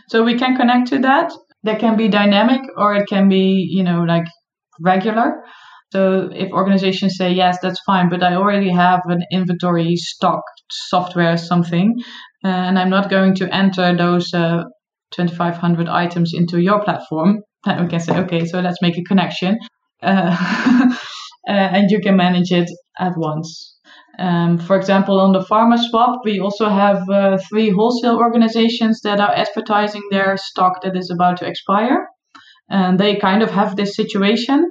So 0.09 0.25
we 0.25 0.39
can 0.39 0.57
connect 0.57 0.89
to 0.89 0.99
that. 1.01 1.33
That 1.65 1.81
can 1.81 1.97
be 1.97 2.09
dynamic 2.09 2.61
or 2.77 2.95
it 2.95 3.09
can 3.09 3.29
be 3.29 3.69
you 3.71 3.83
know 3.83 4.03
like 4.03 4.27
regular. 4.81 5.43
So 5.93 6.29
if 6.33 6.53
organizations 6.53 7.17
say 7.17 7.33
yes 7.33 7.59
that's 7.63 7.81
fine 7.87 8.11
but 8.11 8.23
i 8.23 8.35
already 8.35 8.71
have 8.71 9.01
an 9.07 9.23
inventory 9.33 9.97
stock 9.97 10.43
software 10.71 11.37
something 11.39 11.95
and 12.45 12.79
i'm 12.79 12.91
not 12.91 13.09
going 13.09 13.35
to 13.37 13.55
enter 13.55 13.97
those 13.97 14.33
uh, 14.35 14.65
2500 15.13 15.89
items 15.89 16.33
into 16.35 16.61
your 16.61 16.85
platform 16.85 17.39
then 17.65 17.83
we 17.83 17.89
can 17.89 18.01
say 18.01 18.19
okay 18.19 18.45
so 18.45 18.61
let's 18.61 18.83
make 18.83 18.99
a 18.99 19.03
connection 19.05 19.59
uh, 20.03 20.37
uh, 21.49 21.53
and 21.53 21.91
you 21.91 22.01
can 22.01 22.17
manage 22.17 22.53
it 22.53 22.69
at 22.99 23.13
once 23.17 23.78
um, 24.19 24.59
for 24.59 24.77
example, 24.77 25.21
on 25.21 25.33
the 25.33 25.45
PharmaSwap, 25.45 26.19
we 26.25 26.41
also 26.41 26.69
have 26.69 27.09
uh, 27.09 27.39
three 27.49 27.71
wholesale 27.71 28.17
organizations 28.17 29.01
that 29.03 29.21
are 29.21 29.33
advertising 29.33 30.03
their 30.11 30.37
stock 30.37 30.83
that 30.83 30.97
is 30.97 31.11
about 31.11 31.37
to 31.39 31.47
expire. 31.47 32.09
And 32.69 32.99
they 32.99 33.17
kind 33.17 33.43
of 33.43 33.51
have 33.51 33.77
this 33.77 33.95
situation. 33.95 34.71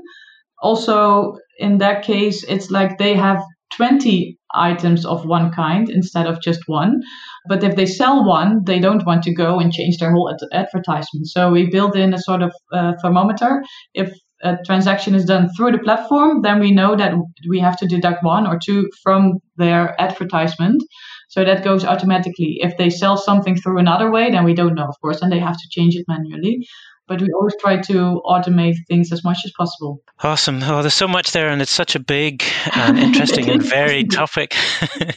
Also, 0.61 1.37
in 1.59 1.77
that 1.77 2.03
case, 2.03 2.43
it's 2.43 2.69
like 2.69 2.97
they 2.97 3.15
have 3.15 3.41
20 3.75 4.37
items 4.53 5.05
of 5.05 5.25
one 5.25 5.51
kind 5.51 5.89
instead 5.89 6.27
of 6.27 6.41
just 6.41 6.61
one. 6.67 7.01
But 7.47 7.63
if 7.63 7.75
they 7.75 7.85
sell 7.85 8.25
one, 8.25 8.63
they 8.65 8.79
don't 8.79 9.05
want 9.05 9.23
to 9.23 9.33
go 9.33 9.59
and 9.59 9.71
change 9.71 9.97
their 9.97 10.11
whole 10.11 10.29
ad- 10.29 10.65
advertisement. 10.65 11.27
So 11.27 11.51
we 11.51 11.69
build 11.69 11.95
in 11.95 12.13
a 12.13 12.19
sort 12.19 12.41
of 12.41 12.51
uh, 12.73 12.93
thermometer. 13.01 13.63
If 13.93 14.11
a 14.43 14.57
transaction 14.65 15.15
is 15.15 15.25
done 15.25 15.49
through 15.55 15.71
the 15.71 15.79
platform, 15.79 16.41
then 16.41 16.59
we 16.59 16.71
know 16.71 16.95
that 16.95 17.13
we 17.49 17.59
have 17.59 17.77
to 17.77 17.87
deduct 17.87 18.23
one 18.23 18.45
or 18.45 18.59
two 18.63 18.89
from 19.01 19.39
their 19.55 19.99
advertisement. 19.99 20.83
So 21.29 21.43
that 21.43 21.63
goes 21.63 21.83
automatically. 21.83 22.59
If 22.61 22.77
they 22.77 22.89
sell 22.89 23.17
something 23.17 23.55
through 23.55 23.79
another 23.79 24.11
way, 24.11 24.31
then 24.31 24.45
we 24.45 24.53
don't 24.53 24.75
know, 24.75 24.85
of 24.85 24.95
course, 25.01 25.21
and 25.21 25.31
they 25.31 25.39
have 25.39 25.57
to 25.57 25.69
change 25.69 25.95
it 25.95 26.05
manually. 26.07 26.67
But 27.07 27.21
we 27.21 27.29
always 27.31 27.55
try 27.59 27.77
to 27.77 28.21
automate 28.25 28.75
things 28.87 29.11
as 29.11 29.23
much 29.23 29.39
as 29.45 29.51
possible. 29.57 30.01
Awesome. 30.23 30.61
Oh, 30.63 30.81
there's 30.81 30.93
so 30.93 31.07
much 31.07 31.31
there, 31.31 31.49
and 31.49 31.61
it's 31.61 31.71
such 31.71 31.95
a 31.95 31.99
big 31.99 32.43
and 32.75 32.99
interesting 32.99 33.49
and 33.49 33.63
varied 33.63 34.11
topic. 34.21 34.55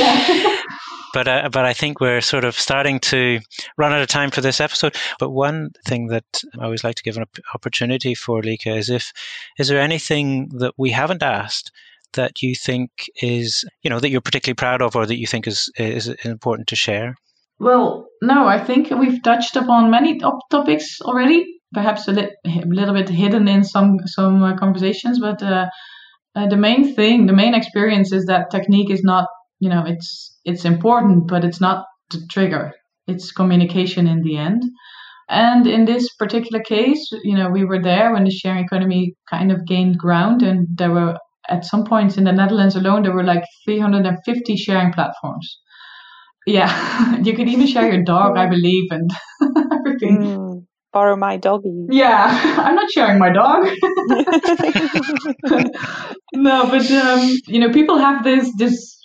but 1.13 1.27
uh, 1.27 1.49
but 1.51 1.65
I 1.65 1.73
think 1.73 1.99
we're 1.99 2.21
sort 2.21 2.43
of 2.43 2.55
starting 2.55 2.99
to 3.01 3.39
run 3.77 3.93
out 3.93 4.01
of 4.01 4.07
time 4.07 4.31
for 4.31 4.41
this 4.41 4.59
episode. 4.59 4.95
But 5.19 5.29
one 5.29 5.71
thing 5.85 6.07
that 6.07 6.25
I 6.59 6.65
always 6.65 6.83
like 6.83 6.95
to 6.95 7.03
give 7.03 7.17
an 7.17 7.25
opportunity 7.53 8.15
for 8.15 8.41
Lieke 8.41 8.67
is 8.67 8.89
if 8.89 9.11
is 9.57 9.67
there 9.67 9.79
anything 9.79 10.49
that 10.59 10.73
we 10.77 10.91
haven't 10.91 11.23
asked 11.23 11.71
that 12.13 12.41
you 12.41 12.55
think 12.55 13.09
is 13.21 13.63
you 13.83 13.89
know 13.89 13.99
that 13.99 14.09
you're 14.09 14.21
particularly 14.21 14.55
proud 14.55 14.81
of 14.81 14.95
or 14.95 15.05
that 15.05 15.19
you 15.19 15.27
think 15.27 15.47
is 15.47 15.71
is 15.77 16.07
important 16.25 16.67
to 16.69 16.75
share? 16.75 17.15
Well, 17.59 18.07
no, 18.21 18.47
I 18.47 18.63
think 18.63 18.89
we've 18.89 19.21
touched 19.21 19.55
upon 19.57 19.91
many 19.91 20.17
top 20.17 20.39
topics 20.49 21.01
already. 21.01 21.58
Perhaps 21.73 22.07
a, 22.07 22.11
li- 22.13 22.35
a 22.45 22.61
little 22.65 22.93
bit 22.93 23.09
hidden 23.09 23.47
in 23.47 23.63
some 23.63 23.97
some 24.05 24.41
uh, 24.43 24.57
conversations, 24.57 25.19
but 25.19 25.41
uh, 25.43 25.67
uh, 26.35 26.47
the 26.47 26.57
main 26.57 26.95
thing, 26.95 27.25
the 27.25 27.33
main 27.33 27.53
experience 27.53 28.11
is 28.11 28.25
that 28.25 28.51
technique 28.51 28.89
is 28.89 29.03
not 29.03 29.27
you 29.59 29.69
know 29.69 29.83
it's 29.85 30.37
it's 30.45 30.65
important 30.65 31.27
but 31.27 31.43
it's 31.43 31.61
not 31.61 31.85
the 32.11 32.25
trigger. 32.29 32.71
It's 33.07 33.31
communication 33.31 34.07
in 34.07 34.21
the 34.21 34.37
end. 34.37 34.63
And 35.27 35.67
in 35.67 35.85
this 35.85 36.13
particular 36.15 36.63
case 36.63 37.07
you 37.23 37.35
know 37.35 37.49
we 37.49 37.65
were 37.65 37.81
there 37.81 38.13
when 38.13 38.23
the 38.23 38.31
sharing 38.31 38.63
economy 38.63 39.13
kind 39.29 39.51
of 39.51 39.65
gained 39.65 39.97
ground 39.97 40.41
and 40.41 40.67
there 40.75 40.91
were 40.91 41.17
at 41.47 41.65
some 41.65 41.83
points 41.83 42.17
in 42.17 42.23
the 42.25 42.31
netherlands 42.31 42.75
alone 42.75 43.03
there 43.03 43.13
were 43.13 43.23
like 43.23 43.43
350 43.65 44.55
sharing 44.55 44.91
platforms. 44.93 45.59
Yeah 46.45 47.21
you 47.23 47.33
could 47.35 47.49
even 47.49 47.67
share 47.67 47.91
your 47.93 48.03
dog 48.03 48.37
i 48.37 48.47
believe 48.47 48.85
and 48.91 49.09
everything. 49.71 50.17
Mm, 50.17 50.48
borrow 50.91 51.15
my 51.15 51.37
doggy 51.37 51.85
yeah 51.89 52.57
i'm 52.65 52.75
not 52.75 52.91
sharing 52.91 53.19
my 53.19 53.31
dog 53.31 53.63
no 56.33 56.69
but 56.69 56.89
um, 56.91 57.29
you 57.47 57.59
know 57.59 57.71
people 57.71 57.97
have 57.97 58.23
this 58.23 58.51
this 58.57 58.99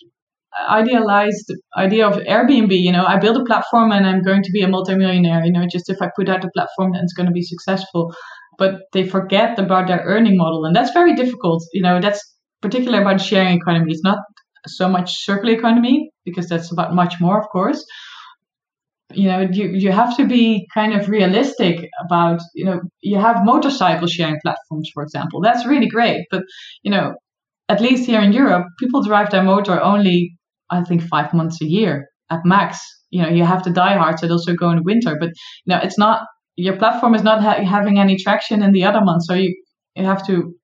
idealized 0.69 1.53
idea 1.77 2.07
of 2.07 2.17
Airbnb. 2.17 2.71
You 2.71 2.93
know, 2.93 3.05
I 3.05 3.19
build 3.19 3.37
a 3.37 3.45
platform 3.45 3.91
and 3.93 4.07
I'm 4.07 4.23
going 4.23 4.43
to 4.43 4.53
be 4.53 4.63
a 4.63 4.69
multimillionaire. 4.69 5.45
You 5.45 5.53
know, 5.53 5.67
just 5.71 5.91
if 5.91 6.01
I 6.01 6.11
put 6.17 6.29
out 6.29 6.45
a 6.45 6.51
platform, 6.55 6.93
then 6.93 7.03
it's 7.03 7.13
going 7.13 7.27
to 7.27 7.33
be 7.33 7.43
successful. 7.43 8.15
But 8.59 8.83
they 8.93 9.07
forget 9.07 9.59
about 9.59 9.89
their 9.89 10.03
earning 10.05 10.37
model, 10.37 10.65
and 10.65 10.77
that's 10.77 10.93
very 10.93 11.15
difficult. 11.15 11.65
You 11.73 11.83
know, 11.83 12.01
that's 12.01 12.23
particular 12.63 13.01
about 13.01 13.21
sharing 13.21 13.57
economy. 13.57 13.93
It's 13.93 14.05
not 14.05 14.19
so 14.67 14.89
much 14.89 15.25
circular 15.25 15.55
economy 15.55 16.11
because 16.25 16.49
that's 16.49 16.73
about 16.73 16.95
much 16.95 17.15
more, 17.21 17.41
of 17.41 17.49
course. 17.49 17.85
You 19.13 19.29
know, 19.29 19.41
you 19.41 19.69
you 19.69 19.93
have 19.93 20.17
to 20.17 20.27
be 20.27 20.67
kind 20.73 20.95
of 20.95 21.09
realistic 21.09 21.89
about. 22.05 22.41
You 22.55 22.65
know, 22.65 22.81
you 23.03 23.19
have 23.19 23.45
motorcycle 23.45 24.09
sharing 24.09 24.39
platforms, 24.43 24.91
for 24.95 25.03
example. 25.03 25.41
That's 25.43 25.67
really 25.67 25.87
great, 25.89 26.27
but 26.31 26.43
you 26.83 26.91
know, 26.91 27.15
at 27.69 27.81
least 27.81 28.07
here 28.07 28.21
in 28.23 28.33
Europe, 28.33 28.67
people 28.81 29.03
drive 29.03 29.31
their 29.31 29.43
motor 29.43 29.81
only 29.83 30.37
I 30.71 30.85
think 30.85 31.03
five 31.03 31.35
months 31.35 31.61
a 31.63 31.67
year 31.67 32.09
at 32.31 32.47
max. 32.47 32.81
You 33.11 33.23
know, 33.23 33.29
you 33.31 33.45
have 33.45 33.63
to 33.65 33.71
die 33.73 33.97
hard, 33.97 34.19
so 34.21 34.29
also 34.31 34.55
go 34.55 34.71
in 34.71 34.85
winter. 34.85 35.17
But 35.21 35.31
you 35.65 35.71
know, 35.75 35.79
it's 35.83 35.99
not 35.99 36.27
your 36.57 36.77
platform 36.77 37.15
is 37.15 37.23
not 37.25 37.43
ha- 37.43 37.65
having 37.65 37.99
any 37.99 38.17
traction 38.19 38.63
in 38.63 38.73
the 38.73 38.85
other 38.85 39.03
months, 39.03 39.27
so 39.29 39.35
you 39.35 39.55
you 39.97 40.05
have 40.05 40.27
to 40.29 40.55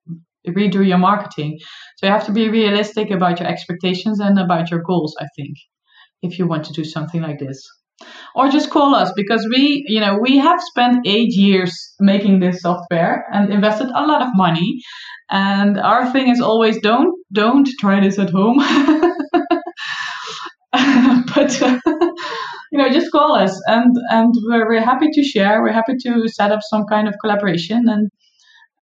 redo 0.49 0.86
your 0.86 0.99
marketing. 0.99 1.59
So 1.99 2.07
you 2.07 2.12
have 2.12 2.26
to 2.26 2.32
be 2.32 2.49
realistic 2.49 3.11
about 3.11 3.41
your 3.41 3.49
expectations 3.49 4.20
and 4.20 4.38
about 4.38 4.70
your 4.70 4.82
goals. 4.82 5.16
I 5.20 5.26
think 5.36 5.57
if 6.22 6.38
you 6.38 6.47
want 6.49 6.64
to 6.66 6.72
do 6.74 6.84
something 6.84 7.22
like 7.22 7.38
this. 7.41 7.61
Or 8.34 8.48
just 8.48 8.70
call 8.70 8.94
us 8.94 9.12
because 9.14 9.46
we, 9.51 9.84
you 9.86 10.01
know, 10.01 10.18
we 10.20 10.38
have 10.38 10.61
spent 10.62 11.07
eight 11.07 11.32
years 11.32 11.94
making 11.98 12.40
this 12.40 12.62
software 12.62 13.26
and 13.32 13.53
invested 13.53 13.88
a 13.88 14.07
lot 14.07 14.22
of 14.22 14.28
money. 14.34 14.80
And 15.30 15.78
our 15.78 16.11
thing 16.12 16.28
is 16.28 16.40
always 16.40 16.80
don't 16.80 17.14
don't 17.32 17.68
try 17.78 18.01
this 18.01 18.18
at 18.18 18.30
home. 18.30 18.59
but 21.34 21.61
you 22.72 22.78
know, 22.78 22.88
just 22.90 23.11
call 23.11 23.34
us, 23.34 23.61
and 23.66 23.94
and 24.11 24.32
we're, 24.44 24.68
we're 24.68 24.84
happy 24.84 25.09
to 25.12 25.22
share. 25.22 25.62
We're 25.62 25.72
happy 25.72 25.94
to 26.05 26.28
set 26.28 26.53
up 26.53 26.61
some 26.62 26.84
kind 26.88 27.09
of 27.09 27.14
collaboration, 27.20 27.84
and 27.88 28.11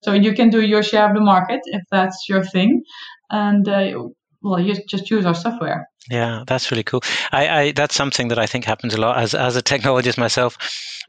so 0.03 0.13
you 0.13 0.35
can 0.35 0.51
do 0.51 0.61
your 0.61 0.83
share 0.83 1.09
of 1.09 1.15
the 1.15 1.21
market 1.21 1.61
if 1.67 1.83
that's 1.91 2.27
your 2.29 2.45
thing, 2.45 2.83
and 3.31 3.69
uh, 3.69 4.09
well, 4.47 4.61
you 4.61 4.75
just 4.89 5.11
use 5.11 5.27
our 5.27 5.35
software. 5.35 5.89
Yeah, 6.09 6.45
that's 6.47 6.71
really 6.71 6.85
cool. 6.85 7.03
I, 7.33 7.49
I 7.49 7.73
that's 7.73 7.97
something 7.97 8.29
that 8.29 8.39
I 8.39 8.47
think 8.47 8.65
happens 8.65 8.95
a 8.95 9.01
lot 9.01 9.19
as 9.19 9.35
as 9.35 9.57
a 9.57 9.63
technologist 9.63 10.19
myself. 10.19 10.57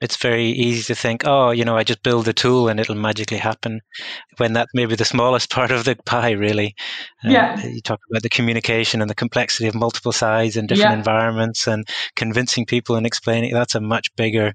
It's 0.01 0.17
very 0.17 0.47
easy 0.47 0.93
to 0.93 0.99
think, 0.99 1.23
oh, 1.25 1.51
you 1.51 1.65
know, 1.65 1.77
I 1.77 1.83
just 1.83 2.03
build 2.03 2.27
a 2.27 2.33
tool 2.33 2.67
and 2.67 2.79
it'll 2.79 2.95
magically 2.95 3.37
happen, 3.37 3.81
when 4.37 4.53
that's 4.53 4.71
maybe 4.73 4.95
the 4.95 5.05
smallest 5.05 5.49
part 5.57 5.69
of 5.71 5.85
the 5.85 5.95
pie. 6.05 6.31
Really, 6.31 6.75
uh, 7.23 7.29
yeah. 7.29 7.63
You 7.63 7.81
talk 7.81 7.99
about 8.09 8.23
the 8.23 8.29
communication 8.29 9.01
and 9.01 9.09
the 9.09 9.15
complexity 9.15 9.67
of 9.67 9.75
multiple 9.75 10.11
sides 10.11 10.57
and 10.57 10.67
different 10.67 10.91
yeah. 10.91 10.97
environments 10.97 11.67
and 11.67 11.87
convincing 12.15 12.65
people 12.65 12.95
and 12.95 13.05
explaining. 13.05 13.53
That's 13.53 13.75
a 13.75 13.81
much 13.81 14.15
bigger 14.15 14.53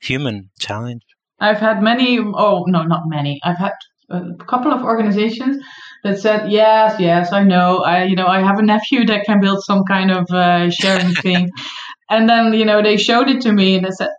human 0.00 0.50
challenge. 0.58 1.02
I've 1.38 1.58
had 1.58 1.82
many. 1.82 2.18
Oh 2.18 2.64
no, 2.66 2.82
not 2.82 3.02
many. 3.06 3.40
I've 3.44 3.58
had 3.58 3.74
a 4.08 4.44
couple 4.46 4.72
of 4.72 4.82
organizations 4.82 5.62
that 6.02 6.18
said, 6.18 6.50
"Yes, 6.50 6.98
yes, 6.98 7.32
I 7.32 7.42
know. 7.44 7.78
I, 7.78 8.04
you 8.04 8.16
know, 8.16 8.26
I 8.26 8.40
have 8.40 8.58
a 8.58 8.62
nephew 8.62 9.04
that 9.06 9.24
can 9.24 9.40
build 9.40 9.62
some 9.64 9.84
kind 9.84 10.10
of 10.10 10.30
uh, 10.30 10.70
sharing 10.70 11.14
thing." 11.26 11.50
And 12.10 12.28
then, 12.28 12.52
you 12.52 12.64
know, 12.64 12.82
they 12.82 12.96
showed 12.96 13.28
it 13.28 13.40
to 13.42 13.52
me, 13.52 13.76
and 13.76 13.84
they 13.84 13.90
said, 13.90 14.10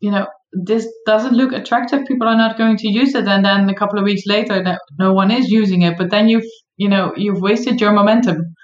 "You 0.00 0.10
know, 0.10 0.26
this 0.52 0.86
doesn't 1.06 1.34
look 1.34 1.52
attractive, 1.52 2.06
people 2.06 2.28
are 2.28 2.36
not 2.36 2.58
going 2.58 2.76
to 2.76 2.88
use 2.88 3.14
it, 3.14 3.26
and 3.26 3.44
then 3.44 3.68
a 3.68 3.74
couple 3.74 3.98
of 3.98 4.04
weeks 4.04 4.22
later, 4.26 4.78
no 4.98 5.12
one 5.12 5.30
is 5.30 5.48
using 5.48 5.82
it. 5.82 5.96
But 5.96 6.10
then 6.10 6.28
you've 6.28 6.44
you 6.76 6.88
know 6.88 7.12
you've 7.16 7.40
wasted 7.40 7.80
your 7.80 7.92
momentum. 7.92 8.54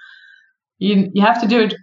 You 0.77 1.09
you 1.13 1.21
have 1.23 1.41
to 1.41 1.47
do 1.47 1.61
it 1.61 1.73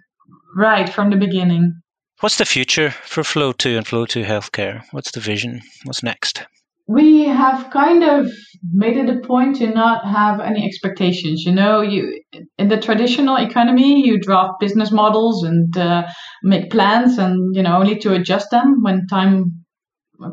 right 0.55 0.89
from 0.89 1.09
the 1.09 1.17
beginning. 1.17 1.73
What's 2.19 2.37
the 2.37 2.45
future 2.45 2.89
for 2.89 3.21
FLOOW2 3.21 3.77
and 3.77 3.85
FLOOW2 3.85 4.25
Healthcare? 4.25 4.81
What's 4.89 5.11
the 5.11 5.19
vision? 5.19 5.61
What's 5.83 6.01
next? 6.01 6.47
We 6.87 7.25
have 7.25 7.69
kind 7.69 8.03
of 8.03 8.31
made 8.71 8.95
it 8.97 9.09
a 9.09 9.19
point 9.19 9.57
to 9.57 9.67
not 9.67 10.05
have 10.05 10.39
any 10.39 10.65
expectations. 10.65 11.43
You 11.45 11.51
know, 11.51 11.81
you 11.81 12.21
in 12.57 12.69
the 12.69 12.77
traditional 12.79 13.35
economy, 13.35 14.05
you 14.05 14.19
draft 14.19 14.53
business 14.59 14.91
models 14.91 15.43
and 15.43 15.77
uh, 15.77 16.07
make 16.43 16.71
plans, 16.71 17.17
and 17.17 17.55
you 17.55 17.61
know, 17.61 17.77
only 17.77 17.97
to 17.99 18.13
adjust 18.13 18.51
them 18.51 18.81
when 18.83 19.05
time 19.07 19.65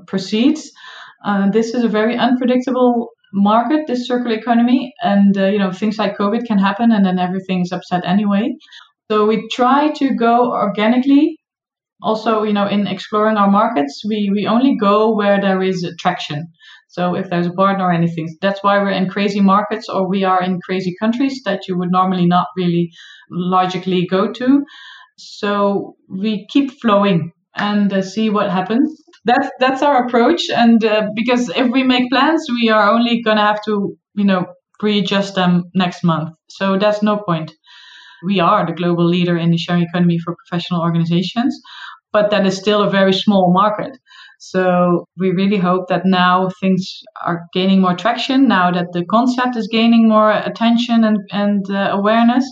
proceeds. 0.07 0.70
Uh, 1.24 1.50
this 1.50 1.74
is 1.74 1.84
a 1.84 1.88
very 1.88 2.16
unpredictable 2.16 3.09
market, 3.32 3.86
this 3.86 4.07
circular 4.07 4.36
economy, 4.36 4.92
and 5.02 5.36
uh, 5.36 5.46
you 5.46 5.59
know, 5.59 5.72
things 5.72 5.98
like 5.98 6.16
COVID 6.16 6.46
can 6.46 6.59
happen, 6.59 6.92
and 6.92 7.05
then 7.05 7.18
everything 7.18 7.62
is 7.62 7.72
upset 7.72 8.05
anyway. 8.05 8.55
So 9.11 9.26
we 9.26 9.48
try 9.48 9.90
to 9.92 10.14
go 10.14 10.52
organically. 10.52 11.38
Also, 12.05 12.42
you 12.42 12.52
know, 12.52 12.66
in 12.66 12.86
exploring 12.86 13.38
our 13.38 13.50
markets, 13.50 14.02
we, 14.07 14.30
we 14.30 14.46
only 14.46 14.76
go 14.76 15.14
where 15.14 15.40
there 15.40 15.62
is 15.62 15.90
traction. 15.98 16.46
So 16.88 17.14
if 17.14 17.30
there's 17.30 17.46
a 17.46 17.52
partner 17.52 17.86
or 17.86 17.92
anything, 17.92 18.28
that's 18.42 18.62
why 18.62 18.78
we're 18.78 18.90
in 18.90 19.09
crazy 19.09 19.40
markets 19.40 19.88
or 19.88 20.07
we 20.07 20.22
are 20.22 20.42
in 20.42 20.61
crazy 20.61 20.94
countries 21.00 21.40
that 21.46 21.66
you 21.66 21.78
would 21.78 21.90
normally 21.90 22.26
not 22.26 22.46
really 22.57 22.90
logically 23.30 24.07
go 24.07 24.30
to. 24.32 24.64
So 25.16 25.96
we 26.09 26.46
keep 26.50 26.78
flowing 26.82 27.32
and 27.57 27.90
uh, 27.92 28.02
see 28.02 28.28
what 28.28 28.50
happens. 28.50 29.02
That's 29.24 29.48
that's 29.59 29.82
our 29.82 30.07
approach. 30.07 30.42
And 30.55 30.84
uh, 30.84 31.07
because 31.16 31.48
if 31.48 31.70
we 31.72 31.82
make 31.82 32.11
plans, 32.11 32.44
we 32.50 32.68
are 32.68 32.90
only 32.90 33.22
gonna 33.22 33.46
have 33.46 33.62
to, 33.64 33.96
you 34.14 34.24
know, 34.24 34.44
readjust 34.82 35.36
them 35.36 35.64
next 35.74 36.05
month. 36.05 36.30
So 36.50 36.76
that's 36.78 37.02
no 37.02 37.16
point 37.16 37.50
we 38.24 38.40
are 38.40 38.66
the 38.66 38.72
global 38.72 39.07
leader 39.07 39.36
in 39.36 39.50
the 39.50 39.59
sharing 39.59 39.82
economy 39.82 40.18
for 40.18 40.34
professional 40.34 40.80
organizations, 40.80 41.61
but 42.14 42.30
that 42.30 42.46
is 42.46 42.56
still 42.56 42.80
a 42.82 42.88
very 42.88 43.12
small 43.12 43.52
market. 43.52 43.98
So 44.38 45.06
we 45.18 45.30
really 45.30 45.58
hope 45.58 45.88
that 45.88 46.02
now 46.04 46.48
things 46.60 46.86
are 47.24 47.46
gaining 47.52 47.80
more 47.80 47.96
traction, 47.96 48.48
now 48.48 48.70
that 48.70 48.92
the 48.92 49.04
concept 49.04 49.56
is 49.56 49.68
gaining 49.70 50.08
more 50.08 50.30
attention 50.30 51.04
and, 51.04 51.18
and 51.32 51.64
uh, 51.70 51.90
awareness, 51.92 52.44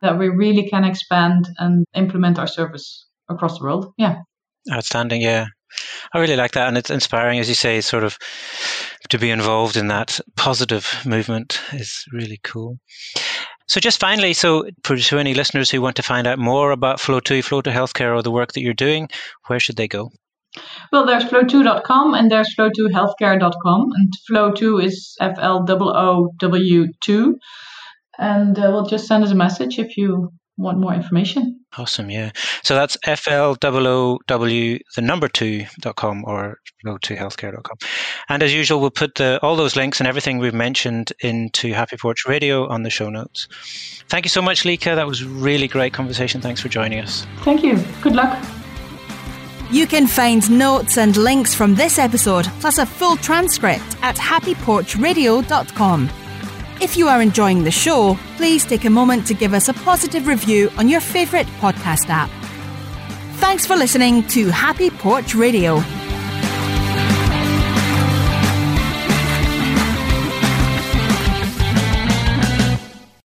that 0.00 0.18
we 0.18 0.28
really 0.28 0.68
can 0.68 0.84
expand 0.84 1.48
and 1.58 1.84
implement 1.94 2.38
our 2.38 2.46
service 2.46 3.06
across 3.28 3.58
the 3.58 3.64
world. 3.64 3.92
Yeah. 3.98 4.16
Outstanding. 4.72 5.20
Yeah. 5.20 5.46
I 6.12 6.18
really 6.18 6.36
like 6.36 6.52
that. 6.52 6.68
And 6.68 6.78
it's 6.78 6.90
inspiring, 6.90 7.38
as 7.38 7.48
you 7.48 7.54
say, 7.54 7.80
sort 7.80 8.04
of 8.04 8.18
to 9.10 9.18
be 9.18 9.30
involved 9.30 9.76
in 9.76 9.88
that 9.88 10.20
positive 10.36 11.02
movement 11.04 11.60
is 11.72 12.04
really 12.12 12.40
cool. 12.42 12.78
So 13.72 13.80
just 13.80 14.00
finally, 14.00 14.34
so 14.34 14.66
for 14.84 15.16
any 15.16 15.32
listeners 15.32 15.70
who 15.70 15.80
want 15.80 15.96
to 15.96 16.02
find 16.02 16.26
out 16.26 16.38
more 16.38 16.72
about 16.72 16.98
FLOOW2, 16.98 17.38
FLOOW2 17.40 17.72
Healthcare, 17.72 18.14
or 18.14 18.20
the 18.20 18.30
work 18.30 18.52
that 18.52 18.60
you're 18.60 18.74
doing, 18.74 19.08
where 19.46 19.58
should 19.58 19.76
they 19.76 19.88
go? 19.88 20.10
Well, 20.92 21.06
there's 21.06 21.24
floow2.com 21.24 22.12
and 22.12 22.30
there's 22.30 22.54
floow2healthcare.com. 22.54 23.88
And 23.94 24.12
FLOOW2 24.30 24.84
is 24.84 25.16
F 25.22 25.38
L 25.38 25.64
O 25.66 25.76
O 25.80 26.28
W 26.38 26.86
2. 27.02 27.38
And 28.18 28.58
uh, 28.58 28.68
we'll 28.72 28.84
just 28.84 29.06
send 29.06 29.24
us 29.24 29.30
a 29.30 29.34
message 29.34 29.78
if 29.78 29.96
you 29.96 30.34
want 30.58 30.78
more 30.78 30.92
information. 30.92 31.61
Awesome, 31.78 32.10
yeah. 32.10 32.32
So 32.62 32.74
that's 32.74 32.98
F-L-O-O-W, 33.04 34.78
the 34.94 35.00
number 35.00 35.28
two 35.28 35.64
dot 35.80 35.96
com 35.96 36.22
or 36.26 36.58
floow2healthcare.com. 36.84 37.76
And 38.28 38.42
as 38.42 38.52
usual, 38.52 38.80
we'll 38.80 38.90
put 38.90 39.14
the, 39.14 39.38
all 39.42 39.56
those 39.56 39.74
links 39.74 39.98
and 39.98 40.06
everything 40.06 40.38
we've 40.38 40.52
mentioned 40.52 41.12
into 41.20 41.72
Happy 41.72 41.96
Porch 41.96 42.26
Radio 42.26 42.68
on 42.68 42.82
the 42.82 42.90
show 42.90 43.08
notes. 43.08 43.48
Thank 44.08 44.26
you 44.26 44.30
so 44.30 44.42
much, 44.42 44.64
Lieke. 44.64 44.84
That 44.84 45.06
was 45.06 45.24
really 45.24 45.66
great 45.66 45.94
conversation. 45.94 46.42
Thanks 46.42 46.60
for 46.60 46.68
joining 46.68 46.98
us. 47.00 47.26
Thank 47.38 47.62
you. 47.62 47.82
Good 48.02 48.14
luck. 48.14 48.38
You 49.70 49.86
can 49.86 50.06
find 50.06 50.50
notes 50.50 50.98
and 50.98 51.16
links 51.16 51.54
from 51.54 51.74
this 51.74 51.98
episode, 51.98 52.44
plus 52.60 52.76
a 52.76 52.84
full 52.84 53.16
transcript 53.16 53.96
at 54.02 54.16
happyporchradio.com. 54.16 56.10
If 56.82 56.96
you 56.96 57.06
are 57.06 57.22
enjoying 57.22 57.62
the 57.62 57.70
show, 57.70 58.18
please 58.36 58.64
take 58.64 58.84
a 58.84 58.90
moment 58.90 59.24
to 59.28 59.34
give 59.34 59.54
us 59.54 59.68
a 59.68 59.72
positive 59.72 60.26
review 60.26 60.68
on 60.76 60.88
your 60.88 61.00
favourite 61.00 61.46
podcast 61.60 62.08
app. 62.08 62.28
Thanks 63.38 63.64
for 63.64 63.76
listening 63.76 64.26
to 64.34 64.48
Happy 64.50 64.90
Porch 64.90 65.36
Radio. 65.36 65.76